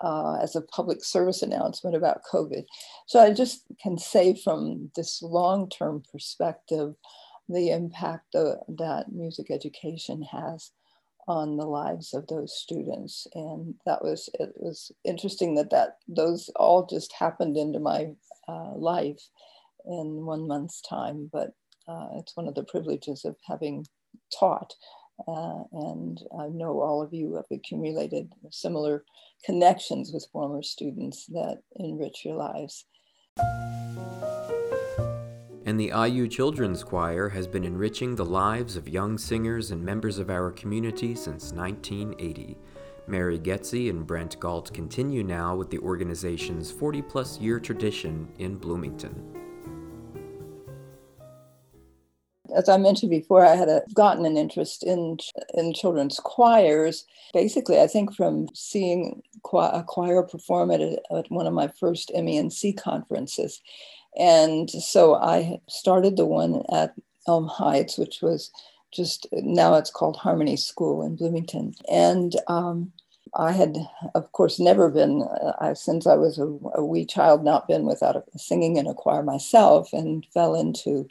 uh, 0.00 0.38
as 0.42 0.56
a 0.56 0.62
public 0.62 1.04
service 1.04 1.42
announcement 1.42 1.96
about 1.96 2.22
COVID. 2.30 2.64
So 3.06 3.20
I 3.20 3.32
just 3.32 3.64
can 3.82 3.98
say 3.98 4.34
from 4.34 4.90
this 4.96 5.22
long 5.22 5.68
term 5.68 6.02
perspective, 6.12 6.94
the 7.48 7.70
impact 7.70 8.32
that 8.32 9.06
music 9.10 9.50
education 9.50 10.22
has 10.22 10.70
on 11.26 11.56
the 11.56 11.66
lives 11.66 12.14
of 12.14 12.26
those 12.26 12.58
students 12.58 13.26
and 13.34 13.74
that 13.84 14.02
was 14.02 14.30
it 14.40 14.50
was 14.56 14.90
interesting 15.04 15.54
that 15.54 15.68
that 15.68 15.98
those 16.08 16.48
all 16.56 16.86
just 16.86 17.12
happened 17.12 17.54
into 17.54 17.78
my 17.78 18.08
uh, 18.48 18.72
life 18.74 19.20
in 19.86 20.24
one 20.24 20.46
month's 20.46 20.80
time, 20.80 21.28
but 21.32 21.52
uh, 21.88 22.08
it's 22.16 22.36
one 22.36 22.48
of 22.48 22.54
the 22.54 22.64
privileges 22.64 23.24
of 23.24 23.36
having 23.46 23.86
taught. 24.38 24.74
Uh, 25.26 25.64
and 25.72 26.22
I 26.38 26.48
know 26.48 26.80
all 26.80 27.02
of 27.02 27.12
you 27.12 27.34
have 27.34 27.46
accumulated 27.50 28.32
similar 28.50 29.04
connections 29.44 30.12
with 30.12 30.28
former 30.32 30.62
students 30.62 31.26
that 31.26 31.58
enrich 31.76 32.24
your 32.24 32.36
lives. 32.36 32.84
And 35.66 35.78
the 35.78 35.92
IU 35.94 36.28
Children's 36.28 36.82
Choir 36.82 37.28
has 37.28 37.46
been 37.46 37.64
enriching 37.64 38.14
the 38.14 38.24
lives 38.24 38.76
of 38.76 38.88
young 38.88 39.18
singers 39.18 39.70
and 39.70 39.84
members 39.84 40.18
of 40.18 40.30
our 40.30 40.50
community 40.50 41.14
since 41.14 41.52
1980. 41.52 42.56
Mary 43.06 43.38
Goetze 43.38 43.90
and 43.90 44.06
Brent 44.06 44.38
Gault 44.40 44.72
continue 44.72 45.22
now 45.22 45.56
with 45.56 45.70
the 45.70 45.78
organization's 45.78 46.70
40 46.70 47.02
plus 47.02 47.38
year 47.38 47.60
tradition 47.60 48.28
in 48.38 48.56
Bloomington. 48.56 49.47
As 52.58 52.68
I 52.68 52.76
mentioned 52.76 53.10
before, 53.10 53.46
I 53.46 53.54
had 53.54 53.68
a, 53.68 53.82
gotten 53.94 54.26
an 54.26 54.36
interest 54.36 54.82
in 54.82 55.18
in 55.54 55.72
children's 55.72 56.18
choirs. 56.18 57.06
Basically, 57.32 57.80
I 57.80 57.86
think 57.86 58.14
from 58.14 58.48
seeing 58.52 59.22
a 59.54 59.84
choir 59.86 60.22
perform 60.24 60.72
at, 60.72 60.80
a, 60.80 61.00
at 61.16 61.30
one 61.30 61.46
of 61.46 61.54
my 61.54 61.68
first 61.68 62.10
MENC 62.14 62.76
conferences, 62.76 63.62
and 64.18 64.68
so 64.68 65.14
I 65.14 65.60
started 65.68 66.16
the 66.16 66.26
one 66.26 66.62
at 66.72 66.94
Elm 67.28 67.46
Heights, 67.46 67.96
which 67.96 68.22
was 68.22 68.50
just 68.92 69.28
now 69.32 69.74
it's 69.74 69.90
called 69.90 70.16
Harmony 70.16 70.56
School 70.56 71.02
in 71.02 71.16
Bloomington, 71.16 71.74
and. 71.90 72.34
Um, 72.48 72.92
I 73.34 73.52
had, 73.52 73.76
of 74.14 74.32
course, 74.32 74.58
never 74.58 74.88
been, 74.88 75.22
uh, 75.60 75.74
since 75.74 76.06
I 76.06 76.14
was 76.14 76.38
a, 76.38 76.44
a, 76.74 76.82
wee 76.82 77.04
child, 77.04 77.44
not 77.44 77.68
been 77.68 77.84
without 77.84 78.16
a, 78.16 78.38
singing 78.38 78.78
in 78.78 78.86
a 78.86 78.94
choir 78.94 79.22
myself 79.22 79.92
and 79.92 80.24
fell 80.32 80.54
into 80.54 81.06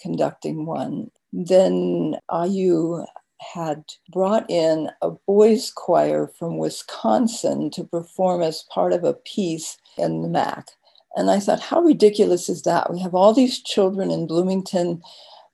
conducting 0.00 0.66
one. 0.66 1.10
Then 1.32 2.16
IU 2.32 3.04
had 3.40 3.84
brought 4.12 4.48
in 4.50 4.90
a 5.00 5.10
boys' 5.26 5.70
choir 5.70 6.30
from 6.38 6.58
Wisconsin 6.58 7.70
to 7.70 7.84
perform 7.84 8.42
as 8.42 8.64
part 8.72 8.92
of 8.92 9.04
a 9.04 9.14
piece 9.14 9.78
in 9.96 10.22
the 10.22 10.28
MAC. 10.28 10.68
And 11.16 11.30
I 11.30 11.40
thought, 11.40 11.60
how 11.60 11.80
ridiculous 11.80 12.48
is 12.48 12.62
that? 12.62 12.92
We 12.92 13.00
have 13.00 13.14
all 13.14 13.32
these 13.32 13.60
children 13.62 14.10
in 14.10 14.26
Bloomington. 14.26 15.02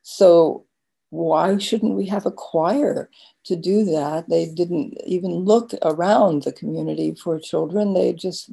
So 0.03 0.67
why 1.11 1.57
shouldn't 1.59 1.95
we 1.95 2.07
have 2.07 2.27
a 2.27 2.33
choir 2.33 3.09
to 3.45 3.57
do 3.57 3.85
that? 3.85 4.29
They 4.29 4.47
didn't 4.47 4.99
even 5.07 5.31
look 5.31 5.73
around 5.83 6.43
the 6.43 6.53
community 6.53 7.15
for 7.15 7.39
children. 7.39 7.95
They 7.95 8.13
just 8.13 8.51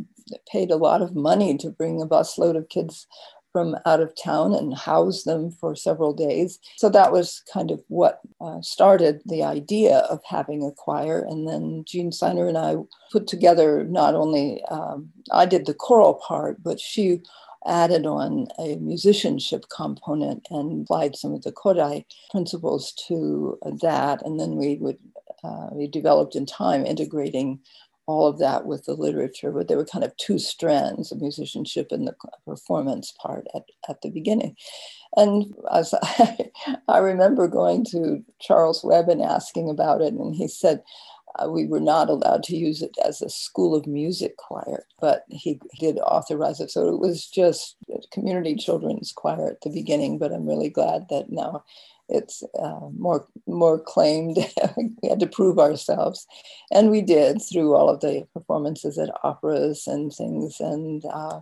paid 0.49 0.71
a 0.71 0.77
lot 0.77 1.01
of 1.01 1.15
money 1.15 1.57
to 1.57 1.69
bring 1.69 2.01
a 2.01 2.07
busload 2.07 2.55
of 2.55 2.69
kids 2.69 3.07
from 3.53 3.77
out 3.85 4.01
of 4.01 4.11
town 4.21 4.53
and 4.53 4.75
house 4.75 5.23
them 5.23 5.51
for 5.51 5.75
several 5.75 6.13
days. 6.13 6.59
So 6.75 6.89
that 6.89 7.11
was 7.11 7.43
kind 7.53 7.71
of 7.71 7.81
what 7.87 8.19
uh, 8.41 8.61
started 8.61 9.21
the 9.25 9.43
idea 9.43 9.99
of 10.09 10.19
having 10.27 10.63
a 10.63 10.71
choir. 10.71 11.19
And 11.29 11.47
then 11.47 11.85
Jean 11.87 12.09
Sinor 12.11 12.49
and 12.49 12.57
I 12.57 12.75
put 13.11 13.27
together 13.27 13.85
not 13.85 14.15
only, 14.15 14.63
um, 14.65 15.09
I 15.31 15.45
did 15.45 15.67
the 15.67 15.75
choral 15.75 16.15
part, 16.15 16.61
but 16.63 16.79
she 16.79 17.21
added 17.65 18.05
on 18.05 18.47
a 18.59 18.75
musicianship 18.77 19.65
component 19.73 20.47
and 20.49 20.81
applied 20.81 21.15
some 21.15 21.33
of 21.33 21.43
the 21.43 21.51
Kodály 21.51 22.05
principles 22.31 22.91
to 23.07 23.57
that. 23.81 24.25
And 24.25 24.39
then 24.39 24.55
we 24.57 24.75
would, 24.77 24.97
uh, 25.43 25.67
we 25.71 25.87
developed 25.87 26.35
in 26.35 26.45
time 26.45 26.85
integrating 26.85 27.59
all 28.05 28.27
of 28.27 28.39
that 28.39 28.65
with 28.65 28.85
the 28.85 28.93
literature, 28.93 29.51
but 29.51 29.67
there 29.67 29.77
were 29.77 29.85
kind 29.85 30.03
of 30.03 30.15
two 30.17 30.37
strands 30.37 31.11
of 31.11 31.21
musicianship 31.21 31.87
and 31.91 32.07
the 32.07 32.15
performance 32.45 33.13
part 33.21 33.47
at, 33.55 33.63
at 33.89 34.01
the 34.01 34.09
beginning. 34.09 34.55
And 35.15 35.53
as 35.73 35.93
I, 36.01 36.49
I 36.87 36.97
remember 36.97 37.47
going 37.47 37.85
to 37.91 38.23
Charles 38.39 38.83
Webb 38.83 39.09
and 39.09 39.21
asking 39.21 39.69
about 39.69 40.01
it, 40.01 40.13
and 40.13 40.35
he 40.35 40.47
said, 40.47 40.83
uh, 41.39 41.49
we 41.49 41.65
were 41.65 41.79
not 41.79 42.09
allowed 42.09 42.43
to 42.43 42.55
use 42.55 42.81
it 42.81 42.95
as 43.03 43.21
a 43.21 43.29
school 43.29 43.75
of 43.75 43.87
music 43.87 44.37
choir, 44.37 44.85
but 45.01 45.23
he 45.29 45.59
did 45.79 45.97
authorize 45.99 46.59
it. 46.59 46.69
So 46.69 46.87
it 46.89 46.99
was 46.99 47.27
just 47.27 47.75
community 48.11 48.55
children's 48.55 49.11
choir 49.11 49.49
at 49.49 49.61
the 49.61 49.71
beginning, 49.71 50.19
but 50.19 50.31
I'm 50.31 50.45
really 50.47 50.69
glad 50.69 51.07
that 51.09 51.31
now 51.31 51.63
it's 52.09 52.43
uh, 52.59 52.87
more 52.97 53.27
more 53.47 53.79
claimed. 53.79 54.37
we 54.77 55.09
had 55.09 55.19
to 55.19 55.27
prove 55.27 55.59
ourselves, 55.59 56.25
and 56.71 56.91
we 56.91 57.01
did 57.01 57.41
through 57.41 57.73
all 57.73 57.89
of 57.89 58.01
the 58.01 58.27
performances 58.33 58.97
at 58.97 59.09
operas 59.23 59.87
and 59.87 60.13
things. 60.13 60.59
And 60.59 61.03
uh, 61.05 61.41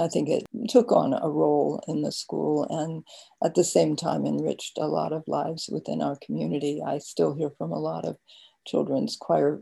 I 0.00 0.08
think 0.08 0.28
it 0.28 0.44
took 0.68 0.92
on 0.92 1.12
a 1.14 1.28
role 1.28 1.82
in 1.88 2.02
the 2.02 2.12
school, 2.12 2.66
and 2.70 3.04
at 3.44 3.54
the 3.54 3.64
same 3.64 3.96
time 3.96 4.26
enriched 4.26 4.78
a 4.78 4.86
lot 4.86 5.12
of 5.12 5.24
lives 5.26 5.68
within 5.70 6.02
our 6.02 6.16
community. 6.24 6.82
I 6.84 6.98
still 6.98 7.34
hear 7.34 7.50
from 7.58 7.72
a 7.72 7.78
lot 7.78 8.04
of 8.04 8.16
children's 8.66 9.16
choir. 9.16 9.60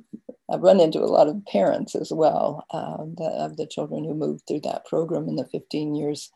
I've 0.51 0.63
run 0.63 0.81
into 0.81 0.99
a 0.99 1.07
lot 1.07 1.29
of 1.29 1.45
parents 1.47 1.95
as 1.95 2.13
well 2.13 2.67
uh, 2.71 3.05
the, 3.17 3.31
of 3.39 3.57
the 3.57 3.67
children 3.67 4.05
who 4.05 4.15
moved 4.15 4.43
through 4.47 4.61
that 4.61 4.85
program 4.85 5.29
in 5.29 5.37
the 5.37 5.47
15 5.47 5.95
years 5.95 6.31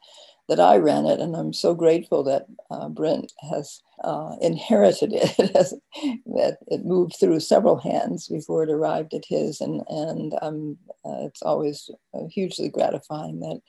that 0.50 0.58
I 0.58 0.78
ran 0.78 1.06
it, 1.06 1.20
and 1.20 1.36
I'm 1.36 1.52
so 1.52 1.74
grateful 1.76 2.24
that 2.24 2.46
uh, 2.72 2.88
Brent 2.88 3.32
has 3.52 3.80
uh, 4.02 4.34
inherited 4.42 5.12
it. 5.14 5.36
that 5.38 6.58
it 6.66 6.84
moved 6.84 7.14
through 7.18 7.38
several 7.38 7.78
hands 7.78 8.26
before 8.26 8.64
it 8.64 8.70
arrived 8.70 9.14
at 9.14 9.24
his, 9.28 9.60
and 9.60 9.82
and 9.88 10.34
um, 10.42 10.76
uh, 11.06 11.22
it's 11.26 11.42
always 11.42 11.88
uh, 12.14 12.26
hugely 12.28 12.68
gratifying 12.68 13.38
that 13.40 13.60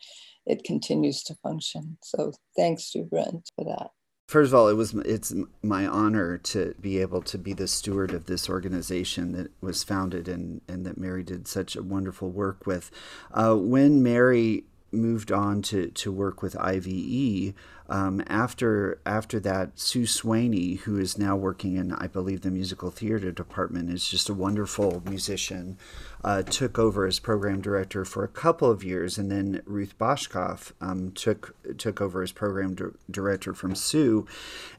it 0.47 0.63
continues 0.63 1.21
to 1.23 1.35
function. 1.35 1.99
So 2.01 2.33
thanks 2.57 2.91
to 2.91 3.03
Brent 3.03 3.51
for 3.55 3.63
that. 3.65 3.91
First 4.27 4.47
of 4.47 4.55
all, 4.55 4.67
it 4.67 4.75
was 4.75 4.95
it's 5.05 5.35
my 5.61 5.85
honor 5.85 6.39
to 6.39 6.73
be 6.81 6.97
able 6.99 7.21
to 7.21 7.37
be 7.37 7.53
the 7.53 7.67
steward 7.67 8.11
of 8.11 8.25
this 8.25 8.49
organization 8.49 9.33
that 9.33 9.51
was 9.61 9.83
founded 9.83 10.27
and 10.27 10.61
and 10.67 10.83
that 10.87 10.97
Mary 10.97 11.21
did 11.21 11.47
such 11.47 11.75
a 11.75 11.83
wonderful 11.83 12.31
work 12.31 12.65
with. 12.65 12.89
Uh, 13.31 13.55
when 13.55 14.01
Mary 14.01 14.63
moved 14.91 15.31
on 15.31 15.61
to, 15.63 15.87
to 15.87 16.11
work 16.11 16.41
with 16.41 16.55
IVE. 16.57 17.53
Um, 17.91 18.23
after 18.27 19.01
after 19.05 19.37
that, 19.41 19.77
Sue 19.77 20.03
Swaney, 20.03 20.79
who 20.79 20.97
is 20.97 21.17
now 21.17 21.35
working 21.35 21.75
in, 21.75 21.91
I 21.91 22.07
believe, 22.07 22.39
the 22.39 22.49
musical 22.49 22.89
theater 22.89 23.33
department, 23.33 23.89
is 23.89 24.07
just 24.07 24.29
a 24.29 24.33
wonderful 24.33 25.03
musician. 25.05 25.77
Uh, 26.23 26.41
took 26.41 26.79
over 26.79 27.05
as 27.05 27.19
program 27.19 27.59
director 27.59 28.05
for 28.05 28.23
a 28.23 28.29
couple 28.29 28.71
of 28.71 28.81
years, 28.81 29.17
and 29.17 29.29
then 29.29 29.61
Ruth 29.65 29.97
Boshkoff 29.99 30.71
um, 30.79 31.11
took 31.11 31.53
took 31.77 31.99
over 31.99 32.23
as 32.23 32.31
program 32.31 32.75
di- 32.75 32.85
director 33.09 33.53
from 33.53 33.75
Sue. 33.75 34.25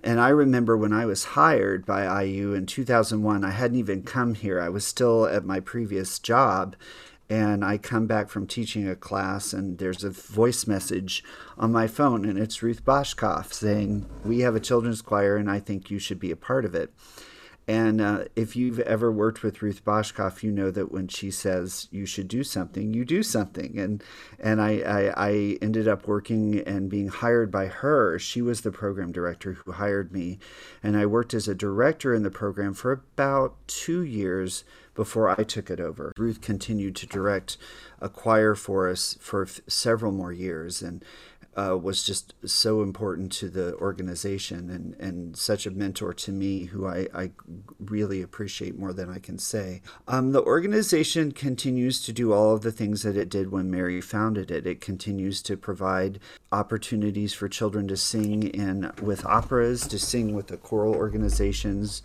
And 0.03 0.19
I 0.19 0.31
remember 0.31 0.75
when 0.75 0.95
I 0.95 1.05
was 1.05 1.25
hired 1.25 1.85
by 1.85 2.23
IU 2.23 2.55
in 2.55 2.65
2001, 2.65 3.45
I 3.45 3.51
hadn't 3.51 3.77
even 3.79 4.05
come 4.05 4.37
here. 4.37 4.59
I 4.59 4.71
was 4.71 4.87
still 4.87 5.27
at 5.27 5.45
my 5.45 5.61
previous 5.61 6.19
job 6.19 6.77
and 7.33 7.65
I 7.65 7.79
come 7.79 8.07
back 8.07 8.29
from 8.29 8.47
teaching 8.47 8.87
a 8.87 8.95
class, 8.95 9.55
and 9.55 9.79
there's 9.79 10.05
a 10.05 10.11
voice 10.11 10.67
message 10.67 11.25
on 11.57 11.73
my 11.73 11.87
phone, 11.87 12.27
and 12.27 12.39
it's 12.39 12.63
Ruth 12.63 12.85
Boshkoff 12.85 13.55
saying, 13.55 14.05
We 14.23 14.41
have 14.41 14.55
a 14.55 14.61
children's 14.61 15.01
choir, 15.01 15.37
and 15.37 15.51
I 15.51 15.59
think 15.59 15.91
you 15.91 15.99
should 15.99 16.21
be 16.21 16.31
a 16.31 16.37
part 16.37 16.67
of 16.67 16.75
it. 16.75 16.93
And 17.69 18.01
uh, 18.01 18.25
if 18.35 18.57
you've 18.57 18.81
ever 18.81 19.13
worked 19.13 19.43
with 19.43 19.63
Ruth 19.63 19.85
Boshkoff, 19.85 20.43
you 20.43 20.51
know 20.51 20.71
that 20.71 20.91
when 20.91 21.09
she 21.09 21.31
says 21.31 21.89
you 21.91 22.07
should 22.07 22.27
do 22.29 22.43
something, 22.43 22.93
you 22.93 23.05
do 23.05 23.23
something. 23.23 23.79
And 23.79 24.03
and 24.41 24.61
I, 24.61 24.81
I, 24.81 25.29
I 25.29 25.59
ended 25.63 25.87
up 25.87 26.09
working 26.09 26.59
and 26.61 26.91
being 26.91 27.09
hired 27.09 27.51
by 27.51 27.67
her. 27.67 28.19
She 28.19 28.43
was 28.43 28.63
the 28.63 28.73
program 28.73 29.13
director 29.13 29.53
who 29.53 29.73
hired 29.73 30.13
me, 30.13 30.39
and 30.83 30.97
I 30.97 31.07
worked 31.07 31.35
as 31.35 31.47
a 31.47 31.55
director 31.55 32.13
in 32.15 32.25
the 32.25 32.31
program 32.31 32.75
for 32.75 32.91
about 32.91 33.57
two 33.69 34.03
years 34.03 34.65
before 34.95 35.29
I 35.29 35.43
took 35.45 35.71
it 35.71 35.81
over. 35.81 36.13
Ruth 36.19 36.41
continued 36.41 36.97
to 36.97 37.07
direct 37.07 37.57
a 38.01 38.09
choir 38.09 38.55
for 38.55 38.89
us 38.89 39.17
for 39.21 39.45
f- 39.45 39.61
several 39.67 40.13
more 40.13 40.33
years 40.33 40.83
and 40.83 41.03
uh, 41.57 41.77
was 41.77 42.03
just 42.03 42.35
so 42.45 42.83
important 42.83 43.31
to 43.33 43.49
the 43.49 43.75
organization 43.77 44.71
and, 44.71 44.95
and 44.99 45.37
such 45.37 45.67
a 45.67 45.71
mentor 45.71 46.13
to 46.15 46.33
me 46.33 46.65
who 46.65 46.87
I, 46.87 47.09
I 47.15 47.31
really 47.79 48.23
appreciate 48.23 48.79
more 48.79 48.93
than 48.93 49.11
I 49.11 49.19
can 49.19 49.39
say. 49.39 49.83
Um, 50.09 50.33
the 50.33 50.43
organization 50.43 51.33
continues 51.33 52.03
to 52.05 52.13
do 52.13 52.33
all 52.33 52.55
of 52.55 52.63
the 52.63 52.73
things 52.73 53.03
that 53.03 53.17
it 53.17 53.29
did 53.29 53.53
when 53.53 53.71
Mary 53.71 54.01
founded 54.01 54.51
it. 54.51 54.67
It 54.67 54.81
continues 54.81 55.43
to 55.43 55.57
provide 55.57 56.21
opportunities 56.51 57.35
for 57.35 57.49
children 57.49 57.87
to 57.89 57.97
sing 57.97 58.45
in 58.45 58.91
with 59.03 59.25
operas, 59.27 59.87
to 59.89 59.99
sing 59.99 60.35
with 60.35 60.47
the 60.47 60.57
choral 60.57 60.95
organizations, 60.95 62.03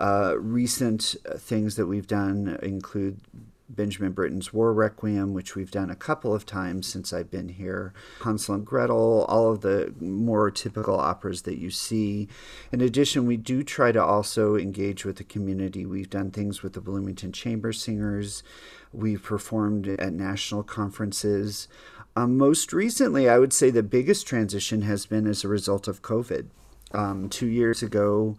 uh, 0.00 0.34
recent 0.38 1.16
things 1.36 1.76
that 1.76 1.86
we've 1.86 2.06
done 2.06 2.58
include 2.62 3.20
Benjamin 3.68 4.12
Britten's 4.12 4.52
War 4.52 4.72
Requiem, 4.72 5.34
which 5.34 5.54
we've 5.54 5.70
done 5.70 5.90
a 5.90 5.96
couple 5.96 6.34
of 6.34 6.46
times 6.46 6.86
since 6.86 7.12
I've 7.12 7.30
been 7.30 7.50
here, 7.50 7.92
Hansel 8.22 8.54
and 8.54 8.66
Gretel, 8.66 9.24
all 9.28 9.52
of 9.52 9.60
the 9.60 9.94
more 10.00 10.50
typical 10.50 10.98
operas 10.98 11.42
that 11.42 11.58
you 11.58 11.70
see. 11.70 12.28
In 12.72 12.80
addition, 12.80 13.26
we 13.26 13.36
do 13.36 13.62
try 13.62 13.92
to 13.92 14.02
also 14.02 14.56
engage 14.56 15.04
with 15.04 15.16
the 15.16 15.24
community. 15.24 15.84
We've 15.84 16.10
done 16.10 16.30
things 16.30 16.62
with 16.62 16.72
the 16.72 16.80
Bloomington 16.80 17.32
Chamber 17.32 17.72
Singers, 17.72 18.42
we've 18.92 19.22
performed 19.22 19.86
at 19.88 20.12
national 20.12 20.62
conferences. 20.62 21.68
Um, 22.16 22.36
most 22.36 22.72
recently, 22.72 23.28
I 23.28 23.38
would 23.38 23.52
say 23.52 23.70
the 23.70 23.82
biggest 23.82 24.26
transition 24.26 24.82
has 24.82 25.06
been 25.06 25.26
as 25.26 25.44
a 25.44 25.48
result 25.48 25.86
of 25.86 26.02
COVID. 26.02 26.46
Um, 26.92 27.28
two 27.28 27.46
years 27.46 27.82
ago, 27.82 28.38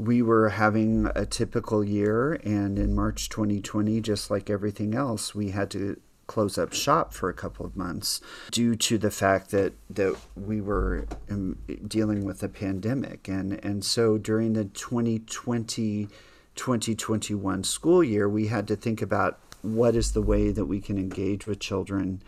we 0.00 0.22
were 0.22 0.48
having 0.48 1.10
a 1.14 1.26
typical 1.26 1.84
year, 1.84 2.34
and 2.42 2.78
in 2.78 2.94
March 2.94 3.28
2020, 3.28 4.00
just 4.00 4.30
like 4.30 4.48
everything 4.48 4.94
else, 4.94 5.34
we 5.34 5.50
had 5.50 5.70
to 5.72 6.00
close 6.26 6.56
up 6.56 6.72
shop 6.72 7.12
for 7.12 7.28
a 7.28 7.34
couple 7.34 7.66
of 7.66 7.76
months 7.76 8.20
due 8.52 8.76
to 8.76 8.96
the 8.96 9.10
fact 9.10 9.50
that 9.50 9.72
that 9.90 10.16
we 10.36 10.60
were 10.60 11.04
um, 11.28 11.58
dealing 11.88 12.24
with 12.24 12.42
a 12.42 12.48
pandemic. 12.48 13.28
And 13.28 13.62
and 13.64 13.84
so 13.84 14.16
during 14.16 14.52
the 14.52 14.64
2020 14.66 16.08
2021 16.54 17.64
school 17.64 18.04
year 18.04 18.28
we 18.28 18.46
had 18.46 18.68
to 18.68 18.76
think 18.76 19.02
about 19.02 19.40
what 19.62 19.96
is 19.96 20.12
the 20.12 20.22
way 20.22 20.52
that 20.52 20.66
we 20.66 20.80
can 20.80 20.98
engage 20.98 21.46
with 21.46 21.58
children 21.58 22.22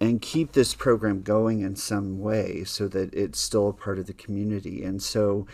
and 0.00 0.22
keep 0.22 0.52
this 0.52 0.74
program 0.74 1.22
going 1.22 1.60
in 1.60 1.74
some 1.74 2.20
way 2.20 2.62
so 2.64 2.86
that 2.88 3.12
it's 3.12 3.40
still 3.40 3.68
a 3.68 3.72
part 3.72 3.98
of 3.98 4.06
the 4.06 4.12
community. 4.12 4.84
And 4.84 5.02
so 5.02 5.46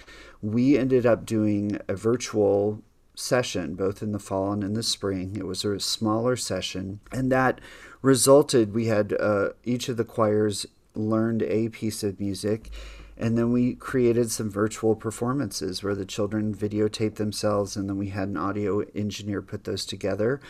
we 0.42 0.76
ended 0.76 1.06
up 1.06 1.24
doing 1.24 1.78
a 1.88 1.94
virtual 1.94 2.82
session 3.14 3.74
both 3.74 4.02
in 4.02 4.12
the 4.12 4.18
fall 4.18 4.52
and 4.52 4.62
in 4.62 4.74
the 4.74 4.82
spring. 4.82 5.36
It 5.36 5.46
was 5.46 5.64
a 5.64 5.80
smaller 5.80 6.36
session, 6.36 7.00
and 7.12 7.30
that 7.32 7.60
resulted 8.02 8.74
we 8.74 8.86
had 8.86 9.14
uh, 9.18 9.50
each 9.62 9.88
of 9.88 9.96
the 9.96 10.04
choirs 10.04 10.66
learned 10.94 11.42
a 11.42 11.68
piece 11.68 12.02
of 12.02 12.20
music. 12.20 12.70
And 13.16 13.38
then 13.38 13.52
we 13.52 13.74
created 13.74 14.32
some 14.32 14.50
virtual 14.50 14.96
performances 14.96 15.84
where 15.84 15.94
the 15.94 16.04
children 16.04 16.52
videotaped 16.52 17.14
themselves, 17.14 17.76
and 17.76 17.88
then 17.88 17.96
we 17.96 18.08
had 18.08 18.26
an 18.26 18.36
audio 18.36 18.80
engineer 18.92 19.40
put 19.40 19.62
those 19.62 19.86
together. 19.86 20.40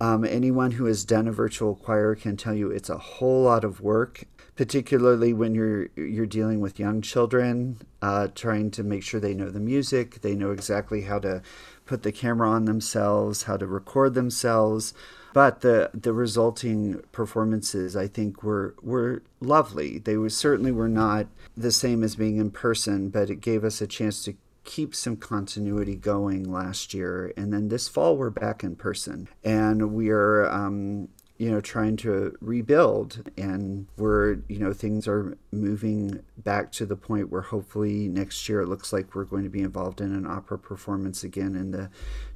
Um, 0.00 0.24
anyone 0.24 0.72
who 0.72 0.84
has 0.86 1.04
done 1.04 1.26
a 1.26 1.32
virtual 1.32 1.74
choir 1.74 2.14
can 2.14 2.36
tell 2.36 2.54
you 2.54 2.70
it's 2.70 2.90
a 2.90 2.98
whole 2.98 3.42
lot 3.44 3.64
of 3.64 3.80
work, 3.80 4.24
particularly 4.54 5.32
when 5.32 5.54
you're 5.54 5.88
you're 5.96 6.26
dealing 6.26 6.60
with 6.60 6.78
young 6.78 7.00
children, 7.00 7.78
uh, 8.02 8.28
trying 8.34 8.70
to 8.72 8.82
make 8.82 9.02
sure 9.02 9.20
they 9.20 9.34
know 9.34 9.50
the 9.50 9.60
music, 9.60 10.20
they 10.20 10.34
know 10.34 10.50
exactly 10.50 11.02
how 11.02 11.18
to 11.20 11.42
put 11.86 12.02
the 12.02 12.12
camera 12.12 12.50
on 12.50 12.66
themselves, 12.66 13.44
how 13.44 13.56
to 13.56 13.66
record 13.66 14.14
themselves. 14.14 14.92
But 15.32 15.60
the 15.60 15.90
the 15.94 16.12
resulting 16.12 17.02
performances, 17.12 17.96
I 17.96 18.06
think, 18.06 18.42
were 18.42 18.74
were 18.82 19.22
lovely. 19.40 19.98
They 19.98 20.16
were 20.16 20.30
certainly 20.30 20.72
were 20.72 20.88
not 20.88 21.26
the 21.56 21.72
same 21.72 22.02
as 22.02 22.16
being 22.16 22.36
in 22.36 22.50
person, 22.50 23.08
but 23.08 23.30
it 23.30 23.40
gave 23.40 23.64
us 23.64 23.80
a 23.80 23.86
chance 23.86 24.22
to 24.24 24.34
keep 24.66 24.94
some 24.94 25.16
continuity 25.16 25.94
going 25.94 26.52
last 26.52 26.92
year. 26.92 27.32
And 27.36 27.52
then 27.52 27.68
this 27.68 27.88
fall, 27.88 28.16
we're 28.16 28.28
back 28.28 28.62
in 28.62 28.76
person. 28.76 29.28
And 29.42 29.94
we 29.94 30.10
are, 30.10 30.46
um, 30.50 31.08
you 31.38 31.50
know, 31.50 31.60
trying 31.60 31.96
to 31.98 32.36
rebuild. 32.40 33.30
And 33.38 33.86
we're, 33.96 34.38
you 34.48 34.58
know, 34.58 34.74
things 34.74 35.08
are 35.08 35.38
moving 35.52 36.20
back 36.36 36.72
to 36.72 36.84
the 36.84 36.96
point 36.96 37.30
where 37.30 37.42
hopefully 37.42 38.08
next 38.08 38.48
year 38.48 38.60
it 38.60 38.68
looks 38.68 38.92
like 38.92 39.14
we're 39.14 39.24
going 39.24 39.44
to 39.44 39.50
be 39.50 39.60
involved 39.60 40.00
in 40.00 40.12
an 40.12 40.26
opera 40.26 40.58
performance 40.58 41.22
again 41.22 41.54
in 41.54 41.70
the 41.70 41.88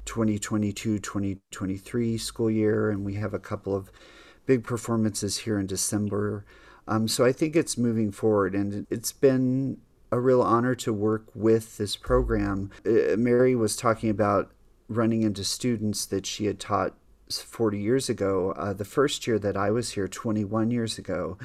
2022 0.05 0.97
2023 0.99 2.17
school 2.17 2.49
year. 2.49 2.89
And 2.89 3.05
we 3.05 3.15
have 3.15 3.33
a 3.33 3.39
couple 3.39 3.75
of 3.75 3.91
big 4.45 4.63
performances 4.63 5.39
here 5.39 5.59
in 5.59 5.67
December. 5.67 6.45
Um, 6.87 7.07
so 7.07 7.25
I 7.25 7.31
think 7.31 7.55
it's 7.55 7.77
moving 7.77 8.11
forward, 8.11 8.55
and 8.55 8.87
it's 8.89 9.11
been 9.11 9.77
a 10.11 10.19
real 10.19 10.41
honor 10.41 10.75
to 10.75 10.91
work 10.91 11.25
with 11.33 11.77
this 11.77 11.95
program. 11.95 12.69
Uh, 12.85 13.15
Mary 13.17 13.55
was 13.55 13.75
talking 13.75 14.09
about 14.09 14.51
running 14.89 15.23
into 15.23 15.43
students 15.43 16.05
that 16.05 16.25
she 16.25 16.45
had 16.45 16.59
taught 16.59 16.93
40 17.29 17.79
years 17.79 18.09
ago. 18.09 18.51
Uh, 18.57 18.73
the 18.73 18.85
first 18.85 19.25
year 19.25 19.39
that 19.39 19.55
I 19.55 19.71
was 19.71 19.91
here, 19.91 20.07
21 20.07 20.69
years 20.69 20.97
ago, 20.97 21.37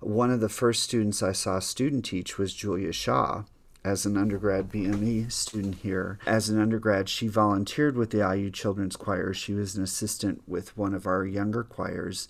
one 0.00 0.30
of 0.30 0.40
the 0.40 0.48
first 0.48 0.82
students 0.82 1.22
I 1.22 1.32
saw 1.32 1.58
student 1.58 2.04
teach 2.04 2.38
was 2.38 2.54
Julia 2.54 2.92
Shaw. 2.92 3.44
As 3.84 4.06
an 4.06 4.16
undergrad 4.16 4.68
BME 4.70 5.32
student 5.32 5.76
here, 5.76 6.20
as 6.24 6.48
an 6.48 6.60
undergrad, 6.60 7.08
she 7.08 7.26
volunteered 7.26 7.96
with 7.96 8.10
the 8.10 8.18
IU 8.18 8.48
Children's 8.48 8.94
Choir. 8.94 9.34
She 9.34 9.54
was 9.54 9.74
an 9.74 9.82
assistant 9.82 10.42
with 10.46 10.76
one 10.76 10.94
of 10.94 11.04
our 11.04 11.26
younger 11.26 11.64
choirs. 11.64 12.28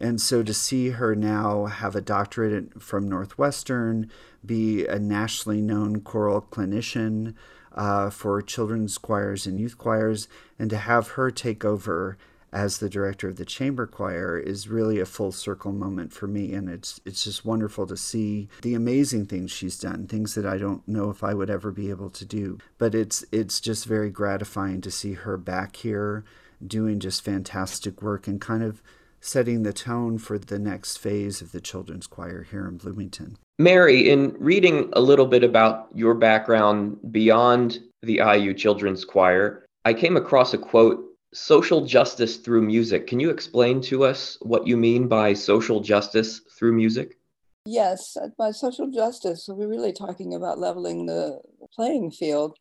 And 0.00 0.20
so 0.20 0.42
to 0.42 0.54
see 0.54 0.90
her 0.90 1.14
now 1.14 1.66
have 1.66 1.96
a 1.96 2.00
doctorate 2.00 2.82
from 2.82 3.08
Northwestern, 3.08 4.10
be 4.44 4.86
a 4.86 4.98
nationally 4.98 5.60
known 5.60 6.00
choral 6.00 6.42
clinician 6.42 7.34
uh, 7.74 8.10
for 8.10 8.40
children's 8.42 8.98
choirs 8.98 9.46
and 9.46 9.58
youth 9.58 9.78
choirs, 9.78 10.28
and 10.58 10.70
to 10.70 10.76
have 10.76 11.08
her 11.10 11.30
take 11.30 11.64
over 11.64 12.16
as 12.52 12.78
the 12.78 12.88
director 12.88 13.28
of 13.28 13.36
the 13.36 13.44
chamber 13.44 13.86
choir 13.86 14.38
is 14.38 14.68
really 14.68 14.98
a 14.98 15.06
full 15.06 15.32
circle 15.32 15.72
moment 15.72 16.12
for 16.12 16.26
me. 16.26 16.54
And 16.54 16.68
it's 16.68 17.00
it's 17.04 17.24
just 17.24 17.44
wonderful 17.44 17.86
to 17.86 17.96
see 17.96 18.48
the 18.62 18.74
amazing 18.74 19.26
things 19.26 19.50
she's 19.50 19.78
done 19.78 20.06
things 20.06 20.34
that 20.34 20.46
I 20.46 20.56
don't 20.56 20.86
know 20.88 21.10
if 21.10 21.22
I 21.22 21.34
would 21.34 21.50
ever 21.50 21.70
be 21.70 21.90
able 21.90 22.10
to 22.10 22.24
do. 22.24 22.58
But 22.78 22.94
it's 22.94 23.24
it's 23.32 23.60
just 23.60 23.84
very 23.84 24.10
gratifying 24.10 24.80
to 24.82 24.90
see 24.90 25.14
her 25.14 25.36
back 25.36 25.76
here 25.76 26.24
doing 26.66 26.98
just 27.00 27.22
fantastic 27.22 28.02
work 28.02 28.26
and 28.26 28.40
kind 28.40 28.62
of 28.62 28.82
setting 29.20 29.62
the 29.62 29.72
tone 29.72 30.18
for 30.18 30.38
the 30.38 30.58
next 30.58 30.96
phase 30.98 31.40
of 31.40 31.52
the 31.52 31.60
children's 31.60 32.06
choir 32.06 32.42
here 32.42 32.66
in 32.66 32.76
Bloomington. 32.76 33.38
Mary, 33.58 34.08
in 34.08 34.36
reading 34.38 34.88
a 34.92 35.00
little 35.00 35.26
bit 35.26 35.42
about 35.42 35.88
your 35.94 36.14
background 36.14 36.96
beyond 37.10 37.80
the 38.02 38.20
IU 38.24 38.54
Children's 38.54 39.04
Choir, 39.04 39.66
I 39.84 39.94
came 39.94 40.16
across 40.16 40.54
a 40.54 40.58
quote 40.58 41.04
social 41.34 41.84
justice 41.84 42.36
through 42.36 42.62
music. 42.62 43.06
Can 43.06 43.20
you 43.20 43.30
explain 43.30 43.80
to 43.82 44.04
us 44.04 44.38
what 44.40 44.66
you 44.66 44.76
mean 44.76 45.08
by 45.08 45.34
social 45.34 45.80
justice 45.80 46.40
through 46.56 46.72
music? 46.72 47.18
Yes, 47.66 48.16
by 48.38 48.50
social 48.52 48.90
justice, 48.90 49.46
we're 49.48 49.68
really 49.68 49.92
talking 49.92 50.34
about 50.34 50.58
leveling 50.58 51.06
the 51.06 51.40
playing 51.74 52.12
field, 52.12 52.56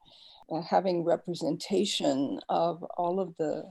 uh, 0.51 0.61
having 0.61 1.05
representation 1.05 2.39
of 2.49 2.83
all 2.97 3.19
of 3.19 3.33
the 3.37 3.63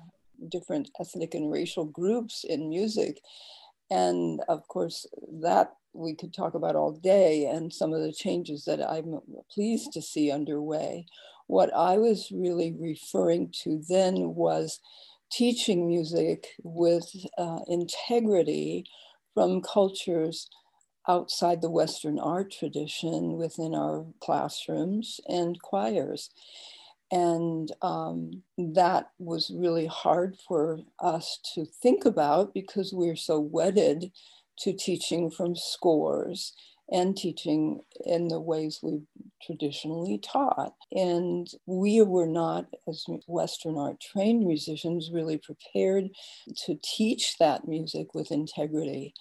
different 0.48 0.90
ethnic 1.00 1.34
and 1.34 1.50
racial 1.50 1.84
groups 1.84 2.44
in 2.48 2.68
music. 2.68 3.20
And 3.90 4.40
of 4.48 4.66
course, 4.68 5.06
that 5.42 5.74
we 5.92 6.14
could 6.14 6.34
talk 6.34 6.54
about 6.54 6.76
all 6.76 6.92
day 6.92 7.46
and 7.46 7.72
some 7.72 7.92
of 7.92 8.02
the 8.02 8.12
changes 8.12 8.64
that 8.64 8.82
I'm 8.82 9.20
pleased 9.50 9.92
to 9.92 10.02
see 10.02 10.30
underway. 10.30 11.06
What 11.46 11.74
I 11.74 11.96
was 11.96 12.30
really 12.32 12.74
referring 12.78 13.52
to 13.62 13.82
then 13.88 14.34
was 14.34 14.80
teaching 15.30 15.86
music 15.86 16.48
with 16.62 17.10
uh, 17.38 17.60
integrity 17.68 18.86
from 19.34 19.62
cultures 19.62 20.48
outside 21.08 21.62
the 21.62 21.70
Western 21.70 22.18
art 22.18 22.52
tradition 22.52 23.36
within 23.36 23.74
our 23.74 24.06
classrooms 24.20 25.20
and 25.28 25.60
choirs. 25.62 26.30
And 27.12 27.70
um, 27.82 28.42
that 28.58 29.10
was 29.18 29.52
really 29.54 29.86
hard 29.86 30.36
for 30.48 30.80
us 30.98 31.38
to 31.54 31.64
think 31.64 32.04
about 32.04 32.52
because 32.52 32.92
we're 32.92 33.16
so 33.16 33.38
wedded 33.38 34.10
to 34.60 34.72
teaching 34.72 35.30
from 35.30 35.54
scores 35.54 36.52
and 36.90 37.16
teaching 37.16 37.80
in 38.04 38.28
the 38.28 38.40
ways 38.40 38.80
we've 38.82 39.06
traditionally 39.42 40.18
taught. 40.18 40.74
And 40.92 41.48
we 41.66 42.00
were 42.02 42.26
not, 42.26 42.66
as 42.88 43.04
Western 43.26 43.76
art 43.76 44.00
trained 44.00 44.46
musicians, 44.46 45.10
really 45.12 45.38
prepared 45.38 46.08
to 46.64 46.78
teach 46.82 47.38
that 47.38 47.66
music 47.66 48.14
with 48.14 48.30
integrity. 48.30 49.14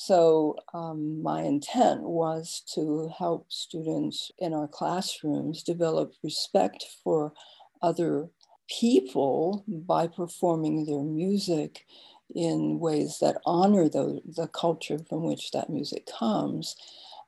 So, 0.00 0.54
um, 0.74 1.24
my 1.24 1.42
intent 1.42 2.02
was 2.02 2.62
to 2.74 3.10
help 3.18 3.50
students 3.50 4.30
in 4.38 4.54
our 4.54 4.68
classrooms 4.68 5.64
develop 5.64 6.14
respect 6.22 6.86
for 7.02 7.32
other 7.82 8.28
people 8.68 9.64
by 9.66 10.06
performing 10.06 10.86
their 10.86 11.02
music 11.02 11.84
in 12.32 12.78
ways 12.78 13.18
that 13.20 13.40
honor 13.44 13.88
the, 13.88 14.20
the 14.24 14.46
culture 14.46 15.00
from 15.08 15.24
which 15.24 15.50
that 15.50 15.68
music 15.68 16.08
comes. 16.16 16.76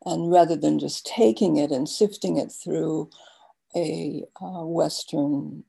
And 0.07 0.31
rather 0.31 0.55
than 0.55 0.79
just 0.79 1.05
taking 1.05 1.57
it 1.57 1.73
and 1.73 1.89
sifting 1.89 2.37
it 2.37 2.53
through 2.53 3.11
a 3.75 4.23
uh, 4.41 4.65
Western 4.65 5.65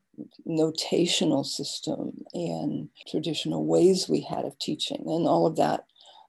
notational 0.47 1.47
system 1.47 2.23
and 2.35 2.89
traditional 3.07 3.65
ways 3.65 4.07
we 4.07 4.21
had 4.21 4.45
of 4.45 4.59
teaching, 4.59 5.01
and 5.07 5.27
all 5.27 5.47
of 5.47 5.55
that 5.55 5.85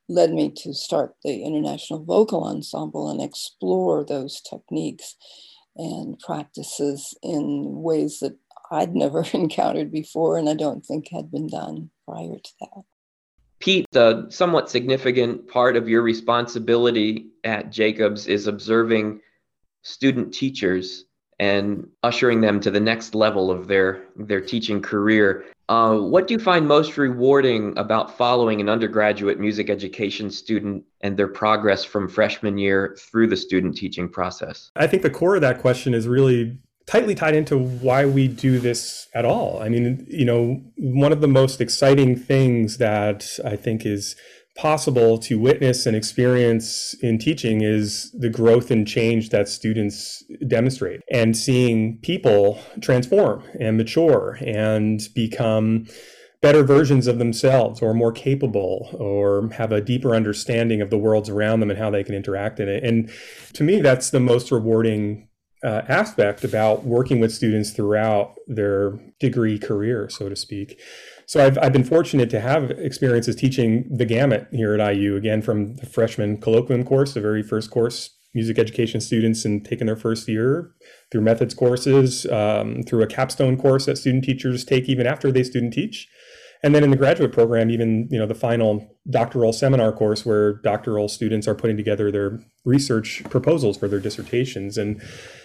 led 0.09 0.32
me 0.32 0.50
to 0.50 0.74
start 0.74 1.14
the 1.24 1.42
International 1.42 2.05
Vocal 2.05 2.44
Ensemble 2.44 3.11
and 3.11 3.22
explore 3.22 4.05
those 4.05 4.40
techniques 4.40 5.16
and 5.76 6.18
practices 6.18 7.16
in 7.22 7.82
ways 7.82 8.18
that 8.20 8.36
I'd 8.70 8.94
never 8.94 9.24
encountered 9.32 9.92
before 9.92 10.38
and 10.38 10.48
I 10.48 10.55
don't 10.55 10.84
think 10.84 11.09
had 11.09 11.30
been 11.30 11.48
done 11.48 11.90
prior 12.07 12.38
to 12.38 12.50
that. 12.61 12.82
Pete, 13.61 13.86
a 13.94 14.24
somewhat 14.28 14.68
significant 14.68 15.46
part 15.46 15.76
of 15.76 15.88
your 15.88 16.03
responsibility 16.03 17.28
at 17.44 17.70
Jacobs 17.70 18.26
is 18.26 18.48
observing 18.48 19.20
student 19.82 20.34
teachers 20.34 21.05
and 21.38 21.88
ushering 22.03 22.40
them 22.40 22.59
to 22.61 22.72
the 22.72 22.80
next 22.80 23.14
level 23.14 23.53
of 23.53 23.68
their 23.68 24.05
their 24.16 24.40
teaching 24.40 24.82
career. 24.82 25.44
Uh, 25.68 25.96
what 25.96 26.26
do 26.26 26.34
you 26.34 26.40
find 26.40 26.66
most 26.66 26.96
rewarding 26.96 27.76
about 27.78 28.16
following 28.16 28.60
an 28.60 28.68
undergraduate 28.68 29.38
music 29.38 29.70
education 29.70 30.30
student 30.30 30.84
and 31.00 31.16
their 31.16 31.28
progress 31.28 31.84
from 31.84 32.08
freshman 32.08 32.58
year 32.58 32.96
through 32.98 33.26
the 33.26 33.36
student 33.36 33.76
teaching 33.76 34.08
process? 34.08 34.70
I 34.76 34.86
think 34.86 35.02
the 35.02 35.10
core 35.10 35.36
of 35.36 35.40
that 35.42 35.60
question 35.60 35.94
is 35.94 36.08
really 36.08 36.58
tightly 36.86 37.14
tied 37.14 37.34
into 37.34 37.56
why 37.58 38.04
we 38.04 38.28
do 38.28 38.58
this 38.58 39.08
at 39.14 39.24
all. 39.24 39.62
I 39.62 39.68
mean, 39.68 40.04
you 40.08 40.24
know, 40.24 40.60
one 40.76 41.12
of 41.12 41.20
the 41.20 41.28
most 41.28 41.60
exciting 41.60 42.16
things 42.16 42.78
that 42.78 43.38
I 43.44 43.56
think 43.56 43.86
is 43.86 44.16
possible 44.57 45.16
to 45.18 45.38
witness 45.38 45.86
and 45.86 45.96
experience 45.96 46.94
in 47.00 47.18
teaching 47.18 47.62
is 47.62 48.11
the 48.12 48.28
growth 48.28 48.70
and 48.70 48.86
change 48.86 49.30
that 49.30 49.48
students 49.48 50.22
demonstrate 50.46 51.00
and 51.11 51.36
seeing 51.36 51.98
people 51.98 52.61
transform 52.80 53.42
and 53.59 53.78
mature 53.78 54.38
and 54.42 55.09
become 55.14 55.86
better 56.42 56.64
versions 56.64 57.07
of 57.07 57.18
themselves 57.18 57.80
or 57.80 57.94
more 57.94 58.12
capable 58.12 58.88
or 58.98 59.48
have 59.55 59.72
a 59.72 59.80
deeper 59.80 60.14
understanding 60.14 60.82
of 60.82 60.90
the 60.90 60.98
worlds 60.98 61.28
around 61.28 61.61
them 61.61 61.70
and 61.70 61.78
how 61.78 61.88
they 61.88 62.05
can 62.05 62.14
interact 62.14 62.61
in 62.61 62.68
it. 62.68 62.84
And 62.84 63.11
to 63.55 63.62
me 63.62 63.80
that's 63.80 64.11
the 64.11 64.20
most 64.20 64.50
rewarding 64.50 65.28
uh, 65.64 65.82
aspect 65.88 66.44
about 66.44 66.84
working 66.84 67.20
with 67.20 67.32
students 67.32 67.70
throughout 67.70 68.34
their 68.48 68.98
degree 69.20 69.59
career 69.59 70.09
so 70.09 70.28
to 70.28 70.34
speak 70.34 70.80
so 71.26 71.44
I've, 71.44 71.58
I've 71.58 71.72
been 71.72 71.84
fortunate 71.84 72.30
to 72.30 72.40
have 72.40 72.70
experiences 72.72 73.36
teaching 73.36 73.86
the 73.90 74.04
gamut 74.04 74.48
here 74.52 74.74
at 74.74 74.94
IU, 74.94 75.16
again, 75.16 75.42
from 75.42 75.76
the 75.76 75.86
freshman 75.86 76.38
colloquium 76.38 76.84
course, 76.86 77.14
the 77.14 77.20
very 77.20 77.42
first 77.42 77.70
course 77.70 78.10
music 78.34 78.58
education 78.58 79.00
students 79.00 79.44
and 79.44 79.64
taking 79.64 79.86
their 79.86 79.96
first 79.96 80.26
year 80.26 80.72
through 81.10 81.20
methods 81.20 81.54
courses, 81.54 82.24
um, 82.26 82.82
through 82.82 83.02
a 83.02 83.06
capstone 83.06 83.58
course 83.58 83.86
that 83.86 83.98
student 83.98 84.24
teachers 84.24 84.64
take 84.64 84.88
even 84.88 85.06
after 85.06 85.30
they 85.30 85.42
student 85.42 85.72
teach. 85.72 86.08
And 86.64 86.74
then 86.74 86.84
in 86.84 86.90
the 86.90 86.96
graduate 86.96 87.32
program, 87.32 87.70
even 87.70 88.08
you 88.10 88.18
know 88.18 88.26
the 88.26 88.34
final 88.34 88.96
doctoral 89.10 89.52
seminar 89.52 89.92
course 89.92 90.24
where 90.24 90.54
doctoral 90.62 91.08
students 91.08 91.48
are 91.48 91.56
putting 91.56 91.76
together 91.76 92.12
their 92.12 92.38
research 92.64 93.22
proposals 93.30 93.76
for 93.76 93.88
their 93.88 93.98
dissertations. 93.98 94.78
And 94.78 95.02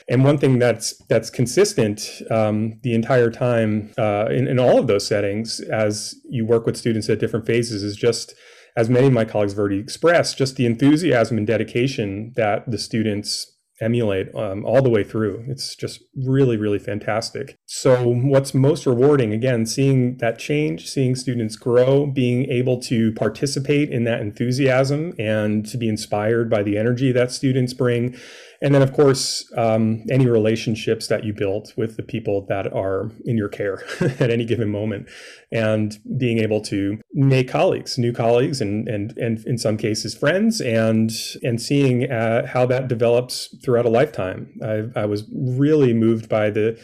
and 0.07 0.23
one 0.23 0.37
thing 0.37 0.59
that's 0.59 0.95
that's 1.09 1.29
consistent 1.29 2.21
um, 2.29 2.79
the 2.83 2.93
entire 2.93 3.31
time 3.31 3.91
uh, 3.97 4.27
in, 4.29 4.47
in 4.47 4.59
all 4.59 4.77
of 4.77 4.87
those 4.87 5.07
settings, 5.07 5.59
as 5.59 6.13
you 6.29 6.45
work 6.45 6.65
with 6.65 6.77
students 6.77 7.09
at 7.09 7.19
different 7.19 7.47
phases, 7.47 7.81
is 7.81 7.95
just 7.95 8.35
as 8.75 8.89
many 8.89 9.07
of 9.07 9.13
my 9.13 9.25
colleagues 9.25 9.53
have 9.53 9.59
already 9.59 9.79
expressed, 9.79 10.37
just 10.37 10.55
the 10.55 10.67
enthusiasm 10.67 11.37
and 11.39 11.47
dedication 11.47 12.31
that 12.35 12.69
the 12.69 12.77
students 12.77 13.56
emulate 13.81 14.33
um, 14.35 14.65
all 14.65 14.81
the 14.81 14.89
way 14.89 15.03
through. 15.03 15.45
It's 15.47 15.75
just 15.75 16.01
really, 16.15 16.57
really 16.57 16.79
fantastic. 16.79 17.55
So, 17.65 18.07
what's 18.07 18.53
most 18.53 18.85
rewarding, 18.85 19.33
again, 19.33 19.65
seeing 19.65 20.17
that 20.17 20.39
change, 20.39 20.89
seeing 20.89 21.15
students 21.15 21.55
grow, 21.55 22.07
being 22.07 22.49
able 22.49 22.79
to 22.81 23.11
participate 23.13 23.89
in 23.89 24.03
that 24.05 24.21
enthusiasm 24.21 25.13
and 25.19 25.65
to 25.67 25.77
be 25.77 25.89
inspired 25.89 26.49
by 26.49 26.63
the 26.63 26.77
energy 26.77 27.11
that 27.11 27.31
students 27.31 27.73
bring 27.73 28.15
and 28.61 28.73
then 28.73 28.81
of 28.81 28.93
course 28.93 29.51
um, 29.57 30.03
any 30.09 30.27
relationships 30.27 31.07
that 31.07 31.23
you 31.23 31.33
built 31.33 31.73
with 31.77 31.97
the 31.97 32.03
people 32.03 32.45
that 32.47 32.71
are 32.73 33.11
in 33.25 33.37
your 33.37 33.49
care 33.49 33.83
at 34.19 34.29
any 34.29 34.45
given 34.45 34.69
moment 34.69 35.07
and 35.51 35.99
being 36.17 36.39
able 36.39 36.61
to 36.61 36.99
make 37.13 37.47
colleagues 37.47 37.97
new 37.97 38.11
colleagues 38.11 38.59
and 38.61 38.87
and 38.87 39.17
and 39.17 39.45
in 39.45 39.57
some 39.57 39.77
cases 39.77 40.15
friends 40.15 40.59
and 40.61 41.11
and 41.43 41.61
seeing 41.61 42.09
uh, 42.11 42.45
how 42.45 42.65
that 42.65 42.87
develops 42.87 43.55
throughout 43.63 43.85
a 43.85 43.89
lifetime. 43.89 44.59
I, 44.63 45.01
I 45.01 45.05
was 45.05 45.23
really 45.33 45.93
moved 45.93 46.29
by 46.29 46.49
the 46.49 46.79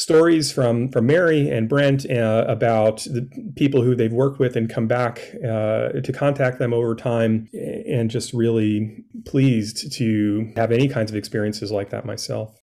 stories 0.00 0.50
from 0.50 0.88
from 0.88 1.06
Mary 1.06 1.50
and 1.50 1.68
Brent 1.68 2.10
uh, 2.10 2.44
about 2.48 3.04
the 3.04 3.28
people 3.56 3.82
who 3.82 3.94
they've 3.94 4.12
worked 4.12 4.38
with 4.38 4.56
and 4.56 4.68
come 4.68 4.86
back 4.86 5.20
uh, 5.44 5.90
to 6.00 6.12
contact 6.12 6.58
them 6.58 6.72
over 6.72 6.94
time, 6.94 7.48
and 7.52 8.10
just 8.10 8.32
really 8.32 9.04
pleased 9.26 9.92
to 9.92 10.50
have 10.56 10.72
any 10.72 10.88
kinds 10.88 11.10
of 11.10 11.16
experiences 11.16 11.70
like 11.70 11.90
that 11.90 12.06
myself. 12.06 12.56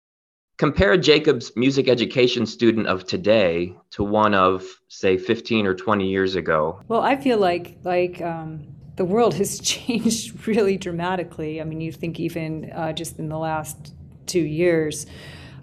Compare 0.58 0.96
Jacob's 0.98 1.50
music 1.56 1.88
education 1.88 2.46
student 2.46 2.86
of 2.86 3.04
today 3.04 3.74
to 3.90 4.04
one 4.04 4.34
of, 4.34 4.64
say, 4.86 5.18
15 5.18 5.66
or 5.66 5.74
20 5.74 6.08
years 6.08 6.36
ago. 6.36 6.80
Well, 6.86 7.02
I 7.02 7.16
feel 7.16 7.38
like 7.38 7.78
like 7.82 8.22
um, 8.22 8.64
the 8.94 9.04
world 9.04 9.34
has 9.34 9.58
changed 9.74 10.46
really 10.46 10.76
dramatically. 10.76 11.60
I 11.60 11.64
mean, 11.64 11.80
you 11.80 11.90
think 11.90 12.20
even 12.20 12.70
uh, 12.70 12.92
just 12.92 13.18
in 13.18 13.28
the 13.28 13.38
last 13.38 13.92
two 14.26 14.44
years, 14.44 15.06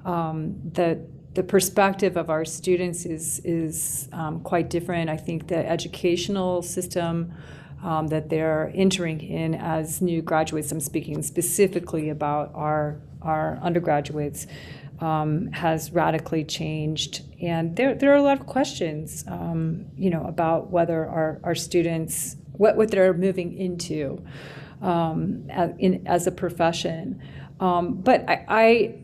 um, 0.04 0.56
that 0.74 1.00
the 1.34 1.44
perspective 1.44 2.18
of 2.18 2.30
our 2.30 2.44
students 2.46 3.06
is 3.06 3.40
is 3.44 4.10
um, 4.12 4.42
quite 4.42 4.70
different. 4.70 5.10
I 5.10 5.18
think 5.18 5.48
the 5.48 5.66
educational 5.70 6.62
system 6.62 7.34
um, 7.84 8.08
that 8.08 8.30
they're 8.30 8.72
entering 8.76 9.22
in 9.22 9.56
as 9.56 10.02
new 10.02 10.22
graduates, 10.22 10.72
I'm 10.72 10.80
speaking 10.80 11.22
specifically 11.24 12.10
about 12.10 12.52
our 12.54 13.00
our 13.22 13.60
undergraduates, 13.62 14.48
um, 15.00 15.52
has 15.52 15.92
radically 15.92 16.44
changed, 16.44 17.22
and 17.42 17.76
there 17.76 17.96
there 17.96 18.12
are 18.12 18.18
a 18.18 18.22
lot 18.22 18.40
of 18.40 18.46
questions, 18.46 19.24
um, 19.28 19.86
you 19.98 20.10
know, 20.10 20.24
about 20.26 20.70
whether 20.70 21.06
our 21.08 21.40
our 21.44 21.56
students 21.56 22.36
what 22.54 22.76
what 22.76 22.92
they're 22.92 23.14
moving 23.14 23.58
into 23.58 24.22
um, 24.82 25.46
as, 25.50 25.72
in, 25.80 26.06
as 26.08 26.28
a 26.28 26.32
profession. 26.32 27.22
Um, 27.60 28.02
but 28.02 28.28
I, 28.28 28.46
I 28.48 29.01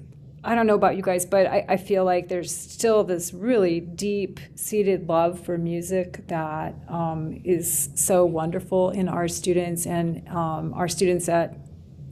I 0.48 0.56
don't 0.56 0.66
know 0.66 0.76
about 0.76 0.96
you 0.96 1.02
guys, 1.02 1.26
but 1.26 1.46
I, 1.46 1.66
I 1.68 1.76
feel 1.76 2.06
like 2.06 2.30
there's 2.30 2.56
still 2.56 3.04
this 3.04 3.34
really 3.34 3.82
deep 3.82 4.40
seated 4.56 5.10
love 5.10 5.44
for 5.44 5.58
music 5.58 6.26
that 6.28 6.74
um, 6.88 7.42
is 7.44 7.90
so 7.96 8.24
wonderful 8.24 8.92
in 8.92 9.10
our 9.10 9.28
students, 9.28 9.86
and 9.86 10.26
um, 10.30 10.74
our 10.74 10.88
students 10.88 11.28
at 11.28 11.58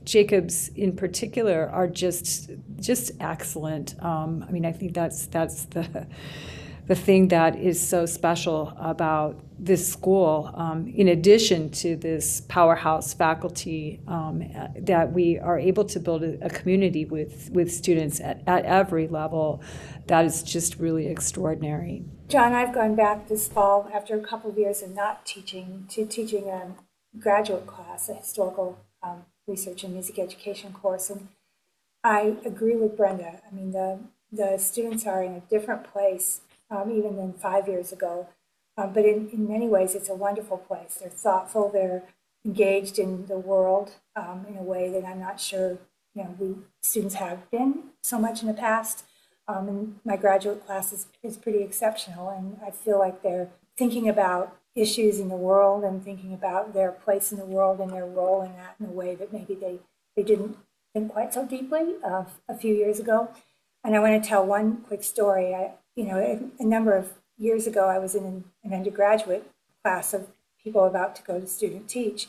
Jacobs 0.03 0.67
in 0.75 0.97
particular 0.97 1.69
are 1.69 1.88
just 1.88 2.51
just 2.77 3.13
excellent. 3.21 3.95
Um, 4.03 4.43
I 4.45 4.51
mean, 4.51 4.65
I 4.65 4.73
think 4.73 4.93
that's 4.93 5.27
that's 5.27 5.63
the 5.67 6.05
the 6.88 6.95
thing 6.95 7.29
that 7.29 7.55
is 7.55 7.79
so 7.79 8.05
special 8.05 8.73
about 8.77 9.39
this 9.57 9.91
school, 9.91 10.51
um, 10.55 10.87
in 10.87 11.07
addition 11.07 11.69
to 11.69 11.95
this 11.95 12.41
powerhouse 12.41 13.13
faculty, 13.13 14.01
um, 14.07 14.43
that 14.79 15.13
we 15.13 15.39
are 15.39 15.57
able 15.57 15.85
to 15.85 15.99
build 15.99 16.23
a, 16.23 16.49
community 16.49 17.05
with, 17.05 17.49
with 17.51 17.71
students 17.71 18.19
at, 18.19 18.41
at 18.47 18.65
every 18.65 19.07
level, 19.07 19.61
that 20.07 20.25
is 20.25 20.43
just 20.43 20.77
really 20.77 21.07
extraordinary. 21.07 22.03
John, 22.27 22.53
I've 22.53 22.73
gone 22.73 22.95
back 22.95 23.27
this 23.27 23.47
fall 23.47 23.89
after 23.93 24.15
a 24.15 24.21
couple 24.21 24.49
of 24.49 24.57
years 24.57 24.81
of 24.81 24.93
not 24.93 25.25
teaching 25.25 25.85
to 25.89 26.05
teaching 26.05 26.49
a 26.49 26.75
graduate 27.19 27.67
class, 27.67 28.09
a 28.09 28.15
historical 28.15 28.79
um, 29.03 29.25
research 29.47 29.83
and 29.83 29.93
music 29.93 30.19
education 30.19 30.73
course, 30.73 31.09
and 31.09 31.29
I 32.03 32.35
agree 32.45 32.75
with 32.75 32.97
Brenda. 32.97 33.41
I 33.49 33.53
mean, 33.53 33.71
the 33.71 33.99
the 34.31 34.57
students 34.57 35.05
are 35.05 35.23
in 35.23 35.33
a 35.33 35.39
different 35.49 35.91
place 35.91 36.41
um, 36.69 36.91
even 36.91 37.15
than 37.15 37.33
five 37.33 37.67
years 37.67 37.91
ago. 37.91 38.27
Um, 38.78 38.93
but 38.93 39.05
in, 39.05 39.30
in 39.30 39.47
many 39.47 39.67
ways, 39.67 39.95
it's 39.95 40.09
a 40.09 40.15
wonderful 40.15 40.57
place. 40.57 40.97
They're 40.99 41.09
thoughtful, 41.09 41.69
they're 41.69 42.03
engaged 42.43 42.99
in 42.99 43.26
the 43.28 43.38
world 43.38 43.93
um, 44.15 44.45
in 44.47 44.57
a 44.57 44.63
way 44.63 44.89
that 44.91 45.05
I'm 45.05 45.19
not 45.19 45.39
sure 45.39 45.80
you 46.13 46.23
know 46.23 46.36
we 46.39 46.55
students 46.82 47.15
have 47.15 47.49
been 47.51 47.89
so 48.03 48.19
much 48.19 48.41
in 48.41 48.47
the 48.47 48.53
past. 48.53 49.05
Um, 49.47 49.67
and 49.67 49.99
my 50.03 50.17
graduate 50.17 50.65
class 50.65 50.91
is, 50.91 51.05
is 51.21 51.38
pretty 51.38 51.61
exceptional, 51.61 52.30
and 52.30 52.57
I 52.65 52.71
feel 52.71 52.97
like 52.97 53.21
they're 53.21 53.49
thinking 53.78 54.09
about 54.09 54.57
issues 54.76 55.19
in 55.19 55.30
the 55.30 55.36
world 55.36 55.84
and 55.84 56.03
thinking 56.03 56.34
about 56.34 56.73
their 56.73 56.91
place 56.91 57.32
in 57.32 57.38
the 57.38 57.45
world 57.45 57.80
and 57.80 57.91
their 57.91 58.05
role 58.05 58.41
in 58.41 58.53
that 58.53 58.76
in 58.80 58.86
a 58.88 58.91
way 58.91 59.15
that 59.15 59.32
maybe 59.32 59.55
they, 59.55 59.80
they 60.15 60.23
didn't 60.23 60.57
think 60.93 61.11
quite 61.11 61.34
so 61.34 61.45
deeply 61.45 61.95
uh, 62.03 62.26
a 62.49 62.57
few 62.57 62.73
years 62.73 62.99
ago. 62.99 63.30
And 63.84 63.95
I 63.95 63.99
want 63.99 64.21
to 64.21 64.28
tell 64.28 64.45
one 64.45 64.78
quick 64.78 65.03
story. 65.03 65.53
I, 65.53 65.71
you 65.95 66.05
know, 66.05 66.17
a, 66.17 66.61
a 66.61 66.65
number 66.65 66.93
of 66.93 67.13
years 67.38 67.67
ago, 67.67 67.88
I 67.88 67.99
was 67.99 68.15
in 68.15 68.25
an, 68.63 68.73
undergraduate 68.73 69.49
class 69.83 70.13
of 70.13 70.27
people 70.63 70.86
about 70.86 71.15
to 71.15 71.23
go 71.23 71.39
to 71.39 71.47
student 71.47 71.88
teach. 71.88 72.27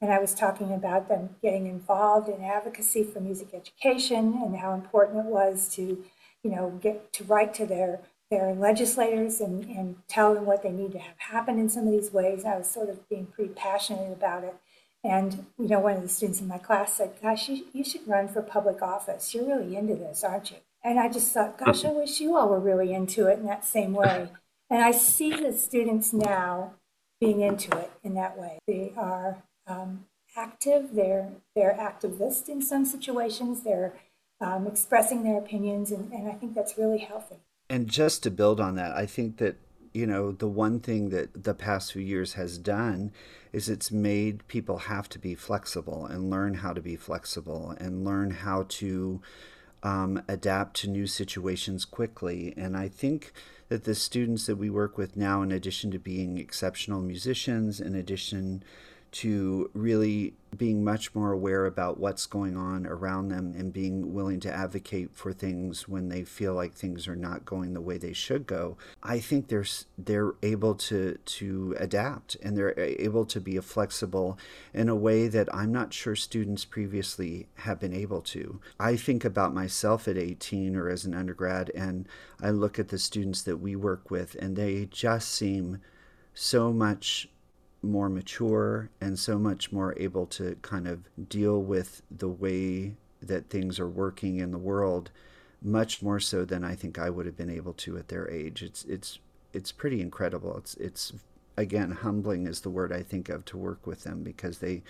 And 0.00 0.12
I 0.12 0.18
was 0.18 0.34
talking 0.34 0.72
about 0.72 1.08
them 1.08 1.36
getting 1.40 1.66
involved 1.66 2.28
in 2.28 2.42
advocacy 2.44 3.02
for 3.04 3.20
music 3.20 3.54
education 3.54 4.40
and 4.44 4.56
how 4.56 4.74
important 4.74 5.26
it 5.26 5.26
was 5.26 5.68
to, 5.76 6.04
you 6.42 6.50
know, 6.50 6.78
get 6.82 7.12
to 7.14 7.24
write 7.24 7.54
to 7.54 7.66
their 7.66 8.00
their 8.28 8.52
legislators 8.54 9.40
and, 9.40 9.64
and 9.66 9.96
tell 10.08 10.34
them 10.34 10.46
what 10.46 10.64
they 10.64 10.72
need 10.72 10.90
to 10.90 10.98
have 10.98 11.16
happen 11.18 11.60
in 11.60 11.68
some 11.68 11.86
of 11.86 11.92
these 11.92 12.12
ways. 12.12 12.44
I 12.44 12.58
was 12.58 12.68
sort 12.68 12.90
of 12.90 13.08
being 13.08 13.26
pretty 13.26 13.54
passionate 13.54 14.12
about 14.12 14.42
it. 14.42 14.56
And, 15.04 15.46
you 15.56 15.68
know, 15.68 15.78
one 15.78 15.94
of 15.94 16.02
the 16.02 16.08
students 16.08 16.40
in 16.40 16.48
my 16.48 16.58
class 16.58 16.94
said, 16.94 17.12
Gosh, 17.22 17.48
you, 17.48 17.66
you 17.72 17.84
should 17.84 18.08
run 18.08 18.26
for 18.26 18.42
public 18.42 18.82
office. 18.82 19.32
You're 19.32 19.46
really 19.46 19.76
into 19.76 19.94
this, 19.94 20.24
aren't 20.24 20.50
you? 20.50 20.56
And 20.82 21.00
I 21.00 21.08
just 21.08 21.32
thought, 21.32 21.58
gosh, 21.58 21.84
I 21.84 21.88
mm-hmm. 21.88 21.98
wish 21.98 22.20
you 22.20 22.36
all 22.36 22.48
were 22.48 22.60
really 22.60 22.94
into 22.94 23.26
it 23.26 23.40
in 23.40 23.46
that 23.46 23.64
same 23.64 23.92
way. 23.92 24.28
And 24.70 24.82
I 24.82 24.90
see 24.90 25.30
the 25.30 25.52
students 25.52 26.12
now 26.12 26.74
being 27.20 27.40
into 27.40 27.76
it 27.76 27.90
in 28.02 28.14
that 28.14 28.38
way. 28.38 28.58
They 28.66 28.92
are 28.96 29.42
um, 29.66 30.06
active, 30.36 30.90
they're, 30.94 31.30
they're 31.54 31.76
activist 31.78 32.48
in 32.48 32.60
some 32.60 32.84
situations, 32.84 33.62
they're 33.62 33.94
um, 34.40 34.66
expressing 34.66 35.22
their 35.22 35.38
opinions, 35.38 35.90
and, 35.90 36.12
and 36.12 36.28
I 36.28 36.32
think 36.32 36.54
that's 36.54 36.76
really 36.76 36.98
healthy. 36.98 37.36
And 37.70 37.88
just 37.88 38.22
to 38.24 38.30
build 38.30 38.60
on 38.60 38.74
that, 38.76 38.92
I 38.92 39.06
think 39.06 39.38
that 39.38 39.56
you 39.96 40.06
know, 40.06 40.30
the 40.30 40.46
one 40.46 40.78
thing 40.78 41.08
that 41.08 41.44
the 41.44 41.54
past 41.54 41.94
few 41.94 42.02
years 42.02 42.34
has 42.34 42.58
done 42.58 43.12
is 43.50 43.70
it's 43.70 43.90
made 43.90 44.46
people 44.46 44.76
have 44.76 45.08
to 45.08 45.18
be 45.18 45.34
flexible 45.34 46.04
and 46.04 46.28
learn 46.28 46.52
how 46.52 46.74
to 46.74 46.82
be 46.82 46.96
flexible 46.96 47.74
and 47.80 48.04
learn 48.04 48.30
how 48.30 48.66
to 48.68 49.22
um, 49.82 50.22
adapt 50.28 50.76
to 50.76 50.90
new 50.90 51.06
situations 51.06 51.86
quickly. 51.86 52.52
And 52.58 52.76
I 52.76 52.88
think 52.88 53.32
that 53.68 53.84
the 53.84 53.94
students 53.94 54.46
that 54.46 54.56
we 54.56 54.70
work 54.70 54.96
with 54.96 55.16
now, 55.16 55.42
in 55.42 55.50
addition 55.50 55.90
to 55.90 55.98
being 55.98 56.38
exceptional 56.38 57.00
musicians, 57.00 57.80
in 57.80 57.94
addition 57.94 58.62
to 59.12 59.70
really 59.72 60.34
being 60.56 60.82
much 60.82 61.14
more 61.14 61.32
aware 61.32 61.66
about 61.66 61.98
what's 61.98 62.26
going 62.26 62.56
on 62.56 62.86
around 62.86 63.28
them 63.28 63.54
and 63.56 63.72
being 63.72 64.14
willing 64.14 64.40
to 64.40 64.52
advocate 64.52 65.10
for 65.12 65.32
things 65.32 65.88
when 65.88 66.08
they 66.08 66.24
feel 66.24 66.54
like 66.54 66.72
things 66.72 67.06
are 67.06 67.16
not 67.16 67.44
going 67.44 67.74
the 67.74 67.80
way 67.80 67.98
they 67.98 68.12
should 68.12 68.46
go. 68.46 68.76
I 69.02 69.18
think 69.18 69.48
they're 69.48 69.64
they're 69.98 70.34
able 70.42 70.74
to 70.74 71.18
to 71.24 71.76
adapt 71.78 72.36
and 72.42 72.56
they're 72.56 72.78
able 72.78 73.26
to 73.26 73.40
be 73.40 73.58
flexible 73.58 74.38
in 74.72 74.88
a 74.88 74.96
way 74.96 75.28
that 75.28 75.54
I'm 75.54 75.72
not 75.72 75.92
sure 75.92 76.16
students 76.16 76.64
previously 76.64 77.48
have 77.56 77.80
been 77.80 77.94
able 77.94 78.22
to. 78.22 78.60
I 78.80 78.96
think 78.96 79.24
about 79.24 79.54
myself 79.54 80.08
at 80.08 80.16
18 80.16 80.76
or 80.76 80.88
as 80.88 81.04
an 81.04 81.14
undergrad 81.14 81.70
and 81.74 82.08
I 82.40 82.50
look 82.50 82.78
at 82.78 82.88
the 82.88 82.98
students 82.98 83.42
that 83.42 83.58
we 83.58 83.76
work 83.76 84.10
with 84.10 84.36
and 84.38 84.56
they 84.56 84.86
just 84.86 85.30
seem 85.30 85.80
so 86.34 86.72
much 86.72 87.28
more 87.82 88.08
mature 88.08 88.90
and 89.00 89.18
so 89.18 89.38
much 89.38 89.70
more 89.70 89.94
able 89.98 90.26
to 90.26 90.56
kind 90.62 90.86
of 90.88 91.08
deal 91.28 91.62
with 91.62 92.02
the 92.10 92.28
way 92.28 92.94
that 93.20 93.48
things 93.48 93.78
are 93.78 93.88
working 93.88 94.38
in 94.38 94.50
the 94.50 94.58
world 94.58 95.10
much 95.62 96.02
more 96.02 96.20
so 96.20 96.44
than 96.44 96.64
I 96.64 96.74
think 96.74 96.98
I 96.98 97.10
would 97.10 97.26
have 97.26 97.36
been 97.36 97.50
able 97.50 97.72
to 97.74 97.96
at 97.96 98.08
their 98.08 98.30
age. 98.30 98.62
It's 98.62 98.84
it's 98.84 99.18
it's 99.52 99.72
pretty 99.72 100.00
incredible. 100.00 100.56
It's 100.56 100.74
it's 100.74 101.12
again 101.56 101.90
humbling 101.90 102.46
is 102.46 102.60
the 102.60 102.70
word 102.70 102.92
I 102.92 103.02
think 103.02 103.28
of 103.28 103.44
to 103.46 103.56
work 103.56 103.86
with 103.86 104.04
them 104.04 104.22
because 104.22 104.58
they 104.58 104.82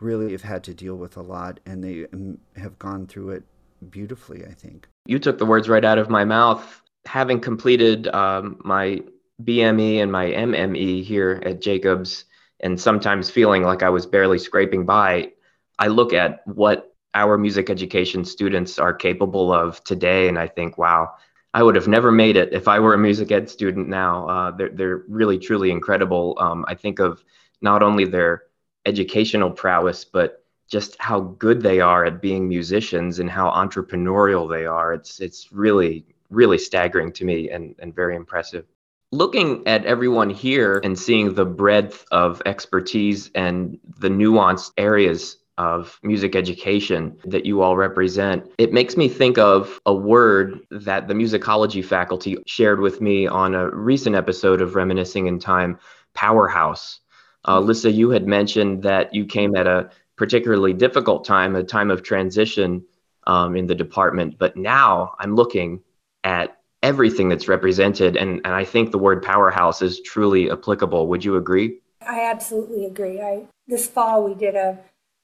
really 0.00 0.32
have 0.32 0.42
had 0.42 0.62
to 0.64 0.74
deal 0.74 0.94
with 0.94 1.16
a 1.16 1.22
lot 1.22 1.60
and 1.66 1.82
they 1.82 2.06
um, 2.12 2.38
have 2.56 2.78
gone 2.78 3.06
through 3.06 3.30
it 3.30 3.44
beautifully. 3.90 4.44
I 4.44 4.52
think 4.52 4.88
you 5.06 5.18
took 5.18 5.38
the 5.38 5.46
words 5.46 5.68
right 5.68 5.84
out 5.84 5.98
of 5.98 6.08
my 6.08 6.24
mouth. 6.24 6.80
Having 7.04 7.40
completed 7.40 8.06
um, 8.08 8.60
my 8.64 9.02
BME 9.42 10.00
and 10.00 10.12
my 10.12 10.26
MME 10.26 11.02
here 11.02 11.42
at 11.44 11.60
Jacobs, 11.60 12.24
and 12.62 12.80
sometimes 12.80 13.30
feeling 13.30 13.62
like 13.62 13.82
I 13.82 13.88
was 13.90 14.06
barely 14.06 14.38
scraping 14.38 14.86
by, 14.86 15.32
I 15.78 15.88
look 15.88 16.12
at 16.12 16.46
what 16.46 16.94
our 17.14 17.36
music 17.36 17.68
education 17.70 18.24
students 18.24 18.78
are 18.78 18.94
capable 18.94 19.52
of 19.52 19.82
today, 19.84 20.28
and 20.28 20.38
I 20.38 20.46
think, 20.46 20.78
wow, 20.78 21.14
I 21.52 21.62
would 21.62 21.74
have 21.74 21.88
never 21.88 22.10
made 22.10 22.36
it 22.36 22.52
if 22.52 22.68
I 22.68 22.78
were 22.78 22.94
a 22.94 22.98
music 22.98 23.30
ed 23.30 23.50
student 23.50 23.88
now. 23.88 24.28
Uh, 24.28 24.50
they're, 24.52 24.70
they're 24.70 25.02
really, 25.08 25.38
truly 25.38 25.70
incredible. 25.70 26.36
Um, 26.40 26.64
I 26.68 26.74
think 26.74 26.98
of 26.98 27.22
not 27.60 27.82
only 27.82 28.06
their 28.06 28.44
educational 28.86 29.50
prowess, 29.50 30.04
but 30.04 30.44
just 30.68 30.96
how 30.98 31.20
good 31.20 31.60
they 31.60 31.80
are 31.80 32.06
at 32.06 32.22
being 32.22 32.48
musicians 32.48 33.18
and 33.18 33.28
how 33.28 33.50
entrepreneurial 33.50 34.48
they 34.48 34.64
are. 34.64 34.94
It's, 34.94 35.20
it's 35.20 35.52
really, 35.52 36.06
really 36.30 36.56
staggering 36.56 37.12
to 37.12 37.26
me 37.26 37.50
and, 37.50 37.74
and 37.80 37.94
very 37.94 38.16
impressive 38.16 38.64
looking 39.12 39.62
at 39.66 39.84
everyone 39.84 40.30
here 40.30 40.80
and 40.82 40.98
seeing 40.98 41.34
the 41.34 41.44
breadth 41.44 42.04
of 42.10 42.42
expertise 42.46 43.30
and 43.34 43.78
the 43.98 44.08
nuanced 44.08 44.72
areas 44.78 45.36
of 45.58 46.00
music 46.02 46.34
education 46.34 47.18
that 47.26 47.44
you 47.44 47.60
all 47.60 47.76
represent, 47.76 48.50
it 48.56 48.72
makes 48.72 48.96
me 48.96 49.08
think 49.08 49.36
of 49.36 49.78
a 49.84 49.94
word 49.94 50.60
that 50.70 51.08
the 51.08 51.14
musicology 51.14 51.84
faculty 51.84 52.38
shared 52.46 52.80
with 52.80 53.02
me 53.02 53.26
on 53.26 53.54
a 53.54 53.70
recent 53.70 54.16
episode 54.16 54.62
of 54.62 54.74
Reminiscing 54.74 55.26
in 55.26 55.38
Time 55.38 55.78
Powerhouse. 56.14 57.00
Uh, 57.46 57.60
Lissa, 57.60 57.90
you 57.90 58.10
had 58.10 58.26
mentioned 58.26 58.82
that 58.82 59.14
you 59.14 59.26
came 59.26 59.54
at 59.56 59.66
a 59.66 59.90
particularly 60.16 60.72
difficult 60.72 61.24
time, 61.26 61.54
a 61.54 61.62
time 61.62 61.90
of 61.90 62.02
transition 62.02 62.82
um, 63.26 63.56
in 63.56 63.66
the 63.66 63.74
department, 63.74 64.38
but 64.38 64.56
now 64.56 65.14
I'm 65.18 65.34
looking 65.34 65.82
at 66.24 66.61
everything 66.82 67.28
that's 67.28 67.48
represented. 67.48 68.16
And, 68.16 68.40
and 68.44 68.54
I 68.54 68.64
think 68.64 68.90
the 68.90 68.98
word 68.98 69.22
powerhouse 69.22 69.82
is 69.82 70.00
truly 70.00 70.50
applicable. 70.50 71.06
Would 71.08 71.24
you 71.24 71.36
agree? 71.36 71.78
I 72.06 72.22
absolutely 72.22 72.84
agree. 72.84 73.20
I, 73.20 73.46
this 73.68 73.86
fall, 73.86 74.24
we 74.24 74.34
did 74.34 74.54
a 74.56 74.78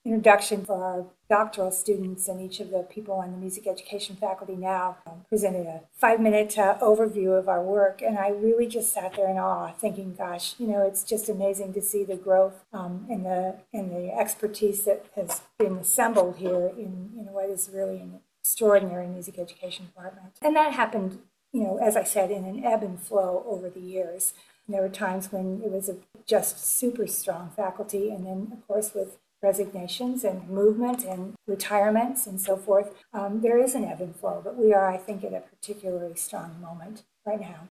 introduction 0.05 0.65
for 0.65 0.83
our 0.83 1.07
doctoral 1.29 1.71
students 1.71 2.29
and 2.29 2.41
each 2.41 2.61
of 2.61 2.71
the 2.71 2.83
people 2.89 3.15
on 3.15 3.31
the 3.33 3.37
music 3.37 3.67
education 3.67 4.17
faculty 4.17 4.55
now 4.55 4.97
presented 5.29 5.67
a 5.67 5.83
five 5.93 6.19
minute 6.19 6.57
uh, 6.57 6.79
overview 6.81 7.39
of 7.39 7.49
our 7.49 7.63
work 7.63 8.01
and 8.01 8.17
i 8.17 8.29
really 8.29 8.67
just 8.67 8.95
sat 8.95 9.13
there 9.15 9.29
in 9.29 9.37
awe 9.37 9.71
thinking 9.73 10.15
gosh 10.15 10.55
you 10.59 10.67
know 10.67 10.81
it's 10.87 11.03
just 11.03 11.29
amazing 11.29 11.75
to 11.75 11.83
see 11.83 12.05
the 12.05 12.17
growth 12.17 12.65
um, 12.73 13.07
and 13.11 13.27
the 13.27 13.57
and 13.75 13.91
the 13.91 14.11
expertise 14.19 14.85
that 14.85 15.05
has 15.15 15.43
been 15.59 15.77
assembled 15.77 16.37
here 16.39 16.69
in, 16.79 17.11
in 17.19 17.27
what 17.31 17.51
is 17.51 17.69
really 17.71 17.99
an 17.99 18.21
extraordinary 18.41 19.07
music 19.07 19.39
education 19.39 19.85
department 19.85 20.39
and 20.41 20.57
that 20.57 20.73
happened 20.73 21.19
you 21.59 21.65
know, 21.65 21.77
as 21.79 21.97
I 21.97 22.05
said, 22.05 22.31
in 22.31 22.45
an 22.45 22.65
ebb 22.65 22.85
and 22.85 23.01
flow 23.01 23.45
over 23.49 23.69
the 23.69 23.81
years. 23.81 24.33
And 24.65 24.75
there 24.75 24.83
were 24.83 24.89
times 24.89 25.33
when 25.33 25.61
it 25.65 25.73
was 25.73 25.89
a 25.89 25.97
just 26.25 26.65
super 26.65 27.09
strong 27.09 27.51
faculty, 27.57 28.11
and 28.11 28.25
then, 28.25 28.51
of 28.53 28.65
course, 28.69 28.95
with 28.95 29.19
resignations 29.43 30.23
and 30.23 30.49
movement 30.49 31.05
and 31.05 31.35
retirements 31.49 32.29
and 32.29 32.41
so 32.41 32.57
forth, 32.57 32.95
um, 33.13 33.41
there 33.41 33.59
is 33.59 33.75
an 33.75 33.85
ebb 33.85 34.01
and 34.01 34.15
flow. 34.15 34.41
But 34.45 34.57
we 34.57 34.73
are, 34.73 34.89
I 34.89 34.99
think, 34.99 35.25
at 35.25 35.33
a 35.33 35.41
particularly 35.41 36.15
strong 36.15 36.61
moment 36.61 37.03
right 37.27 37.41
now. 37.41 37.69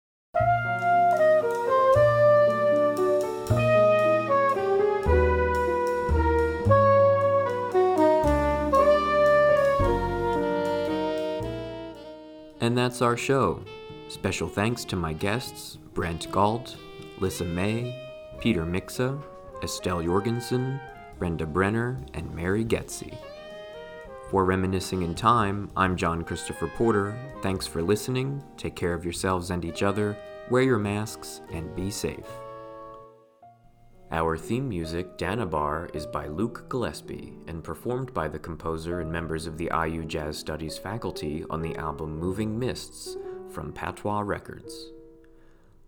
And 12.60 12.76
that's 12.76 13.00
our 13.04 13.16
show. 13.16 13.62
Special 14.16 14.48
thanks 14.48 14.86
to 14.86 14.96
my 14.96 15.12
guests 15.12 15.78
Brent 15.94 16.32
Gault, 16.32 16.78
Lissa 17.20 17.44
May, 17.44 18.02
Peter 18.40 18.64
Miksza, 18.64 19.22
Estelle 19.62 20.02
Jorgensen, 20.02 20.80
Brenda 21.20 21.46
Brenner, 21.46 22.00
and 22.14 22.34
Mary 22.34 22.64
Goetze. 22.64 23.14
For 24.32 24.46
Reminiscing 24.46 25.02
in 25.02 25.16
Time, 25.16 25.70
I'm 25.76 25.98
John 25.98 26.24
Christopher 26.24 26.72
Porter. 26.78 27.20
Thanks 27.42 27.68
for 27.68 27.82
listening. 27.82 28.42
Take 28.56 28.78
care 28.78 28.94
of 28.94 29.04
yourselves 29.04 29.52
and 29.52 29.66
each 29.66 29.84
other. 29.84 30.18
Wear 30.50 30.64
your 30.64 30.80
masks 30.80 31.42
and 31.52 31.76
be 31.76 31.92
safe. 31.92 32.26
Our 34.12 34.38
theme 34.38 34.70
music, 34.70 35.18
Danabar, 35.18 35.94
is 35.94 36.06
by 36.08 36.28
Luke 36.28 36.70
Gillespie 36.70 37.34
and 37.50 37.62
performed 37.62 38.14
by 38.14 38.30
the 38.30 38.40
composer 38.40 39.02
and 39.02 39.12
members 39.12 39.46
of 39.46 39.58
the 39.58 39.70
IU 39.76 40.06
Jazz 40.06 40.38
Studies 40.38 40.78
faculty 40.78 41.44
on 41.50 41.62
the 41.62 41.76
album 41.76 42.18
Moving 42.18 42.58
Mists 42.58 43.18
from 43.56 43.72
Patois 43.72 44.20
Records. 44.20 44.92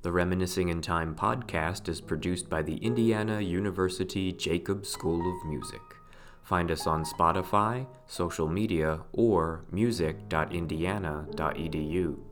The 0.02 0.14
Reminiscing 0.14 0.70
in 0.70 0.82
Time 0.82 1.14
podcast 1.14 1.90
is 1.90 2.00
produced 2.00 2.50
by 2.50 2.62
the 2.62 2.78
Indiana 2.78 3.42
University 3.42 4.32
Jacobs 4.32 4.88
School 4.88 5.20
of 5.20 5.46
Music. 5.46 5.82
Find 6.44 6.72
us 6.72 6.88
on 6.88 7.04
Spotify, 7.04 7.86
social 8.06 8.48
media, 8.48 9.02
or 9.12 9.66
music.indiana.edu. 9.70 12.27